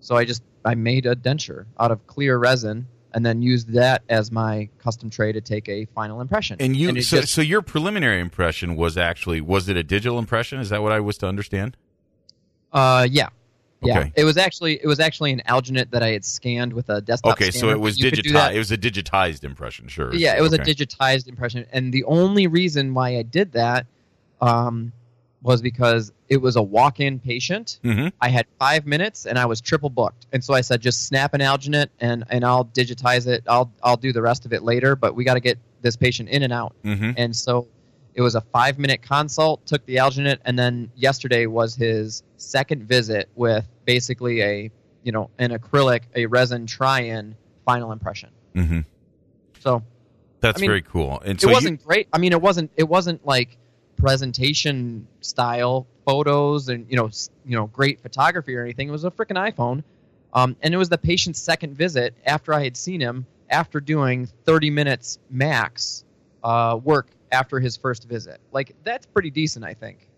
so 0.00 0.16
I 0.16 0.24
just 0.24 0.42
I 0.64 0.74
made 0.74 1.06
a 1.06 1.14
denture 1.14 1.66
out 1.78 1.90
of 1.90 2.06
clear 2.06 2.38
resin, 2.38 2.86
and 3.12 3.24
then 3.24 3.42
used 3.42 3.72
that 3.72 4.02
as 4.08 4.30
my 4.32 4.68
custom 4.78 5.10
tray 5.10 5.32
to 5.32 5.40
take 5.40 5.68
a 5.68 5.84
final 5.94 6.20
impression. 6.20 6.56
And 6.60 6.76
you, 6.76 6.90
it 6.90 7.02
so, 7.02 7.20
just- 7.20 7.32
so 7.32 7.42
your 7.42 7.62
preliminary 7.62 8.20
impression 8.20 8.76
was 8.76 8.96
actually 8.96 9.40
was 9.40 9.68
it 9.68 9.76
a 9.76 9.82
digital 9.82 10.18
impression? 10.18 10.60
Is 10.60 10.70
that 10.70 10.82
what 10.82 10.92
I 10.92 11.00
was 11.00 11.18
to 11.18 11.26
understand? 11.26 11.76
uh, 12.72 13.06
yeah, 13.10 13.28
yeah. 13.82 14.00
Okay. 14.00 14.12
It 14.16 14.24
was 14.24 14.36
actually 14.36 14.74
it 14.82 14.86
was 14.86 15.00
actually 15.00 15.32
an 15.32 15.42
alginate 15.48 15.90
that 15.90 16.02
I 16.02 16.10
had 16.10 16.24
scanned 16.24 16.72
with 16.72 16.88
a 16.90 17.00
desktop. 17.00 17.32
Okay, 17.32 17.50
so 17.50 17.70
it 17.70 17.80
was 17.80 17.98
You 17.98 18.10
could 18.10 18.22
do 18.22 18.32
that. 18.32 18.52
digitized. 18.52 18.54
It 18.54 18.58
was 18.58 18.72
a 18.72 18.78
digitized 18.78 19.44
impression, 19.44 19.88
sure. 19.88 20.14
Yeah, 20.14 20.36
it 20.36 20.42
was 20.42 20.52
a 20.52 20.58
digitized 20.58 21.28
impression, 21.28 21.66
and 21.72 21.92
the 21.92 22.04
only 22.04 22.46
reason 22.46 22.92
why 22.94 23.16
I 23.16 23.22
did 23.22 23.52
that 23.52 23.86
um, 24.40 24.92
was 25.42 25.62
because 25.62 26.12
it 26.28 26.38
was 26.38 26.56
a 26.56 26.62
walk-in 26.62 27.18
patient. 27.20 27.78
Mhm. 27.84 28.12
I 28.20 28.28
had 28.30 28.46
five 28.58 28.86
minutes, 28.86 29.26
and 29.26 29.38
I 29.38 29.46
was 29.46 29.60
triple 29.60 29.90
booked, 29.90 30.26
and 30.32 30.42
so 30.42 30.54
I 30.54 30.60
said, 30.62 30.80
just 30.80 31.06
snap 31.06 31.34
an 31.34 31.40
alginate, 31.40 31.88
and 32.00 32.24
and 32.30 32.44
I'll 32.44 32.64
digitize 32.64 33.26
it. 33.26 33.44
I'll 33.46 33.72
I'll 33.82 33.96
do 33.96 34.12
the 34.12 34.22
rest 34.22 34.46
of 34.46 34.52
it 34.52 34.62
later, 34.62 34.96
but 34.96 35.14
we 35.14 35.24
got 35.24 35.34
to 35.34 35.40
get 35.40 35.58
this 35.82 35.96
patient 35.96 36.28
in 36.30 36.42
and 36.42 36.52
out. 36.52 36.74
Mhm. 36.84 37.14
And 37.16 37.36
so 37.36 37.68
it 38.14 38.22
was 38.22 38.34
a 38.34 38.40
five 38.40 38.78
minute 38.78 39.02
consult, 39.02 39.64
took 39.66 39.84
the 39.86 39.96
alginate, 39.96 40.38
and 40.44 40.58
then 40.58 40.90
yesterday 40.96 41.46
was 41.46 41.74
his 41.76 42.22
second 42.38 42.84
visit 42.88 43.28
with 43.36 43.66
basically 43.84 44.42
a 44.42 44.70
you 45.04 45.12
know 45.12 45.30
an 45.38 45.50
acrylic, 45.50 46.00
a 46.16 46.26
resin 46.26 46.66
try-in 46.66 47.36
final 47.64 47.92
impression. 47.92 48.30
Mhm. 48.54 48.84
So 49.60 49.82
That's 50.40 50.58
I 50.58 50.60
mean, 50.62 50.70
very 50.70 50.82
cool. 50.82 51.20
And 51.24 51.38
it 51.38 51.40
so 51.42 51.48
you- 51.48 51.54
wasn't 51.54 51.84
great. 51.84 52.08
I 52.12 52.18
mean, 52.18 52.32
it 52.32 52.40
wasn't 52.40 52.70
it 52.76 52.88
wasn't 52.88 53.24
like 53.26 53.58
presentation 53.96 55.06
style 55.20 55.86
photos 56.04 56.68
and 56.68 56.86
you 56.88 56.96
know 56.96 57.10
you 57.44 57.56
know 57.56 57.66
great 57.66 58.00
photography 58.00 58.54
or 58.54 58.62
anything. 58.62 58.88
It 58.88 58.92
was 58.92 59.04
a 59.04 59.10
freaking 59.10 59.36
iPhone, 59.36 59.82
um, 60.32 60.56
and 60.62 60.72
it 60.74 60.76
was 60.76 60.88
the 60.88 60.98
patient's 60.98 61.40
second 61.40 61.74
visit 61.76 62.14
after 62.24 62.52
I 62.54 62.64
had 62.64 62.76
seen 62.76 63.00
him 63.00 63.26
after 63.48 63.80
doing 63.80 64.28
30 64.44 64.70
minutes 64.70 65.18
max 65.30 66.04
uh, 66.42 66.78
work 66.82 67.08
after 67.32 67.60
his 67.60 67.76
first 67.76 68.08
visit. 68.08 68.40
Like 68.52 68.74
that's 68.84 69.06
pretty 69.06 69.30
decent, 69.30 69.64
I 69.64 69.74
think. 69.74 70.08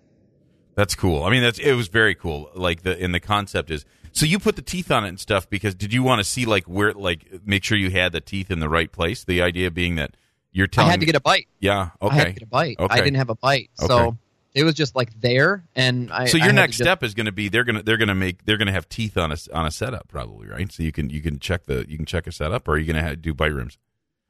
That's 0.75 0.95
cool. 0.95 1.25
I 1.25 1.31
mean, 1.31 1.43
that's 1.43 1.59
it 1.59 1.75
was 1.75 1.89
very 1.89 2.15
cool. 2.15 2.51
Like 2.55 2.83
the 2.83 3.01
and 3.03 3.15
the 3.15 3.21
concept 3.21 3.71
is 3.71 3.85
so 4.13 4.27
you 4.27 4.39
put 4.39 4.57
the 4.57 4.63
teeth 4.63 4.91
on 4.91 5.05
it 5.05 5.09
and 5.09 5.21
stuff 5.21 5.49
because 5.49 5.75
did 5.75 5.93
you 5.93 6.03
want 6.03 6.21
to 6.21 6.25
see 6.25 6.45
like 6.45 6.65
where 6.65 6.93
like 6.93 7.41
make 7.45 7.65
sure 7.65 7.77
you 7.77 7.91
had 7.91 8.13
the 8.13 8.21
teeth 8.21 8.51
in 8.51 8.61
the 8.61 8.69
right 8.69 8.91
place? 8.91 9.25
The 9.25 9.43
idea 9.43 9.71
being 9.71 9.97
that 9.97 10.17
you're 10.53 10.65
I 10.65 10.69
telling 10.69 10.91
had 10.91 11.01
to 11.01 11.07
get 11.07 11.15
a 11.17 11.21
bite. 11.21 11.49
yeah 11.61 11.91
I 12.01 12.07
had 12.09 12.11
to 12.17 12.21
okay. 12.23 12.33
get 12.33 12.43
a 12.43 12.47
bite. 12.47 12.77
Okay. 12.79 12.95
I 12.95 12.99
didn't 13.03 13.17
have 13.17 13.31
a 13.31 13.35
bite, 13.35 13.71
Okay. 13.81 13.87
so 13.89 14.17
it 14.55 14.65
was 14.65 14.75
just 14.75 14.97
like 14.97 15.19
there. 15.21 15.63
And 15.77 16.11
I 16.13 16.25
So 16.27 16.37
your 16.39 16.49
to 16.49 16.53
next 16.53 16.79
just- 16.79 16.85
step 16.85 17.03
is 17.03 17.15
going 17.15 17.27
to 17.27 17.33
be 17.33 17.49
they're 17.49 17.65
going 17.65 17.77
to 17.77 17.83
they're 17.83 17.97
going 17.99 18.09
to 18.09 18.15
make 18.15 18.45
they're 18.45 18.57
going 18.57 18.67
to 18.67 18.73
have 18.73 18.89
teeth 18.89 19.17
on 19.17 19.31
a 19.33 19.37
on 19.53 19.67
a 19.67 19.71
setup 19.71 20.09
probably 20.09 20.49
right. 20.49 20.71
So 20.73 20.83
you 20.83 20.91
can 20.93 21.11
you 21.11 21.21
can 21.21 21.39
check 21.39 21.65
the 21.67 21.85
you 21.89 21.97
can 21.97 22.07
check 22.07 22.27
a 22.27 22.33
setup 22.33 22.67
or 22.69 22.73
are 22.73 22.79
you 22.79 22.93
going 22.93 23.05
to 23.05 23.17
do 23.17 23.35
bite 23.35 23.53
rims? 23.53 23.79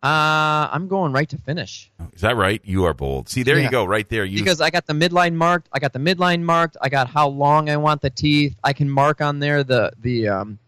Uh, 0.01 0.69
I'm 0.71 0.87
going 0.87 1.11
right 1.13 1.29
to 1.31 1.39
finish. 1.39 1.91
Is 2.13 2.21
that 2.21 2.37
right? 2.37 2.61
You 2.65 2.85
are 2.85 2.95
bold. 2.95 3.29
See 3.29 3.43
there 3.43 3.59
you 3.59 3.69
go 3.69 3.85
right 3.85 4.09
there. 4.09 4.25
You 4.25 4.39
because 4.39 4.61
I 4.61 4.71
got 4.71 4.87
the 4.87 4.93
midline 4.93 5.35
marked. 5.35 5.69
I 5.73 5.81
got 5.81 5.93
the 5.93 5.99
midline 5.99 6.43
marked. 6.43 6.77
I 6.81 6.89
got 6.89 7.09
how 7.09 7.27
long 7.29 7.69
I 7.69 7.79
want 7.79 8.01
the 8.03 8.11
teeth. 8.11 8.57
I 8.63 8.73
can 8.75 8.89
mark 8.89 9.21
on 9.21 9.41
there 9.41 9.65
the 9.65 9.91
the 9.99 10.29
um, 10.29 10.59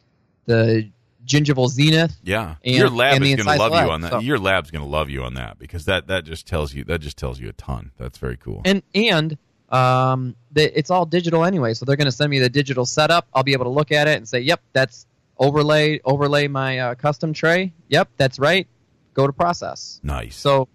the 0.46 0.90
gingival 1.26 1.68
zenith. 1.68 2.16
Yeah, 2.22 2.56
and- 2.64 2.74
your 2.76 2.88
lab 2.90 3.22
is 3.22 3.36
going 3.36 3.38
to 3.38 3.62
love 3.62 3.72
you 3.72 3.90
on 3.90 4.00
that. 4.02 4.10
so- 4.12 4.18
Your 4.20 4.38
lab's 4.38 4.70
going 4.70 4.84
to 4.84 4.90
love 4.90 5.10
you 5.10 5.22
on 5.22 5.34
that 5.34 5.58
because 5.58 5.84
that 5.86 6.06
that 6.08 6.24
just 6.24 6.46
tells 6.46 6.74
you 6.74 6.84
that 6.84 7.00
just 7.00 7.16
tells 7.16 7.38
you 7.40 7.48
a 7.48 7.52
ton. 7.52 7.90
That's 7.98 8.18
very 8.18 8.36
cool. 8.36 8.62
And 8.64 8.82
and 8.94 9.38
um, 9.70 10.34
the, 10.50 10.76
it's 10.76 10.90
all 10.90 11.06
digital 11.06 11.44
anyway. 11.44 11.74
So 11.74 11.84
they're 11.84 11.96
going 11.96 12.06
to 12.06 12.12
send 12.12 12.30
me 12.30 12.40
the 12.40 12.48
digital 12.48 12.84
setup. 12.84 13.28
I'll 13.32 13.44
be 13.44 13.52
able 13.52 13.66
to 13.66 13.70
look 13.70 13.92
at 13.92 14.08
it 14.08 14.16
and 14.16 14.28
say, 14.28 14.40
"Yep, 14.40 14.60
that's 14.72 15.06
overlay 15.38 16.00
overlay 16.04 16.48
my 16.48 16.78
uh, 16.78 16.94
custom 16.96 17.32
tray. 17.32 17.72
Yep, 17.88 18.08
that's 18.16 18.38
right. 18.38 18.66
Go 19.14 19.26
to 19.26 19.32
process." 19.32 20.00
nice. 20.02 20.36
So 20.36 20.68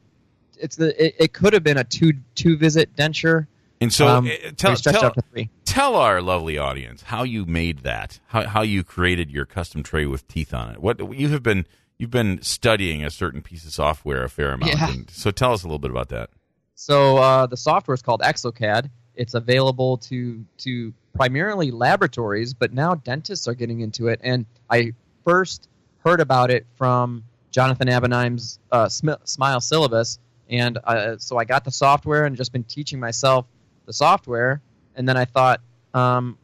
it's 0.58 0.78
the 0.78 1.06
it, 1.06 1.16
it 1.20 1.34
could 1.34 1.52
have 1.54 1.64
been 1.64 1.78
a 1.78 1.84
two 1.84 2.14
two 2.36 2.58
visit 2.58 2.96
denture. 2.96 3.48
And 3.82 3.92
so 3.92 4.08
um, 4.08 4.28
uh, 4.28 4.52
tell 4.56 4.76
tell, 4.76 5.06
out 5.06 5.14
to 5.16 5.22
three. 5.32 5.50
tell 5.66 5.96
our 5.96 6.22
lovely 6.22 6.58
audience 6.58 7.04
how 7.04 7.24
you 7.24 7.46
made 7.46 7.80
that. 7.80 8.20
How 8.28 8.46
how 8.46 8.62
you 8.62 8.84
created 8.84 9.32
your 9.32 9.46
custom 9.46 9.84
tray 9.84 10.06
with 10.06 10.28
teeth 10.28 10.54
on 10.54 10.72
it. 10.72 10.82
What 10.82 11.14
you 11.16 11.30
have 11.30 11.44
been 11.44 11.66
you've 11.98 12.12
been 12.12 12.42
studying 12.42 13.04
a 13.04 13.10
certain 13.10 13.42
piece 13.42 13.66
of 13.66 13.72
software 13.72 14.24
a 14.24 14.30
fair 14.30 14.54
amount. 14.54 14.74
Yeah. 14.74 14.92
And 14.92 15.10
so 15.10 15.32
tell 15.32 15.54
us 15.54 15.64
a 15.64 15.68
little 15.68 15.80
bit 15.80 15.92
about 15.92 16.10
that. 16.10 16.30
So 16.76 17.18
uh, 17.18 17.46
the 17.48 17.58
software 17.58 17.96
is 17.96 18.02
called 18.02 18.22
ExoCAD. 18.22 18.90
It's 19.16 19.34
available 19.34 19.98
to 19.98 20.46
to 20.60 20.94
primarily 21.14 21.72
laboratories, 21.72 22.54
but 22.54 22.74
now 22.74 22.96
dentists 22.96 23.48
are 23.48 23.54
getting 23.56 23.80
into 23.82 24.08
it. 24.08 24.20
And 24.24 24.46
I 24.70 24.94
first 25.24 25.70
heard 26.00 26.20
about 26.20 26.52
it 26.52 26.66
from 26.78 27.24
Jonathan 27.52 27.88
Abenaim's 27.88 28.60
uh, 28.72 28.90
Smile 28.90 29.62
Syllabus, 29.62 30.20
and 30.50 30.78
uh, 30.84 31.18
so 31.18 31.38
I 31.38 31.46
got 31.46 31.64
the 31.64 31.72
software 31.72 32.26
and 32.26 32.36
just 32.36 32.52
been 32.52 32.66
teaching 32.66 33.00
myself 33.00 33.46
the 33.86 33.94
software. 33.94 34.62
And 34.96 35.08
then 35.08 35.18
I 35.18 35.26
thought, 35.26 35.62
um, 35.94 36.38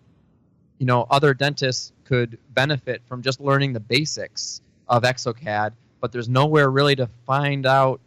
you 0.77 0.85
know, 0.85 1.05
other 1.09 1.33
dentists 1.33 1.91
could 2.05 2.37
benefit 2.49 3.01
from 3.07 3.21
just 3.21 3.39
learning 3.39 3.73
the 3.73 3.79
basics 3.79 4.61
of 4.87 5.03
exocad 5.03 5.71
but 6.01 6.11
there's 6.11 6.27
nowhere 6.27 6.69
really 6.69 6.95
to 6.95 7.07
find 7.25 7.65
out 7.65 8.01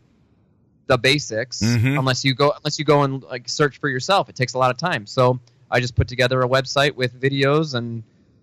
the 0.89 0.99
basics 0.99 1.63
Mhm. 1.63 1.99
unless 1.99 2.25
you 2.25 2.35
go 2.35 2.53
unless 2.55 2.79
you 2.79 2.85
go 2.85 3.03
and 3.05 3.23
like 3.23 3.49
search 3.49 3.79
for 3.79 3.89
yourself 3.89 4.29
it 4.29 4.35
takes 4.37 4.53
a 4.53 4.59
lot 4.59 4.71
of 4.71 4.77
time 4.77 5.07
so 5.07 5.41
i 5.71 5.81
just 5.81 5.95
put 5.95 6.09
together 6.09 6.43
a 6.43 6.49
website 6.49 6.95
with 6.95 7.19
videos 7.19 7.75
and 7.75 8.03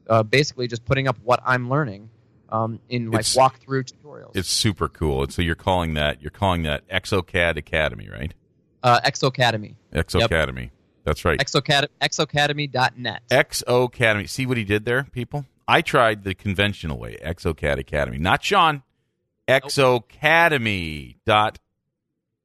uh, 0.10 0.24
basically 0.24 0.68
just 0.68 0.84
putting 0.86 1.08
up 1.08 1.18
what 1.24 1.40
i'm 1.46 1.70
learning 1.70 2.10
um, 2.50 2.80
in 2.90 3.12
like 3.12 3.20
It's- 3.28 3.36
walkthrough 3.36 3.92
tutorials 3.94 4.32
It's 4.36 4.50
super 4.50 4.88
cool. 4.90 5.24
And 5.24 5.32
so 5.32 5.42
you're 5.44 5.54
calling 5.54 5.94
that 5.94 6.22
you're 6.22 6.32
calling 6.32 6.64
that 6.64 6.88
ExoCAD 6.90 7.58
Academy, 7.58 8.10
right? 8.10 8.34
uh, 8.82 9.00
exocademy 9.02 9.76
Exocademy. 9.94 10.72
That's 11.04 11.26
right. 11.26 11.40
exocad 11.40 11.88
exocademy.net 12.02 13.24
Exo 13.30 13.86
Academy. 13.86 14.28
See 14.28 14.46
what 14.46 14.58
he 14.58 14.64
did 14.64 14.86
there, 14.86 15.04
people? 15.12 15.46
I 15.68 15.82
tried 15.82 16.24
the 16.24 16.34
conventional 16.36 16.98
way, 16.98 17.18
ExoCAD 17.24 17.80
Academy. 17.80 18.18
Not 18.18 18.44
Shawn. 18.44 18.84
Exocademy. 19.48 21.16
Dot. 21.26 21.60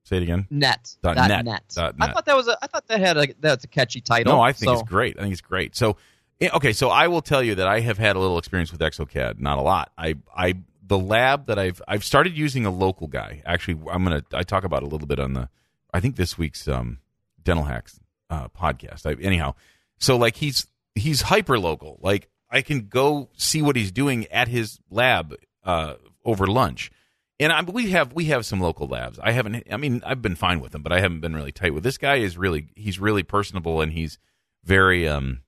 Say 0.05 0.19
it 0.19 0.23
again. 0.23 0.47
net 0.51 0.97
Dot 1.03 1.17
dot 1.17 1.29
net. 1.29 1.45
net. 1.45 1.63
Dot 1.75 1.97
i 1.99 2.13
thought 2.13 2.27
that 2.27 2.37
was 2.37 2.47
a 2.47 2.57
i 2.63 2.69
thought 2.69 2.87
that 2.87 3.01
had 3.01 3.17
a 3.17 3.27
that's 3.41 3.65
a 3.65 3.67
catchy 3.69 4.01
title 4.01 4.35
No, 4.35 4.41
I 4.41 4.53
think 4.53 4.69
so- 4.69 4.75
it's 4.75 4.89
great. 4.89 5.19
I 5.19 5.23
think 5.23 5.33
it's 5.33 5.41
great. 5.41 5.75
So, 5.75 5.97
eh, 6.41 6.49
okay, 6.55 6.73
so 6.73 6.91
I 6.91 7.09
will 7.09 7.23
tell 7.23 7.43
you 7.43 7.57
that 7.57 7.67
I 7.67 7.81
have 7.81 7.99
had 7.99 8.15
a 8.15 8.21
little 8.21 8.39
experience 8.39 8.71
with 8.71 8.81
ExoCAD, 8.81 9.41
not 9.41 9.59
a 9.59 9.63
lot. 9.63 9.91
I, 9.99 10.15
I, 10.37 10.55
the 10.87 10.99
lab 10.99 11.47
that 11.47 11.59
I've, 11.59 11.83
I've 11.89 12.05
started 12.05 12.39
using 12.39 12.65
a 12.65 12.71
local 12.71 13.09
guy. 13.09 13.43
Actually, 13.45 13.81
I'm 13.91 14.05
gonna, 14.05 14.23
I 14.33 14.45
talk 14.45 14.63
about 14.63 14.85
a 14.85 14.87
little 14.87 15.09
bit 15.09 15.19
on 15.19 15.33
the, 15.33 15.49
I 15.93 15.99
think 15.99 16.15
this 16.15 16.39
week's 16.39 16.69
um, 16.69 16.99
Dental 17.43 17.65
Hacks 17.65 17.99
uh, 18.31 18.49
podcast. 18.49 19.07
I, 19.07 19.21
anyhow, 19.23 19.55
so 19.99 20.17
like 20.17 20.37
he's, 20.37 20.67
he's 20.95 21.23
hyper 21.23 21.59
local. 21.59 21.99
Like 22.03 22.29
I 22.51 22.63
can 22.63 22.89
go 22.89 23.29
see 23.37 23.63
what 23.63 23.77
he's 23.77 23.93
doing 23.93 24.27
at 24.29 24.49
his 24.49 24.79
lab 24.91 25.35
uh, 25.65 25.95
over 26.25 26.47
lunch. 26.47 26.91
And 27.39 27.53
I, 27.53 27.63
we 27.63 27.91
have 27.91 28.15
we 28.15 28.27
have 28.27 28.47
some 28.47 28.61
local 28.61 28.87
labs. 28.87 29.19
I 29.23 29.33
haven't. 29.33 29.65
I 29.71 29.77
mean, 29.77 30.03
I've 30.07 30.23
been 30.23 30.37
fine 30.37 30.61
with 30.61 30.73
them, 30.73 30.83
but 30.83 30.93
I 30.93 31.01
haven't 31.01 31.21
been 31.21 31.35
really 31.35 31.53
tight 31.53 31.75
with 31.75 31.85
this 31.85 31.99
guy. 31.99 32.17
Is 32.17 32.39
really 32.39 32.69
he's 32.75 32.99
really 32.99 33.23
personable 33.23 33.83
and 33.83 33.93
he's 33.93 34.19
very 34.65 35.07
um 35.07 35.41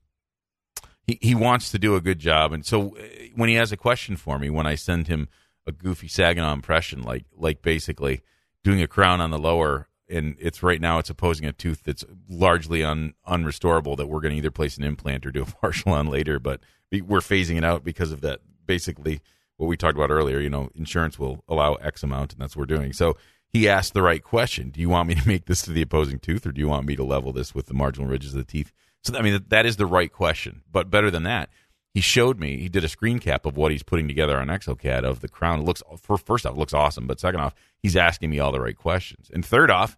he 1.07 1.19
he 1.23 1.35
wants 1.35 1.71
to 1.71 1.79
do 1.79 1.97
a 1.97 2.03
good 2.03 2.19
job. 2.19 2.53
And 2.53 2.65
so 2.65 2.95
uh, 2.97 3.03
when 3.35 3.49
he 3.49 3.55
has 3.55 3.73
a 3.73 3.77
question 3.77 4.17
for 4.17 4.39
me, 4.39 4.51
when 4.51 4.67
I 4.67 4.75
send 4.75 5.09
him 5.09 5.29
a 5.67 5.73
goofy 5.73 6.09
Saginaw 6.09 6.53
impression, 6.53 7.03
like 7.03 7.25
like 7.35 7.63
basically 7.63 8.21
doing 8.63 8.83
a 8.83 8.87
crown 8.87 9.23
on 9.23 9.31
the 9.31 9.39
lower, 9.39 9.89
and 10.09 10.37
it's 10.39 10.63
right 10.63 10.81
now 10.81 10.99
it's 10.99 11.11
opposing 11.11 11.47
a 11.47 11.53
tooth 11.53 11.83
that's 11.85 12.05
largely 12.29 12.83
un 12.85 13.15
unrestorable 13.27 13.97
that 13.97 14.07
we're 14.09 14.21
going 14.21 14.33
to 14.33 14.39
either 14.39 14.51
place 14.51 14.77
an 14.77 14.85
implant 14.85 15.27
or 15.27 15.31
do 15.31 15.43
a 15.43 15.47
partial 15.61 15.93
on 15.93 16.07
later, 16.09 16.39
but 16.39 16.61
we- 16.91 17.03
we're 17.03 17.21
phasing 17.21 17.57
it 17.57 17.65
out 17.65 17.85
because 17.85 18.13
of 18.13 18.21
that. 18.23 18.41
Basically, 18.67 19.21
what 19.57 19.67
we 19.67 19.77
talked 19.77 19.97
about 19.97 20.11
earlier, 20.11 20.41
you 20.41 20.51
know, 20.51 20.71
insurance 20.75 21.19
will 21.19 21.43
allow 21.49 21.75
X 21.75 22.03
amount, 22.03 22.33
and 22.33 22.41
that's 22.43 22.55
what 22.57 22.69
we're 22.69 22.77
doing. 22.77 22.93
So 22.93 23.17
he 23.49 23.69
asked 23.69 23.95
the 23.95 24.03
right 24.03 24.23
question: 24.23 24.71
Do 24.71 24.81
you 24.81 24.89
want 24.91 25.09
me 25.09 25.15
to 25.15 25.27
make 25.27 25.47
this 25.47 25.63
to 25.63 25.73
the 25.73 25.83
opposing 25.83 26.19
tooth, 26.19 26.47
or 26.47 26.53
do 26.53 26.61
you 26.61 26.69
want 26.69 26.87
me 26.87 26.97
to 26.97 27.05
level 27.05 27.33
this 27.33 27.55
with 27.55 27.67
the 27.67 27.75
marginal 27.75 28.09
ridges 28.09 28.35
of 28.35 28.39
the 28.39 28.45
teeth? 28.45 28.73
So 29.03 29.17
I 29.17 29.23
mean, 29.23 29.43
that 29.49 29.65
is 29.65 29.77
the 29.77 29.87
right 29.87 30.13
question. 30.13 30.63
But 30.71 30.91
better 30.91 31.11
than 31.11 31.23
that, 31.23 31.49
he 31.95 32.01
showed 32.01 32.39
me. 32.39 32.59
He 32.59 32.69
did 32.69 32.85
a 32.85 32.89
screen 32.89 33.19
cap 33.19 33.47
of 33.47 33.57
what 33.57 33.73
he's 33.73 33.83
putting 33.83 34.09
together 34.09 34.39
on 34.39 34.49
ExoCAD 34.49 35.05
of 35.05 35.21
the 35.21 35.29
crown. 35.29 35.61
It 35.61 35.65
looks 35.65 35.83
for 36.01 36.19
first 36.19 36.47
off, 36.47 36.55
it 36.55 36.59
looks 36.59 36.75
awesome. 36.75 37.07
But 37.07 37.21
second 37.21 37.41
off, 37.41 37.55
he's 37.79 37.97
asking 37.97 38.31
me 38.31 38.39
all 38.39 38.53
the 38.53 38.61
right 38.61 38.77
questions. 38.77 39.31
And 39.33 39.45
third 39.45 39.71
off, 39.71 39.97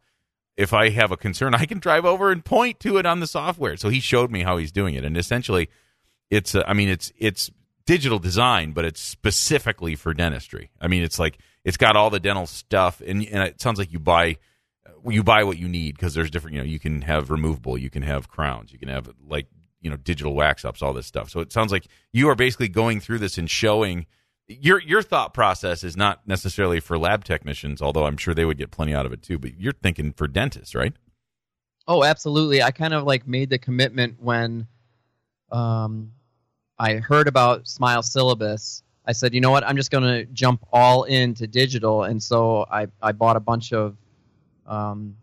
if 0.56 0.72
I 0.72 0.90
have 0.90 1.10
a 1.10 1.16
concern, 1.16 1.54
I 1.54 1.66
can 1.66 1.78
drive 1.78 2.04
over 2.04 2.30
and 2.30 2.44
point 2.44 2.80
to 2.80 2.98
it 2.98 3.06
on 3.06 3.20
the 3.20 3.26
software. 3.26 3.76
So 3.76 3.88
he 3.88 4.00
showed 4.00 4.30
me 4.30 4.42
how 4.42 4.56
he's 4.56 4.72
doing 4.72 4.94
it, 4.94 5.04
and 5.04 5.16
essentially, 5.16 5.68
it's 6.30 6.54
uh, 6.54 6.62
I 6.66 6.74
mean, 6.74 6.88
it's 6.88 7.12
it's 7.18 7.50
digital 7.86 8.18
design, 8.18 8.72
but 8.72 8.84
it's 8.84 9.00
specifically 9.00 9.96
for 9.96 10.14
dentistry. 10.14 10.70
I 10.80 10.86
mean, 10.86 11.02
it's 11.02 11.18
like 11.18 11.38
it's 11.64 11.76
got 11.76 11.96
all 11.96 12.10
the 12.10 12.20
dental 12.20 12.46
stuff, 12.46 13.02
and, 13.04 13.26
and 13.26 13.42
it 13.42 13.60
sounds 13.60 13.78
like 13.78 13.92
you 13.92 13.98
buy 13.98 14.36
you 15.06 15.22
buy 15.22 15.44
what 15.44 15.58
you 15.58 15.68
need 15.68 15.96
because 15.96 16.14
there's 16.14 16.30
different. 16.30 16.56
You 16.56 16.62
know, 16.62 16.68
you 16.68 16.78
can 16.78 17.02
have 17.02 17.30
removable, 17.30 17.76
you 17.78 17.90
can 17.90 18.02
have 18.02 18.28
crowns, 18.28 18.72
you 18.72 18.78
can 18.78 18.88
have 18.88 19.10
like 19.26 19.46
you 19.80 19.90
know 19.90 19.96
digital 19.96 20.34
wax 20.34 20.64
ups, 20.64 20.82
all 20.82 20.92
this 20.92 21.06
stuff. 21.06 21.30
So 21.30 21.40
it 21.40 21.52
sounds 21.52 21.72
like 21.72 21.86
you 22.12 22.28
are 22.28 22.34
basically 22.34 22.68
going 22.68 23.00
through 23.00 23.18
this 23.18 23.38
and 23.38 23.48
showing. 23.48 24.06
Your 24.52 24.80
your 24.80 25.00
thought 25.00 25.32
process 25.32 25.84
is 25.84 25.96
not 25.96 26.26
necessarily 26.26 26.80
for 26.80 26.98
lab 26.98 27.22
technicians, 27.22 27.80
although 27.80 28.06
I'm 28.06 28.16
sure 28.16 28.34
they 28.34 28.44
would 28.44 28.58
get 28.58 28.72
plenty 28.72 28.92
out 28.92 29.06
of 29.06 29.12
it 29.12 29.22
too. 29.22 29.38
But 29.38 29.60
you're 29.60 29.72
thinking 29.72 30.12
for 30.12 30.26
dentists, 30.26 30.74
right? 30.74 30.92
Oh, 31.86 32.04
absolutely. 32.04 32.62
I 32.62 32.72
kind 32.72 32.94
of 32.94 33.04
like 33.04 33.26
made 33.26 33.50
the 33.50 33.58
commitment 33.58 34.16
when 34.20 34.66
um, 35.52 36.12
I 36.78 36.94
heard 36.94 37.28
about 37.28 37.66
Smile 37.68 38.02
Syllabus. 38.02 38.82
I 39.06 39.12
said, 39.12 39.34
you 39.34 39.40
know 39.40 39.50
what, 39.50 39.66
I'm 39.66 39.76
just 39.76 39.90
going 39.90 40.04
to 40.04 40.24
jump 40.32 40.64
all 40.72 41.04
into 41.04 41.46
digital. 41.46 42.04
And 42.04 42.22
so 42.22 42.66
I, 42.70 42.86
I 43.02 43.12
bought 43.12 43.36
a 43.36 43.40
bunch 43.40 43.72
of 43.72 43.96
um, 44.66 45.16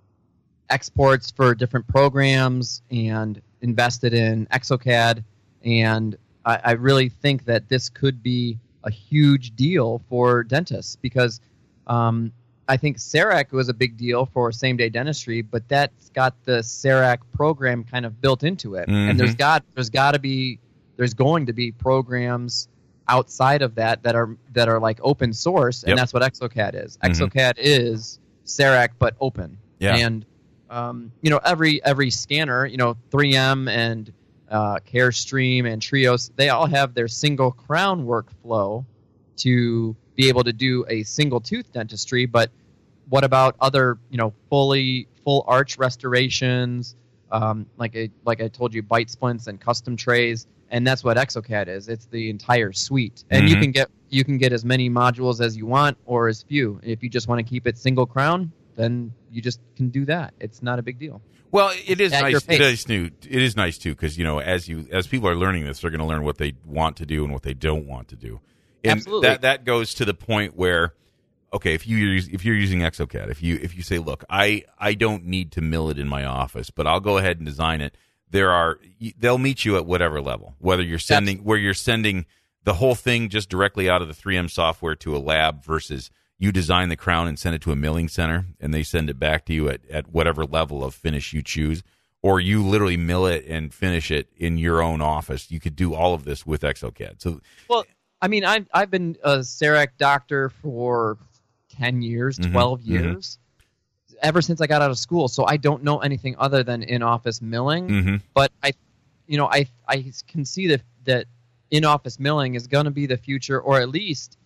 exports 0.69 1.31
for 1.31 1.55
different 1.55 1.87
programs 1.87 2.81
and 2.91 3.41
invested 3.61 4.13
in 4.13 4.45
Exocad. 4.47 5.23
And 5.63 6.17
I, 6.45 6.59
I 6.63 6.71
really 6.73 7.09
think 7.09 7.45
that 7.45 7.69
this 7.69 7.89
could 7.89 8.21
be 8.23 8.57
a 8.83 8.91
huge 8.91 9.55
deal 9.55 10.01
for 10.09 10.43
dentists 10.43 10.95
because 10.95 11.41
um, 11.87 12.31
I 12.69 12.77
think 12.77 12.97
CEREC 12.97 13.51
was 13.51 13.69
a 13.69 13.73
big 13.73 13.97
deal 13.97 14.25
for 14.25 14.51
same 14.51 14.77
day 14.77 14.89
dentistry, 14.89 15.41
but 15.41 15.67
that's 15.67 16.09
got 16.09 16.35
the 16.45 16.59
CEREC 16.59 17.19
program 17.33 17.83
kind 17.83 18.05
of 18.05 18.21
built 18.21 18.43
into 18.43 18.75
it. 18.75 18.87
And 18.87 19.19
there's 19.19 19.35
got 19.35 19.63
there's 19.73 19.89
got 19.89 20.11
to 20.13 20.19
be 20.19 20.59
there's 20.97 21.13
going 21.13 21.45
to 21.45 21.53
be 21.53 21.71
programs 21.71 22.67
outside 23.09 23.61
of 23.61 23.75
that 23.75 24.03
that 24.03 24.15
are 24.15 24.35
that 24.53 24.67
are 24.67 24.79
like 24.79 24.99
open 25.01 25.31
source, 25.33 25.83
and 25.83 25.89
Yep. 25.91 25.97
that's 25.97 26.13
what 26.13 26.23
ExoCAD 26.23 26.85
is. 26.85 26.97
Mhm. 26.97 27.09
ExoCAD 27.09 27.53
is 27.57 28.19
CEREC 28.45 28.89
but 28.99 29.15
open. 29.19 29.57
Yeah. 29.79 29.95
And 29.95 30.25
um, 30.69 31.11
you 31.21 31.29
know 31.29 31.39
every 31.43 31.83
every 31.83 32.09
scanner, 32.11 32.65
you 32.65 32.77
know 32.77 32.95
3M 33.11 33.69
and 33.69 34.11
uh, 34.49 34.79
CareStream 34.91 35.71
and 35.71 35.81
Trios, 35.81 36.31
they 36.35 36.49
all 36.49 36.65
have 36.67 36.93
their 36.93 37.07
single 37.07 37.51
crown 37.51 38.05
workflow 38.05 38.85
to 39.37 39.95
be 40.15 40.29
able 40.29 40.43
to 40.43 40.53
do 40.53 40.85
a 40.89 41.03
single 41.03 41.39
tooth 41.41 41.71
dentistry. 41.73 42.25
But 42.25 42.49
what 43.09 43.23
about 43.23 43.55
other, 43.59 43.97
you 44.09 44.17
know, 44.17 44.33
fully 44.49 45.07
full 45.23 45.43
arch 45.47 45.77
restorations, 45.77 46.95
um, 47.31 47.65
like 47.77 47.95
I, 47.95 48.09
like 48.25 48.41
I 48.41 48.47
told 48.47 48.73
you, 48.73 48.81
bite 48.81 49.09
splints 49.09 49.47
and 49.47 49.59
custom 49.59 49.95
trays, 49.97 50.47
and 50.69 50.87
that's 50.87 51.03
what 51.03 51.17
ExoCAD 51.17 51.67
is. 51.67 51.87
It's 51.89 52.05
the 52.07 52.29
entire 52.29 52.71
suite, 52.71 53.23
and 53.29 53.49
you 53.49 53.55
Mhm. 53.55 53.61
can 53.61 53.71
get 53.71 53.89
you 54.09 54.23
can 54.23 54.37
get 54.37 54.53
as 54.53 54.63
many 54.63 54.89
modules 54.89 55.41
as 55.41 55.57
you 55.57 55.65
want 55.65 55.97
or 56.05 56.29
as 56.29 56.41
few. 56.43 56.79
If 56.81 57.03
you 57.03 57.09
just 57.09 57.27
want 57.27 57.39
to 57.39 57.43
keep 57.43 57.67
it 57.67 57.77
single 57.77 58.05
crown, 58.05 58.53
then 58.77 59.11
you 59.29 59.41
just 59.41 59.59
can 59.75 59.89
do 59.89 60.05
that. 60.05 60.33
It's 60.39 60.61
not 60.61 60.79
a 60.79 60.81
big 60.81 60.99
deal. 60.99 61.21
Well, 61.51 61.73
it 61.85 61.99
is 61.99 62.13
At 62.13 62.21
nice. 62.21 62.45
It 62.47 62.61
is 62.61 62.87
new. 62.87 63.05
It 63.05 63.41
is 63.41 63.55
nice 63.55 63.77
too 63.77 63.91
because 63.91 64.17
you 64.17 64.23
know 64.23 64.39
as 64.39 64.67
you 64.67 64.87
as 64.91 65.07
people 65.07 65.27
are 65.29 65.35
learning 65.35 65.65
this, 65.65 65.81
they're 65.81 65.91
going 65.91 65.99
to 65.99 66.05
learn 66.05 66.23
what 66.23 66.37
they 66.37 66.53
want 66.65 66.97
to 66.97 67.05
do 67.05 67.23
and 67.23 67.33
what 67.33 67.43
they 67.43 67.53
don't 67.53 67.87
want 67.87 68.09
to 68.09 68.15
do. 68.15 68.39
And 68.83 68.99
Absolutely. 68.99 69.29
that 69.29 69.41
that 69.41 69.65
goes 69.65 69.93
to 69.95 70.05
the 70.05 70.13
point 70.13 70.55
where, 70.55 70.93
okay, 71.53 71.73
if 71.73 71.87
you 71.87 71.97
use 71.97 72.27
if 72.27 72.45
you're 72.45 72.55
using 72.55 72.79
ExoCAD, 72.79 73.29
if 73.29 73.41
you 73.41 73.59
if 73.61 73.75
you 73.75 73.83
say, 73.83 73.97
look, 73.97 74.23
I 74.29 74.63
I 74.77 74.93
don't 74.93 75.25
need 75.25 75.51
to 75.53 75.61
mill 75.61 75.89
it 75.89 75.97
in 75.97 76.07
my 76.07 76.25
office, 76.25 76.69
but 76.69 76.85
I'll 76.85 76.99
go 76.99 77.17
ahead 77.17 77.37
and 77.37 77.45
design 77.45 77.81
it. 77.81 77.95
There 78.29 78.51
are 78.51 78.79
they'll 79.17 79.37
meet 79.37 79.63
you 79.63 79.77
at 79.77 79.85
whatever 79.85 80.21
level, 80.21 80.55
whether 80.59 80.83
you're 80.83 80.99
sending 80.99 81.39
where 81.39 81.57
you're 81.57 81.73
sending 81.73 82.25
the 82.65 82.73
whole 82.73 82.95
thing 82.95 83.29
just 83.29 83.49
directly 83.49 83.89
out 83.89 84.01
of 84.01 84.09
the 84.09 84.13
3M 84.13 84.51
software 84.51 84.95
to 84.95 85.15
a 85.15 85.19
lab 85.19 85.63
versus 85.63 86.11
you 86.39 86.51
design 86.51 86.89
the 86.89 86.95
crown 86.95 87.27
and 87.27 87.37
send 87.39 87.55
it 87.55 87.61
to 87.63 87.71
a 87.71 87.75
milling 87.75 88.07
center 88.07 88.45
and 88.59 88.73
they 88.73 88.83
send 88.83 89.09
it 89.09 89.19
back 89.19 89.45
to 89.45 89.53
you 89.53 89.69
at, 89.69 89.81
at 89.89 90.07
whatever 90.11 90.45
level 90.45 90.83
of 90.83 90.93
finish 90.93 91.33
you 91.33 91.41
choose 91.41 91.81
or 92.21 92.39
you 92.39 92.63
literally 92.63 92.97
mill 92.97 93.25
it 93.25 93.45
and 93.47 93.73
finish 93.73 94.11
it 94.11 94.27
in 94.37 94.57
your 94.57 94.81
own 94.81 95.01
office 95.01 95.49
you 95.51 95.59
could 95.59 95.75
do 95.75 95.93
all 95.93 96.13
of 96.13 96.23
this 96.25 96.45
with 96.45 96.61
exocad 96.61 97.21
so 97.21 97.41
Well, 97.69 97.85
I 98.21 98.27
mean, 98.27 98.43
I've 98.45 98.67
I've 98.73 98.89
been 98.89 99.15
a 99.23 99.37
CEREC 99.39 99.89
doctor 99.99 100.49
for 100.49 101.17
ten 101.69 102.01
years, 102.01 102.39
Mhm, 102.39 102.51
12 102.51 102.81
mhm. 102.81 102.87
years, 102.87 103.37
ever 104.23 104.41
since 104.41 104.59
I 104.59 104.65
got 104.65 104.81
out 104.81 104.89
of 104.89 104.97
school. 104.97 105.27
So 105.27 105.45
I 105.45 105.57
don't 105.57 105.83
know 105.83 105.99
anything 105.99 106.35
other 106.39 106.63
than 106.63 106.81
in 106.81 107.03
office 107.03 107.41
milling. 107.43 107.87
mhm. 107.87 108.21
But 108.33 108.51
I, 108.63 108.73
you 109.27 109.37
know, 109.37 109.45
I 109.47 109.67
I 109.87 110.11
can 110.27 110.45
see 110.45 110.65
that 110.67 110.81
that 111.05 111.25
in 111.69 111.85
office 111.85 112.19
milling 112.19 112.55
is 112.55 112.65
going 112.65 112.85
to 112.85 112.91
be 112.91 113.05
the 113.05 113.17
future, 113.17 113.59
or 113.61 113.79
at 113.79 113.89
least, 113.89 114.37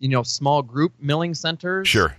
you 0.00 0.08
know, 0.08 0.24
small 0.24 0.62
group 0.62 0.92
milling 0.98 1.34
centers. 1.34 1.86
sure 1.86 2.16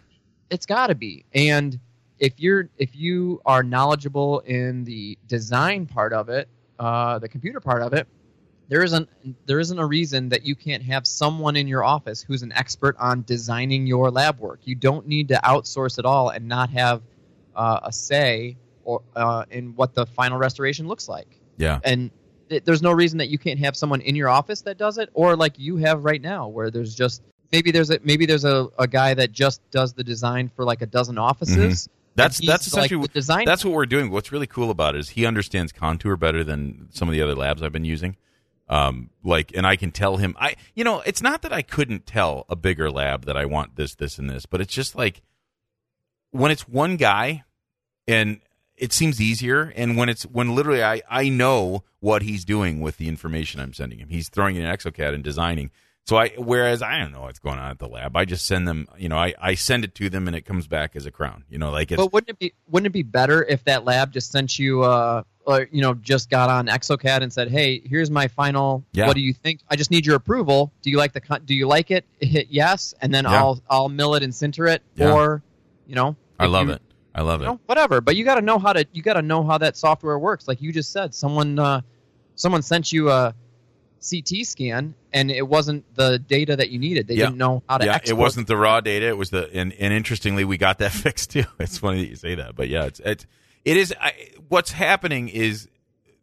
it's 0.51 0.65
got 0.65 0.87
to 0.87 0.95
be. 0.95 1.25
And 1.33 1.79
if 2.19 2.33
you're 2.39 2.69
if 2.77 2.95
you 2.95 3.41
are 3.45 3.63
knowledgeable 3.63 4.41
in 4.41 4.83
the 4.83 5.17
design 5.27 5.87
part 5.87 6.13
of 6.13 6.29
it, 6.29 6.47
uh, 6.77 7.17
the 7.17 7.29
computer 7.29 7.59
part 7.59 7.81
of 7.81 7.93
it, 7.93 8.07
there 8.67 8.83
isn't 8.83 9.09
there 9.47 9.59
isn't 9.59 9.79
a 9.79 9.85
reason 9.85 10.29
that 10.29 10.43
you 10.43 10.55
can't 10.55 10.83
have 10.83 11.07
someone 11.07 11.55
in 11.55 11.67
your 11.67 11.83
office 11.83 12.21
who's 12.21 12.43
an 12.43 12.51
expert 12.51 12.95
on 12.99 13.23
designing 13.23 13.87
your 13.87 14.11
lab 14.11 14.39
work. 14.39 14.59
You 14.65 14.75
don't 14.75 15.07
need 15.07 15.29
to 15.29 15.39
outsource 15.43 15.97
it 15.97 16.05
all 16.05 16.29
and 16.29 16.47
not 16.47 16.69
have 16.69 17.01
uh, 17.55 17.79
a 17.83 17.91
say 17.91 18.57
or 18.83 19.01
uh, 19.15 19.45
in 19.49 19.73
what 19.75 19.95
the 19.95 20.05
final 20.05 20.37
restoration 20.37 20.87
looks 20.87 21.07
like. 21.07 21.39
Yeah. 21.57 21.79
And 21.83 22.11
th- 22.49 22.63
there's 22.65 22.81
no 22.81 22.91
reason 22.91 23.17
that 23.19 23.29
you 23.29 23.37
can't 23.37 23.59
have 23.59 23.77
someone 23.77 24.01
in 24.01 24.15
your 24.15 24.29
office 24.29 24.61
that 24.61 24.77
does 24.77 24.97
it, 24.97 25.09
or 25.13 25.35
like 25.35 25.57
you 25.57 25.77
have 25.77 26.03
right 26.03 26.21
now, 26.21 26.47
where 26.47 26.69
there's 26.69 26.93
just 26.93 27.21
maybe 27.51 27.71
there's 27.71 27.89
a 27.89 27.99
maybe 28.03 28.25
there's 28.25 28.45
a, 28.45 28.67
a 28.77 28.87
guy 28.87 29.13
that 29.13 29.31
just 29.31 29.61
does 29.71 29.93
the 29.93 30.03
design 30.03 30.49
for 30.55 30.63
like 30.65 30.81
a 30.81 30.85
dozen 30.85 31.17
offices. 31.17 31.89
That's 32.15 32.39
and 32.39 32.49
that's 32.49 32.73
like, 32.73 32.85
essentially 32.85 33.07
the 33.07 33.13
design. 33.13 33.45
that's 33.45 33.63
what 33.63 33.73
we're 33.73 33.85
doing. 33.85 34.11
What's 34.11 34.31
really 34.31 34.47
cool 34.47 34.69
about 34.69 34.95
it 34.95 34.99
is 34.99 35.09
he 35.09 35.25
understands 35.25 35.71
contour 35.71 36.17
better 36.17 36.43
than 36.43 36.89
some 36.91 37.07
of 37.07 37.13
the 37.13 37.21
other 37.21 37.35
labs 37.35 37.61
I've 37.61 37.71
been 37.71 37.85
using. 37.85 38.17
Um, 38.67 39.09
like, 39.21 39.51
and 39.53 39.67
I 39.67 39.75
can 39.75 39.91
tell 39.91 40.15
him, 40.15 40.33
I, 40.39 40.55
you 40.75 40.85
know, 40.85 41.01
it's 41.01 41.21
not 41.21 41.41
that 41.41 41.51
I 41.51 41.61
couldn't 41.61 42.05
tell 42.05 42.45
a 42.47 42.55
bigger 42.55 42.89
lab 42.89 43.25
that 43.25 43.35
I 43.35 43.45
want 43.45 43.75
this, 43.75 43.95
this, 43.95 44.17
and 44.17 44.29
this, 44.29 44.45
but 44.45 44.61
it's 44.61 44.73
just 44.73 44.95
like 44.95 45.21
when 46.31 46.51
it's 46.51 46.67
one 46.69 46.95
guy, 46.95 47.43
and 48.07 48.39
it 48.77 48.93
seems 48.93 49.21
easier. 49.21 49.73
And 49.75 49.95
when 49.95 50.09
it's 50.09 50.23
when 50.23 50.55
literally 50.55 50.83
I 50.83 51.01
I 51.09 51.29
know 51.29 51.83
what 51.99 52.23
he's 52.23 52.43
doing 52.43 52.81
with 52.81 52.97
the 52.97 53.07
information 53.07 53.61
I'm 53.61 53.73
sending 53.73 53.99
him. 53.99 54.09
He's 54.09 54.27
throwing 54.27 54.55
in 54.55 54.63
ExoCAD 54.63 55.13
and 55.13 55.23
designing. 55.23 55.69
So 56.07 56.17
I 56.17 56.29
whereas 56.37 56.81
I 56.81 56.97
don't 56.97 57.11
know 57.11 57.21
what's 57.21 57.39
going 57.39 57.59
on 57.59 57.69
at 57.71 57.79
the 57.79 57.87
lab. 57.87 58.17
I 58.17 58.25
just 58.25 58.45
send 58.45 58.67
them, 58.67 58.87
you 58.97 59.07
know, 59.07 59.17
I, 59.17 59.33
I 59.39 59.55
send 59.55 59.83
it 59.83 59.95
to 59.95 60.09
them 60.09 60.27
and 60.27 60.35
it 60.35 60.41
comes 60.41 60.67
back 60.67 60.95
as 60.95 61.05
a 61.05 61.11
crown. 61.11 61.43
You 61.49 61.57
know, 61.59 61.71
like 61.71 61.91
it's 61.91 62.01
But 62.01 62.11
wouldn't 62.11 62.29
it 62.31 62.39
be 62.39 62.53
wouldn't 62.67 62.87
it 62.87 62.93
be 62.93 63.03
better 63.03 63.43
if 63.43 63.63
that 63.65 63.85
lab 63.85 64.11
just 64.11 64.31
sent 64.31 64.57
you 64.59 64.81
uh 64.83 65.23
or 65.45 65.67
you 65.71 65.81
know 65.81 65.93
just 65.93 66.29
got 66.29 66.49
on 66.49 66.67
ExoCAD 66.67 67.21
and 67.21 67.31
said, 67.31 67.49
"Hey, 67.49 67.81
here's 67.85 68.11
my 68.11 68.27
final. 68.27 68.83
Yeah. 68.93 69.07
What 69.07 69.15
do 69.15 69.21
you 69.21 69.33
think? 69.33 69.61
I 69.69 69.75
just 69.75 69.89
need 69.91 70.05
your 70.05 70.15
approval. 70.15 70.71
Do 70.81 70.89
you 70.89 70.97
like 70.97 71.13
the 71.13 71.21
con- 71.21 71.43
do 71.45 71.53
you 71.55 71.67
like 71.67 71.91
it? 71.91 72.05
Hit 72.19 72.47
yes, 72.49 72.93
and 73.01 73.13
then 73.13 73.23
Yeah. 73.25 73.37
I'll 73.39 73.61
I'll 73.69 73.89
mill 73.89 74.15
it 74.15 74.23
and 74.23 74.33
sinter 74.33 74.67
it, 74.71 74.81
Yeah. 74.95 75.13
or 75.13 75.43
you 75.87 75.95
know, 75.95 76.15
I 76.39 76.47
love 76.47 76.67
you- 76.67 76.73
it. 76.73 76.81
I 77.13 77.21
love 77.23 77.41
it. 77.41 77.45
know, 77.45 77.59
whatever. 77.65 77.99
But 78.01 78.15
you 78.15 78.23
got 78.23 78.35
to 78.35 78.41
know 78.41 78.57
how 78.57 78.71
to 78.73 78.85
you 78.93 79.01
got 79.01 79.13
to 79.15 79.21
know 79.21 79.43
how 79.43 79.57
that 79.59 79.77
software 79.77 80.17
works. 80.17 80.47
Like 80.47 80.61
you 80.61 80.71
just 80.71 80.91
said, 80.91 81.13
someone 81.13 81.59
uh, 81.59 81.81
someone 82.35 82.61
sent 82.61 82.91
you 82.91 83.09
a 83.09 83.35
CT 84.07 84.45
scan 84.45 84.95
and 85.13 85.29
it 85.29 85.47
wasn't 85.47 85.93
the 85.95 86.17
data 86.19 86.55
that 86.55 86.69
you 86.69 86.79
needed. 86.79 87.07
They 87.07 87.15
Yeah. 87.15 87.25
didn't 87.27 87.37
know 87.37 87.63
how 87.69 87.77
to. 87.77 87.85
yeah, 87.85 87.99
it 88.03 88.13
wasn't 88.13 88.47
the 88.47 88.57
raw 88.57 88.81
data. 88.81 89.07
It 89.07 89.17
was 89.17 89.29
the 89.29 89.49
and, 89.53 89.73
and 89.73 89.93
interestingly, 89.93 90.43
we 90.45 90.57
got 90.57 90.79
that 90.79 90.91
fixed 90.91 91.31
too. 91.31 91.43
It's 91.59 91.77
funny 91.77 92.01
that 92.03 92.09
you 92.09 92.15
say 92.15 92.35
that, 92.35 92.55
but 92.55 92.67
yeah, 92.69 92.85
it's 92.85 92.99
it's 93.01 93.25
it 93.63 93.77
is. 93.77 93.93
I, 94.01 94.13
what's 94.49 94.71
happening 94.71 95.29
is 95.29 95.67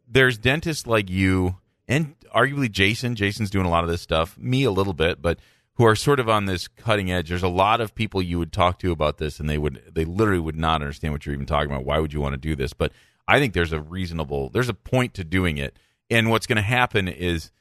there's 0.07 0.37
dentists 0.37 0.85
like 0.87 1.09
you 1.09 1.57
and 1.87 2.15
arguably 2.35 2.69
Jason. 2.71 3.15
Jason's 3.15 3.49
doing 3.49 3.65
a 3.65 3.69
lot 3.69 3.83
of 3.83 3.89
this 3.89 4.01
stuff. 4.01 4.37
Me 4.37 4.63
a 4.63 4.71
little 4.71 4.93
bit, 4.93 5.21
but 5.21 5.39
who 5.75 5.85
are 5.85 5.95
sort 5.95 6.19
of 6.19 6.27
on 6.27 6.45
this 6.45 6.67
cutting 6.67 7.09
edge. 7.09 7.29
There's 7.29 7.41
a 7.43 7.47
lot 7.47 7.79
of 7.79 7.95
people 7.95 8.21
you 8.21 8.37
would 8.39 8.51
talk 8.51 8.79
to 8.79 8.91
about 8.91 9.17
this, 9.19 9.39
and 9.39 9.49
they 9.49 9.57
would 9.57 9.81
they 9.93 10.03
literally 10.03 10.41
would 10.41 10.57
not 10.57 10.81
understand 10.81 11.13
what 11.13 11.25
you're 11.25 11.33
even 11.33 11.45
talking 11.45 11.71
about. 11.71 11.85
Why 11.85 11.99
would 11.99 12.11
you 12.11 12.19
want 12.19 12.33
to 12.33 12.37
do 12.37 12.55
this? 12.55 12.73
But 12.73 12.91
I 13.27 13.39
think 13.39 13.53
there's 13.53 13.71
a 13.71 13.79
reasonable 13.79 14.49
there's 14.49 14.67
a 14.67 14.73
point 14.73 15.13
to 15.13 15.23
doing 15.23 15.57
it. 15.57 15.77
And 16.11 16.29
what's 16.31 16.47
going 16.47 16.55
to 16.57 16.61
happen 16.63 17.07
is 17.07 17.51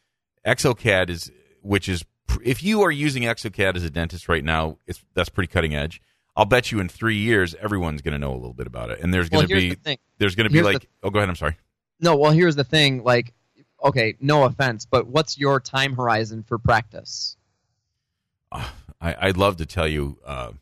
ExoCAD 0.49 1.11
is 1.11 1.31
which 1.63 1.89
is 1.89 2.05
if 2.43 2.63
you 2.63 2.83
are 2.83 2.91
using 2.91 3.25
ExoCAD 3.25 3.77
as 3.77 3.85
a 3.85 3.91
dentist 3.91 4.29
right 4.29 4.45
now, 4.45 4.79
it's 4.87 5.05
that's 5.15 5.29
pretty 5.29 5.49
cutting 5.49 5.75
edge. 5.75 6.01
I'll 6.37 6.45
bet 6.45 6.71
you 6.71 6.79
in 6.79 6.89
three 6.89 7.17
years 7.17 7.55
everyone's 7.61 8.01
going 8.01 8.13
to 8.13 8.19
know 8.19 8.33
a 8.33 8.37
little 8.37 8.55
bit 8.55 8.67
about 8.67 8.91
it, 8.91 9.01
and 9.01 9.13
there's 9.13 9.29
going 9.29 9.47
to 9.47 9.55
here's 9.55 9.77
be 9.77 9.81
the 9.83 9.99
there's 10.19 10.35
going 10.35 10.45
to 10.45 10.51
be 10.51 10.59
Here's 10.59 10.75
like 10.75 10.89
oh 11.03 11.11
go 11.11 11.19
ahead 11.19 11.29
I'm 11.29 11.37
sorry 11.37 11.57
No, 12.01 12.17
well, 12.17 12.31
here's 12.31 12.57
the 12.57 12.65
thing. 12.65 13.03
Like, 13.03 13.35
okay, 13.85 14.15
no 14.21 14.45
offense, 14.45 14.87
but 14.87 15.09
what's 15.09 15.37
your 15.39 15.61
time 15.61 15.97
horizon 15.97 16.45
for 16.45 16.59
practice? 16.59 17.37
I, 18.53 18.71
I'd 19.01 19.37
love 19.37 19.57
to 19.59 19.67
tell 19.67 19.87
you 19.87 20.19
uh, 20.25 20.53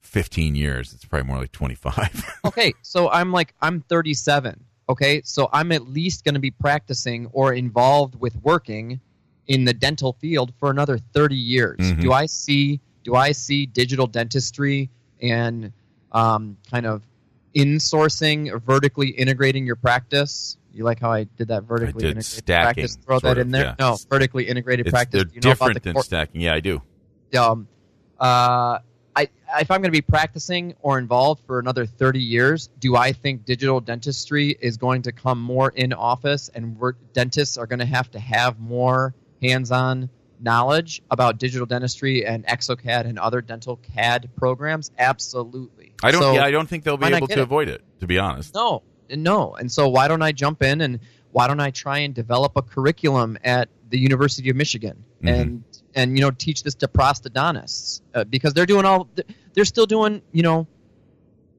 15 0.00 0.54
years. 0.54 0.92
It's 0.92 1.04
probably 1.04 1.28
more 1.28 1.38
like 1.38 1.52
25. 1.52 2.24
Okay, 2.46 2.72
so 2.82 3.10
I'm 3.10 3.32
like 3.32 3.54
I'm 3.60 3.80
37. 3.82 4.64
Okay, 4.88 5.20
so 5.24 5.48
I'm 5.52 5.72
at 5.72 5.88
least 5.88 6.24
going 6.24 6.34
to 6.34 6.40
be 6.40 6.52
practicing 6.52 7.26
or 7.32 7.52
involved 7.52 8.14
with 8.14 8.36
working 8.42 9.00
in 9.48 9.64
the 9.64 9.74
dental 9.74 10.14
field 10.14 10.52
for 10.58 10.70
another 10.70 10.98
30 10.98 11.36
years. 11.36 11.78
Mhm. 11.78 12.00
Do 12.00 12.12
I 12.12 12.26
see 12.26 12.80
do 13.04 13.14
I 13.14 13.30
see 13.32 13.66
digital 13.66 14.08
dentistry 14.08 14.90
and 15.22 15.72
um, 16.10 16.56
kind 16.70 16.86
of 16.86 17.02
insourcing 17.54 18.50
or 18.52 18.58
vertically 18.58 19.10
integrating 19.10 19.64
your 19.64 19.76
practice? 19.76 20.56
You 20.72 20.84
like 20.84 21.00
how 21.00 21.12
I 21.12 21.24
did 21.24 21.48
that 21.48 21.62
vertically 21.62 22.02
did 22.02 22.16
integrated 22.16 22.24
stacking, 22.24 22.82
practice? 22.82 22.96
Throw 22.96 23.18
that 23.20 23.32
of, 23.32 23.38
in 23.38 23.50
there. 23.50 23.64
yeah. 23.64 23.74
No, 23.78 23.96
vertically 24.10 24.46
integrated 24.48 24.86
it's, 24.86 24.92
practice. 24.92 25.24
they're 25.24 25.34
you 25.34 25.40
know 25.40 25.52
about 25.52 25.68
different 25.68 25.74
the 25.74 25.80
than 25.88 25.94
cor- 25.94 26.02
stacking. 26.02 26.40
Yeah, 26.40 26.54
I 26.54 26.60
do. 26.60 26.82
um, 27.38 27.68
uh, 28.18 28.78
I, 29.16 29.28
if 29.58 29.70
I'm 29.70 29.80
going 29.80 29.90
to 29.90 29.90
be 29.90 30.02
practicing 30.02 30.74
or 30.82 30.98
involved 30.98 31.42
for 31.46 31.58
another 31.58 31.86
30 31.86 32.18
years, 32.18 32.68
do 32.78 32.96
I 32.96 33.12
think 33.12 33.46
digital 33.46 33.80
dentistry 33.80 34.56
is 34.60 34.76
going 34.76 35.00
to 35.02 35.12
come 35.12 35.40
more 35.40 35.70
in 35.70 35.94
office 35.94 36.50
and 36.54 36.76
work, 36.76 36.98
dentists 37.14 37.56
are 37.56 37.66
going 37.66 37.78
to 37.78 37.86
have 37.86 38.10
to 38.10 38.18
have 38.18 38.60
more 38.60 39.14
hands-on 39.42 40.08
knowledge 40.38 41.02
about 41.10 41.38
digital 41.38 41.66
dentistry 41.66 42.26
and 42.26 42.46
exocad 42.46 43.06
and 43.06 43.18
other 43.18 43.40
dental 43.40 43.76
cad 43.76 44.28
programs 44.36 44.90
absolutely 44.98 45.92
I 46.02 46.10
don't. 46.10 46.20
So- 46.22 46.34
yeah, 46.34 46.44
I 46.44 46.50
don't 46.50 46.68
think 46.68 46.84
they'll 46.84 46.96
be 46.98 47.06
able 47.06 47.26
to 47.28 47.32
it? 47.32 47.38
avoid 47.38 47.68
it. 47.68 47.82
To 48.00 48.06
be 48.06 48.18
honest. 48.18 48.54
no, 48.54 48.82
no. 49.10 49.54
And 49.54 49.72
so 49.72 49.88
why 49.88 50.08
don't 50.08 50.20
I 50.22 50.32
jump 50.32 50.62
in 50.62 50.82
and 50.82 51.00
why 51.32 51.46
don't 51.46 51.60
I 51.60 51.70
try 51.70 51.98
and 52.00 52.14
develop 52.14 52.52
a 52.56 52.62
curriculum 52.62 53.38
at 53.44 53.68
the 53.88 53.98
University 53.98 54.50
of 54.50 54.56
Michigan 54.56 55.04
Mhm. 55.22 55.28
and 55.40 55.64
and 55.94 56.18
you 56.18 56.22
know 56.22 56.30
teach 56.30 56.62
this 56.62 56.74
to 56.76 56.88
prosthodontists 56.88 58.02
uh, 58.14 58.24
because 58.24 58.52
they're 58.52 58.66
doing 58.66 58.84
all 58.84 59.08
they're 59.54 59.64
still 59.64 59.86
doing 59.86 60.20
you 60.32 60.42
know 60.42 60.66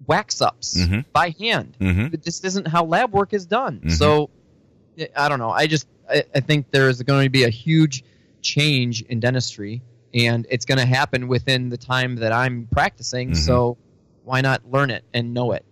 wax 0.06 0.42
ups 0.42 0.78
Mhm. 0.80 1.06
by 1.12 1.34
hand. 1.40 1.76
hmm 1.80 2.08
this 2.24 2.44
isn't 2.44 2.68
how 2.68 2.86
lab 2.86 3.12
work 3.14 3.34
is 3.34 3.46
done. 3.48 3.82
Mhm. 3.84 3.92
So 3.92 4.30
I 5.16 5.30
don't 5.30 5.40
know. 5.40 5.50
I 5.52 5.68
just 5.68 5.88
I, 6.10 6.24
I 6.36 6.40
think 6.40 6.72
there's 6.72 7.02
going 7.04 7.26
to 7.26 7.30
be 7.30 7.44
a 7.44 7.50
huge 7.50 8.04
change 8.42 9.02
in 9.04 9.20
dentistry 9.20 9.82
and 10.14 10.48
it's 10.50 10.66
going 10.66 10.78
to 10.80 10.86
happen 10.86 11.28
within 11.28 11.70
the 11.70 11.78
time 11.78 12.16
that 12.18 12.32
I'm 12.32 12.68
practicing. 12.72 13.32
Mhm. 13.32 13.38
So 13.38 13.78
why 14.24 14.42
not 14.42 14.70
learn 14.70 14.90
it 14.90 15.04
and 15.14 15.34
know 15.34 15.52
it? 15.52 15.66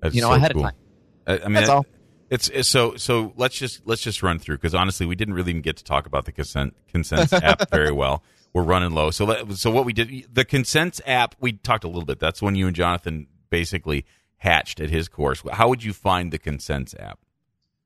That's 0.00 0.14
you 0.14 0.20
know, 0.20 0.28
so 0.28 0.34
ahead 0.34 0.52
cool. 0.52 0.64
of 0.66 0.70
time. 0.70 0.78
I, 1.26 1.32
I 1.32 1.44
mean, 1.44 1.52
That's 1.54 1.68
I- 1.68 1.74
all. 1.74 1.86
It's, 2.30 2.50
it's 2.50 2.68
so 2.68 2.94
so. 2.96 3.32
Let's 3.36 3.56
just 3.56 3.80
let's 3.86 4.02
just 4.02 4.22
run 4.22 4.38
through 4.38 4.56
because 4.58 4.74
honestly, 4.74 5.06
we 5.06 5.14
didn't 5.14 5.32
really 5.32 5.48
even 5.48 5.62
get 5.62 5.78
to 5.78 5.84
talk 5.84 6.04
about 6.04 6.26
the 6.26 6.32
consent 6.32 6.76
consents 6.86 7.32
app 7.32 7.70
very 7.70 7.90
well. 7.90 8.22
We're 8.52 8.64
running 8.64 8.90
low. 8.90 9.10
So 9.10 9.24
let, 9.24 9.50
so 9.52 9.70
what 9.70 9.86
we 9.86 9.94
did 9.94 10.28
the 10.30 10.44
consents 10.44 11.00
app 11.06 11.36
we 11.40 11.54
talked 11.54 11.84
a 11.84 11.88
little 11.88 12.04
bit. 12.04 12.20
That's 12.20 12.42
when 12.42 12.54
you 12.54 12.66
and 12.66 12.76
Jonathan 12.76 13.28
basically 13.48 14.04
hatched 14.36 14.78
at 14.78 14.90
his 14.90 15.08
course. 15.08 15.42
How 15.52 15.70
would 15.70 15.82
you 15.82 15.94
find 15.94 16.30
the 16.30 16.38
consents 16.38 16.94
app? 16.98 17.18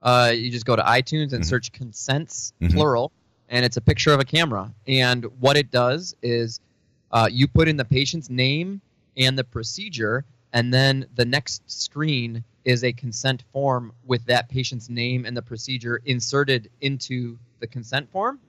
Uh, 0.03 0.33
you 0.35 0.51
just 0.51 0.67
go 0.67 0.75
to 0.75 0.83
iTunes 0.83 1.33
and 1.33 1.43
Mhm. 1.43 1.47
search 1.47 1.73
consents 1.73 2.53
Mhm. 2.61 2.73
plural, 2.73 3.13
and 3.49 3.65
it's 3.65 3.77
a 3.77 3.81
picture 3.81 4.13
of 4.13 4.21
a 4.21 4.25
camera. 4.25 4.75
And 4.87 5.25
what 5.41 5.57
it 5.57 5.71
does 5.71 6.15
is 6.23 6.61
uh, 7.13 7.29
you 7.31 7.47
put 7.47 7.69
in 7.69 7.77
the 7.77 7.85
patient's 7.85 8.31
name 8.31 8.81
and 9.17 9.39
the 9.39 9.45
procedure, 9.45 10.25
and 10.55 10.73
then 10.73 11.07
the 11.15 11.25
next 11.25 11.63
screen 11.71 12.43
is 12.65 12.85
a 12.85 12.93
consent 12.93 13.45
form 13.53 13.93
with 14.07 14.25
that 14.27 14.49
patient's 14.49 14.89
name 14.89 15.27
and 15.27 15.37
the 15.37 15.43
procedure 15.43 16.01
inserted 16.05 16.71
into 16.81 17.39
the 17.61 17.67
consent 17.67 18.11
form. 18.11 18.41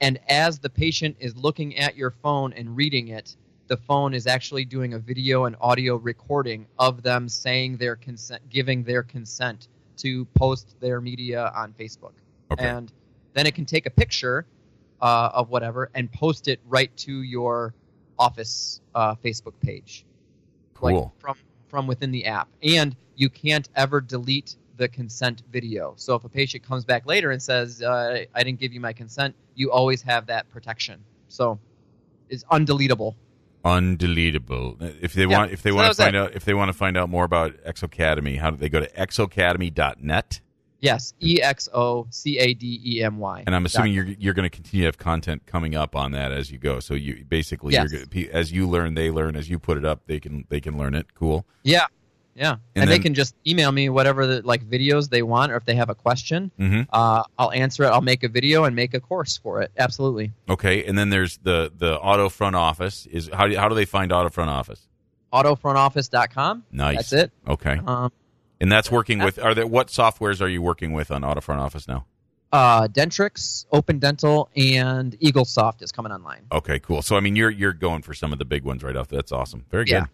And 0.00 0.18
as 0.28 0.58
the 0.58 0.70
patient 0.70 1.16
is 1.20 1.36
looking 1.36 1.76
at 1.76 1.96
your 1.96 2.10
phone 2.10 2.52
and 2.54 2.74
reading 2.74 3.08
it, 3.08 3.36
the 3.68 3.76
phone 3.76 4.14
is 4.14 4.26
actually 4.26 4.64
doing 4.64 4.94
a 4.94 4.98
video 4.98 5.44
and 5.44 5.54
audio 5.60 5.96
recording 5.96 6.66
of 6.78 7.02
them 7.02 7.28
saying 7.28 7.76
their 7.76 7.96
consent, 7.96 8.42
giving 8.48 8.82
their 8.82 9.02
consent 9.02 9.68
to 10.02 10.24
post 10.36 10.76
their 10.80 11.00
media 11.00 11.52
on 11.54 11.74
Facebook. 11.78 12.12
Okay. 12.52 12.66
And 12.66 12.92
then 13.34 13.46
it 13.46 13.54
can 13.54 13.64
take 13.64 13.86
a 13.86 13.90
picture 13.90 14.46
uh, 15.00 15.30
of 15.32 15.50
whatever 15.50 15.90
and 15.94 16.10
post 16.12 16.48
it 16.48 16.60
right 16.66 16.94
to 16.98 17.22
your 17.22 17.74
office 18.18 18.80
uh, 18.94 19.14
Facebook 19.14 19.54
page, 19.60 20.04
like 20.80 20.94
Cool. 20.94 21.14
from 21.18 21.36
from 21.68 21.86
within 21.86 22.10
the 22.10 22.26
app. 22.26 22.48
And 22.62 22.96
you 23.16 23.30
can't 23.30 23.68
ever 23.76 24.00
delete 24.00 24.56
the 24.76 24.88
consent 24.88 25.42
video. 25.52 25.94
So 25.96 26.14
if 26.16 26.24
a 26.24 26.28
patient 26.28 26.64
comes 26.64 26.84
back 26.84 27.06
later 27.06 27.30
and 27.30 27.42
says, 27.42 27.82
uh, 27.82 28.24
"I 28.34 28.42
didn't 28.42 28.58
give 28.58 28.72
you 28.72 28.80
my 28.80 28.92
consent," 28.92 29.34
you 29.54 29.70
always 29.70 30.02
have 30.02 30.26
that 30.26 30.48
protection. 30.50 31.04
So 31.28 31.58
it's 32.28 32.44
undeletable. 32.44 33.14
Undeletable. 33.64 34.76
If 35.02 35.12
they 35.14 35.22
Yeah, 35.26 35.38
want, 35.38 35.52
if 35.52 35.62
they 35.62 35.70
so 35.70 35.76
want 35.76 35.94
to 35.94 36.02
find 36.02 36.16
it. 36.16 36.18
out, 36.18 36.34
if 36.34 36.44
they 36.44 36.54
want 36.54 36.68
to 36.70 36.72
find 36.72 36.96
out 36.96 37.08
more 37.08 37.24
about 37.24 37.52
Exocademy, 37.64 38.38
how 38.38 38.50
do 38.50 38.56
they 38.56 38.68
go 38.68 38.80
to 38.80 38.88
exocademy.net? 38.92 40.40
Yes, 40.82 41.12
E 41.22 41.42
X 41.42 41.68
O 41.74 42.06
C 42.08 42.38
A 42.38 42.54
D 42.54 42.80
E 42.82 43.02
M 43.02 43.18
Y. 43.18 43.44
And 43.46 43.54
I'm 43.54 43.66
assuming 43.66 43.92
you're 43.92 44.06
you're 44.06 44.32
going 44.32 44.48
to 44.48 44.54
continue 44.54 44.84
to 44.84 44.86
have 44.86 44.96
content 44.96 45.44
coming 45.44 45.74
up 45.74 45.94
on 45.94 46.12
that 46.12 46.32
as 46.32 46.50
you 46.50 46.56
go. 46.56 46.80
So 46.80 46.94
you 46.94 47.22
basically, 47.28 47.74
Yes. 47.74 47.92
you're, 48.14 48.32
as 48.32 48.50
you 48.50 48.66
learn, 48.66 48.94
they 48.94 49.10
learn. 49.10 49.36
As 49.36 49.50
you 49.50 49.58
put 49.58 49.76
it 49.76 49.84
up, 49.84 50.06
they 50.06 50.18
can 50.18 50.46
they 50.48 50.58
can 50.60 50.78
learn 50.78 50.94
it. 50.94 51.14
Cool. 51.14 51.44
Yeah, 51.64 51.84
Yeah, 52.34 52.52
And 52.74 52.82
and, 52.84 52.90
they 52.90 52.98
can 53.00 53.12
just 53.14 53.34
email 53.46 53.70
me 53.72 53.88
whatever 53.88 54.26
the 54.26 54.40
like 54.42 54.64
videos 54.64 55.10
they 55.10 55.22
want, 55.22 55.52
or 55.52 55.56
if 55.56 55.64
they 55.64 55.74
have 55.74 55.90
a 55.90 55.94
question, 55.94 56.50
Mm-hmm. 56.58 56.82
uh, 56.92 57.24
I'll 57.38 57.52
answer 57.52 57.84
it. 57.84 57.88
I'll 57.88 58.00
make 58.00 58.22
a 58.22 58.28
video 58.28 58.64
and 58.64 58.74
make 58.76 58.94
a 58.94 59.00
course 59.00 59.36
for 59.36 59.60
it. 59.62 59.72
Absolutely. 59.76 60.32
Okay, 60.48 60.84
and 60.84 60.96
then 60.96 61.10
there's 61.10 61.38
the 61.38 61.72
the 61.76 61.98
auto 61.98 62.28
front 62.28 62.56
office. 62.56 63.06
Is 63.06 63.28
how 63.32 63.46
do 63.48 63.56
how 63.56 63.68
do 63.68 63.74
they 63.74 63.84
find 63.84 64.12
auto 64.12 64.30
front 64.30 64.48
office? 64.50 64.86
Autofrontoffice.com. 65.32 66.64
Nice. 66.72 66.96
That's 66.96 67.12
it. 67.12 67.32
Okay, 67.48 67.80
Um, 67.86 68.12
and 68.60 68.70
that's 68.70 68.90
working 68.90 69.18
with. 69.20 69.38
Are 69.38 69.54
there 69.54 69.66
what 69.66 69.88
softwares 69.88 70.40
are 70.40 70.48
you 70.48 70.62
working 70.62 70.92
with 70.92 71.10
on 71.10 71.24
auto 71.24 71.40
front 71.40 71.60
office 71.60 71.86
now? 71.88 72.06
uh, 72.52 72.88
Dentrix, 72.88 73.64
Open 73.70 74.00
Dental, 74.00 74.50
and 74.56 75.16
EagleSoft 75.20 75.82
is 75.82 75.92
coming 75.92 76.10
online. 76.10 76.40
Okay, 76.50 76.80
cool. 76.80 77.00
So 77.02 77.16
I 77.16 77.20
mean, 77.20 77.36
you're 77.36 77.50
you're 77.50 77.72
going 77.72 78.02
for 78.02 78.12
some 78.14 78.32
of 78.32 78.38
the 78.38 78.44
big 78.44 78.64
ones 78.64 78.82
right 78.82 78.96
off. 78.96 79.08
That's 79.08 79.30
awesome. 79.32 79.66
Very 79.70 79.84
good. 79.84 79.92
Yeah. 79.92 80.06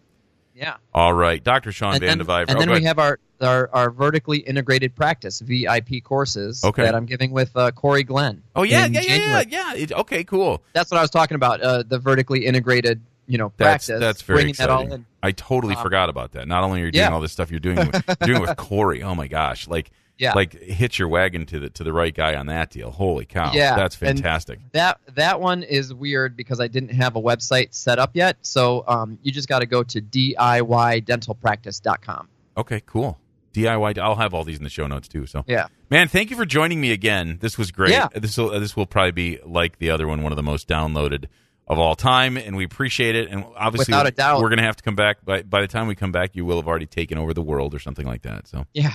Yeah. 0.57 0.77
All 0.93 1.13
right, 1.13 1.43
Dr. 1.43 1.71
Shawn 1.71 1.93
and 1.93 2.01
Van 2.01 2.17
then, 2.17 2.27
and 2.27 2.51
Oh, 2.51 2.59
then 2.59 2.67
go 2.67 2.73
we 2.73 2.77
ahead. 2.79 2.87
have 2.87 2.99
our, 2.99 3.19
our 3.41 3.69
our 3.71 3.89
vertically 3.91 4.39
integrated 4.39 4.95
practice 4.95 5.39
VIP 5.39 6.03
courses 6.03 6.63
Okay. 6.63 6.83
that 6.83 6.95
I'm 6.95 7.05
giving 7.05 7.31
with 7.31 7.55
uh, 7.55 7.69
Corey 7.71 8.03
Glenn. 8.03 8.41
oh 8.55 8.63
yeah, 8.63 8.87
yeah, 8.87 9.01
yeah, 9.01 9.15
yeah, 9.15 9.43
yeah. 9.47 9.73
It- 9.75 9.91
okay, 9.91 10.23
cool. 10.23 10.63
That's 10.73 10.89
what 10.89 10.97
I 10.97 11.01
was 11.01 11.11
talking 11.11 11.35
about. 11.35 11.61
Uh, 11.61 11.83
the 11.83 11.99
vertically 11.99 12.45
integrated, 12.47 13.01
you 13.27 13.37
know, 13.37 13.51
That's 13.57 13.85
practice. 13.87 13.99
that's 13.99 14.21
very 14.23 14.37
bringing 14.37 14.55
that 14.55 14.69
all 14.71 14.81
exciting. 14.81 14.99
in. 15.01 15.05
I 15.21 15.31
totally 15.31 15.75
Um, 15.75 15.83
forgot 15.83 16.09
about 16.09 16.31
that. 16.31 16.47
Not 16.47 16.63
only 16.63 16.81
are 16.81 16.85
you 16.85 16.91
doing 16.91 17.03
yeah. 17.05 17.13
all 17.13 17.21
this 17.21 17.31
stuff, 17.33 17.51
you're 17.51 17.59
doing 17.59 17.75
with, 17.77 18.03
you're 18.21 18.27
doing 18.35 18.41
with 18.41 18.57
Corey. 18.57 19.03
Oh 19.03 19.13
my 19.13 19.27
gosh, 19.27 19.67
like 19.67 19.91
Yeah. 20.19 20.33
like 20.33 20.53
hit 20.61 20.97
your 20.97 21.07
wagon 21.09 21.45
to 21.47 21.59
the 21.59 21.69
to 21.71 21.83
the 21.83 21.93
right 21.93 22.13
guy 22.13 22.35
on 22.35 22.45
that 22.47 22.71
deal. 22.71 22.89
Holy 22.91 23.25
cow, 23.25 23.51
Yeah, 23.53 23.75
that's 23.75 23.95
and- 24.01 24.17
fantastic. 24.17 24.59
That 24.71 24.99
that 25.15 25.39
one 25.39 25.61
is 25.63 25.93
weird 25.93 26.35
because 26.35 26.59
I 26.59 26.67
didn't 26.67 26.89
have 26.89 27.15
a 27.15 27.21
website 27.21 27.73
set 27.75 27.99
up 27.99 28.11
yet. 28.15 28.37
So 28.41 28.83
um, 28.87 29.19
you 29.21 29.31
just 29.31 29.47
got 29.47 29.59
to 29.59 29.65
go 29.67 29.83
to 29.83 30.01
DIYdentalpractice.com. 30.01 32.29
Okay, 32.57 32.81
cool. 32.85 33.19
DIY. 33.53 33.97
I'll 33.97 34.15
have 34.15 34.33
all 34.33 34.43
these 34.43 34.57
in 34.57 34.63
the 34.63 34.69
show 34.69 34.87
notes 34.87 35.07
too. 35.07 35.25
So 35.25 35.43
Yeah. 35.47 35.67
Man, 35.89 36.07
thank 36.07 36.29
you 36.29 36.35
for 36.35 36.45
joining 36.45 36.81
me 36.81 36.91
again. 36.91 37.37
This 37.41 37.57
was 37.57 37.71
great. 37.71 37.91
Yeah. 37.91 38.07
This 38.13 38.37
will 38.37 38.49
this 38.59 38.75
will 38.75 38.85
probably 38.85 39.11
be 39.11 39.39
like 39.45 39.79
the 39.79 39.89
other 39.89 40.07
one, 40.07 40.21
one 40.21 40.31
of 40.31 40.35
the 40.35 40.43
most 40.43 40.67
downloaded 40.67 41.25
of 41.67 41.79
all 41.79 41.95
time, 41.95 42.37
and 42.37 42.55
we 42.55 42.63
appreciate 42.65 43.15
it. 43.15 43.29
And 43.29 43.43
obviously, 43.55 43.91
Without 43.91 44.07
a 44.07 44.11
doubt. 44.11 44.41
we're 44.41 44.49
going 44.49 44.59
to 44.59 44.63
have 44.65 44.75
to 44.77 44.83
come 44.83 44.95
back. 44.95 45.23
By 45.25 45.41
by 45.43 45.61
the 45.61 45.67
time 45.67 45.87
we 45.87 45.95
come 45.95 46.11
back, 46.11 46.35
you 46.35 46.45
will 46.45 46.57
have 46.57 46.67
already 46.67 46.85
taken 46.85 47.17
over 47.17 47.33
the 47.33 47.41
world 47.41 47.73
or 47.73 47.79
something 47.79 48.05
like 48.05 48.21
that. 48.23 48.47
So, 48.47 48.65
Yeah. 48.73 48.93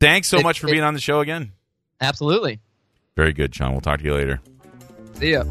Thanks 0.00 0.28
so 0.28 0.38
It- 0.38 0.42
much 0.44 0.60
for 0.60 0.68
it- 0.68 0.72
being 0.72 0.84
on 0.84 0.94
the 0.94 1.00
show 1.00 1.20
again. 1.20 1.52
Absolutely. 2.00 2.60
Very 3.16 3.32
good, 3.32 3.54
Shawn. 3.54 3.72
We'll 3.72 3.80
talk 3.80 3.98
to 3.98 4.04
you 4.04 4.14
later. 4.14 4.40
See 5.14 5.32
ya. 5.32 5.44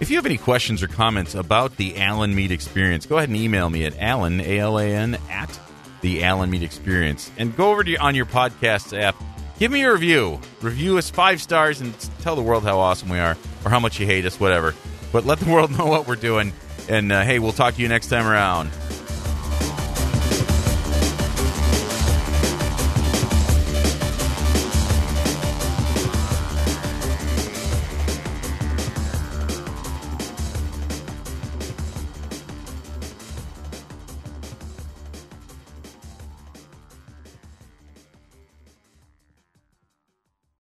If 0.00 0.10
you 0.10 0.16
have 0.16 0.26
any 0.26 0.38
questions 0.38 0.82
or 0.82 0.86
comments 0.88 1.34
about 1.34 1.76
the 1.76 1.98
Alan 2.00 2.34
Mead 2.34 2.52
Experience, 2.52 3.04
go 3.04 3.18
ahead 3.18 3.28
and 3.28 3.36
email 3.36 3.68
me 3.68 3.84
at 3.84 3.98
Alan, 3.98 4.40
A 4.40 4.58
L 4.60 4.78
A 4.78 4.86
N, 4.86 5.18
at 5.28 5.58
the 6.00 6.22
Alan 6.24 6.50
Mead 6.50 6.62
Experience. 6.62 7.30
And 7.36 7.54
go 7.56 7.70
over 7.72 7.82
to 7.84 7.96
on 7.96 8.14
your 8.14 8.24
podcast 8.24 8.98
app. 8.98 9.16
Give 9.58 9.72
me 9.72 9.82
a 9.82 9.92
review. 9.92 10.40
Review 10.62 10.96
us 10.98 11.10
five 11.10 11.42
stars 11.42 11.80
and 11.80 11.92
tell 12.20 12.36
the 12.36 12.42
world 12.42 12.62
how 12.62 12.78
awesome 12.78 13.08
we 13.08 13.18
are 13.18 13.36
or 13.64 13.70
how 13.70 13.80
much 13.80 13.98
you 13.98 14.06
hate 14.06 14.24
us, 14.24 14.38
whatever. 14.38 14.74
But 15.12 15.26
let 15.26 15.40
the 15.40 15.50
world 15.50 15.70
know 15.78 15.86
what 15.86 16.06
we're 16.06 16.14
doing. 16.16 16.52
And 16.88 17.10
uh, 17.12 17.22
hey, 17.22 17.40
we'll 17.40 17.52
talk 17.52 17.74
to 17.74 17.82
you 17.82 17.88
next 17.88 18.06
time 18.06 18.26
around. 18.26 18.70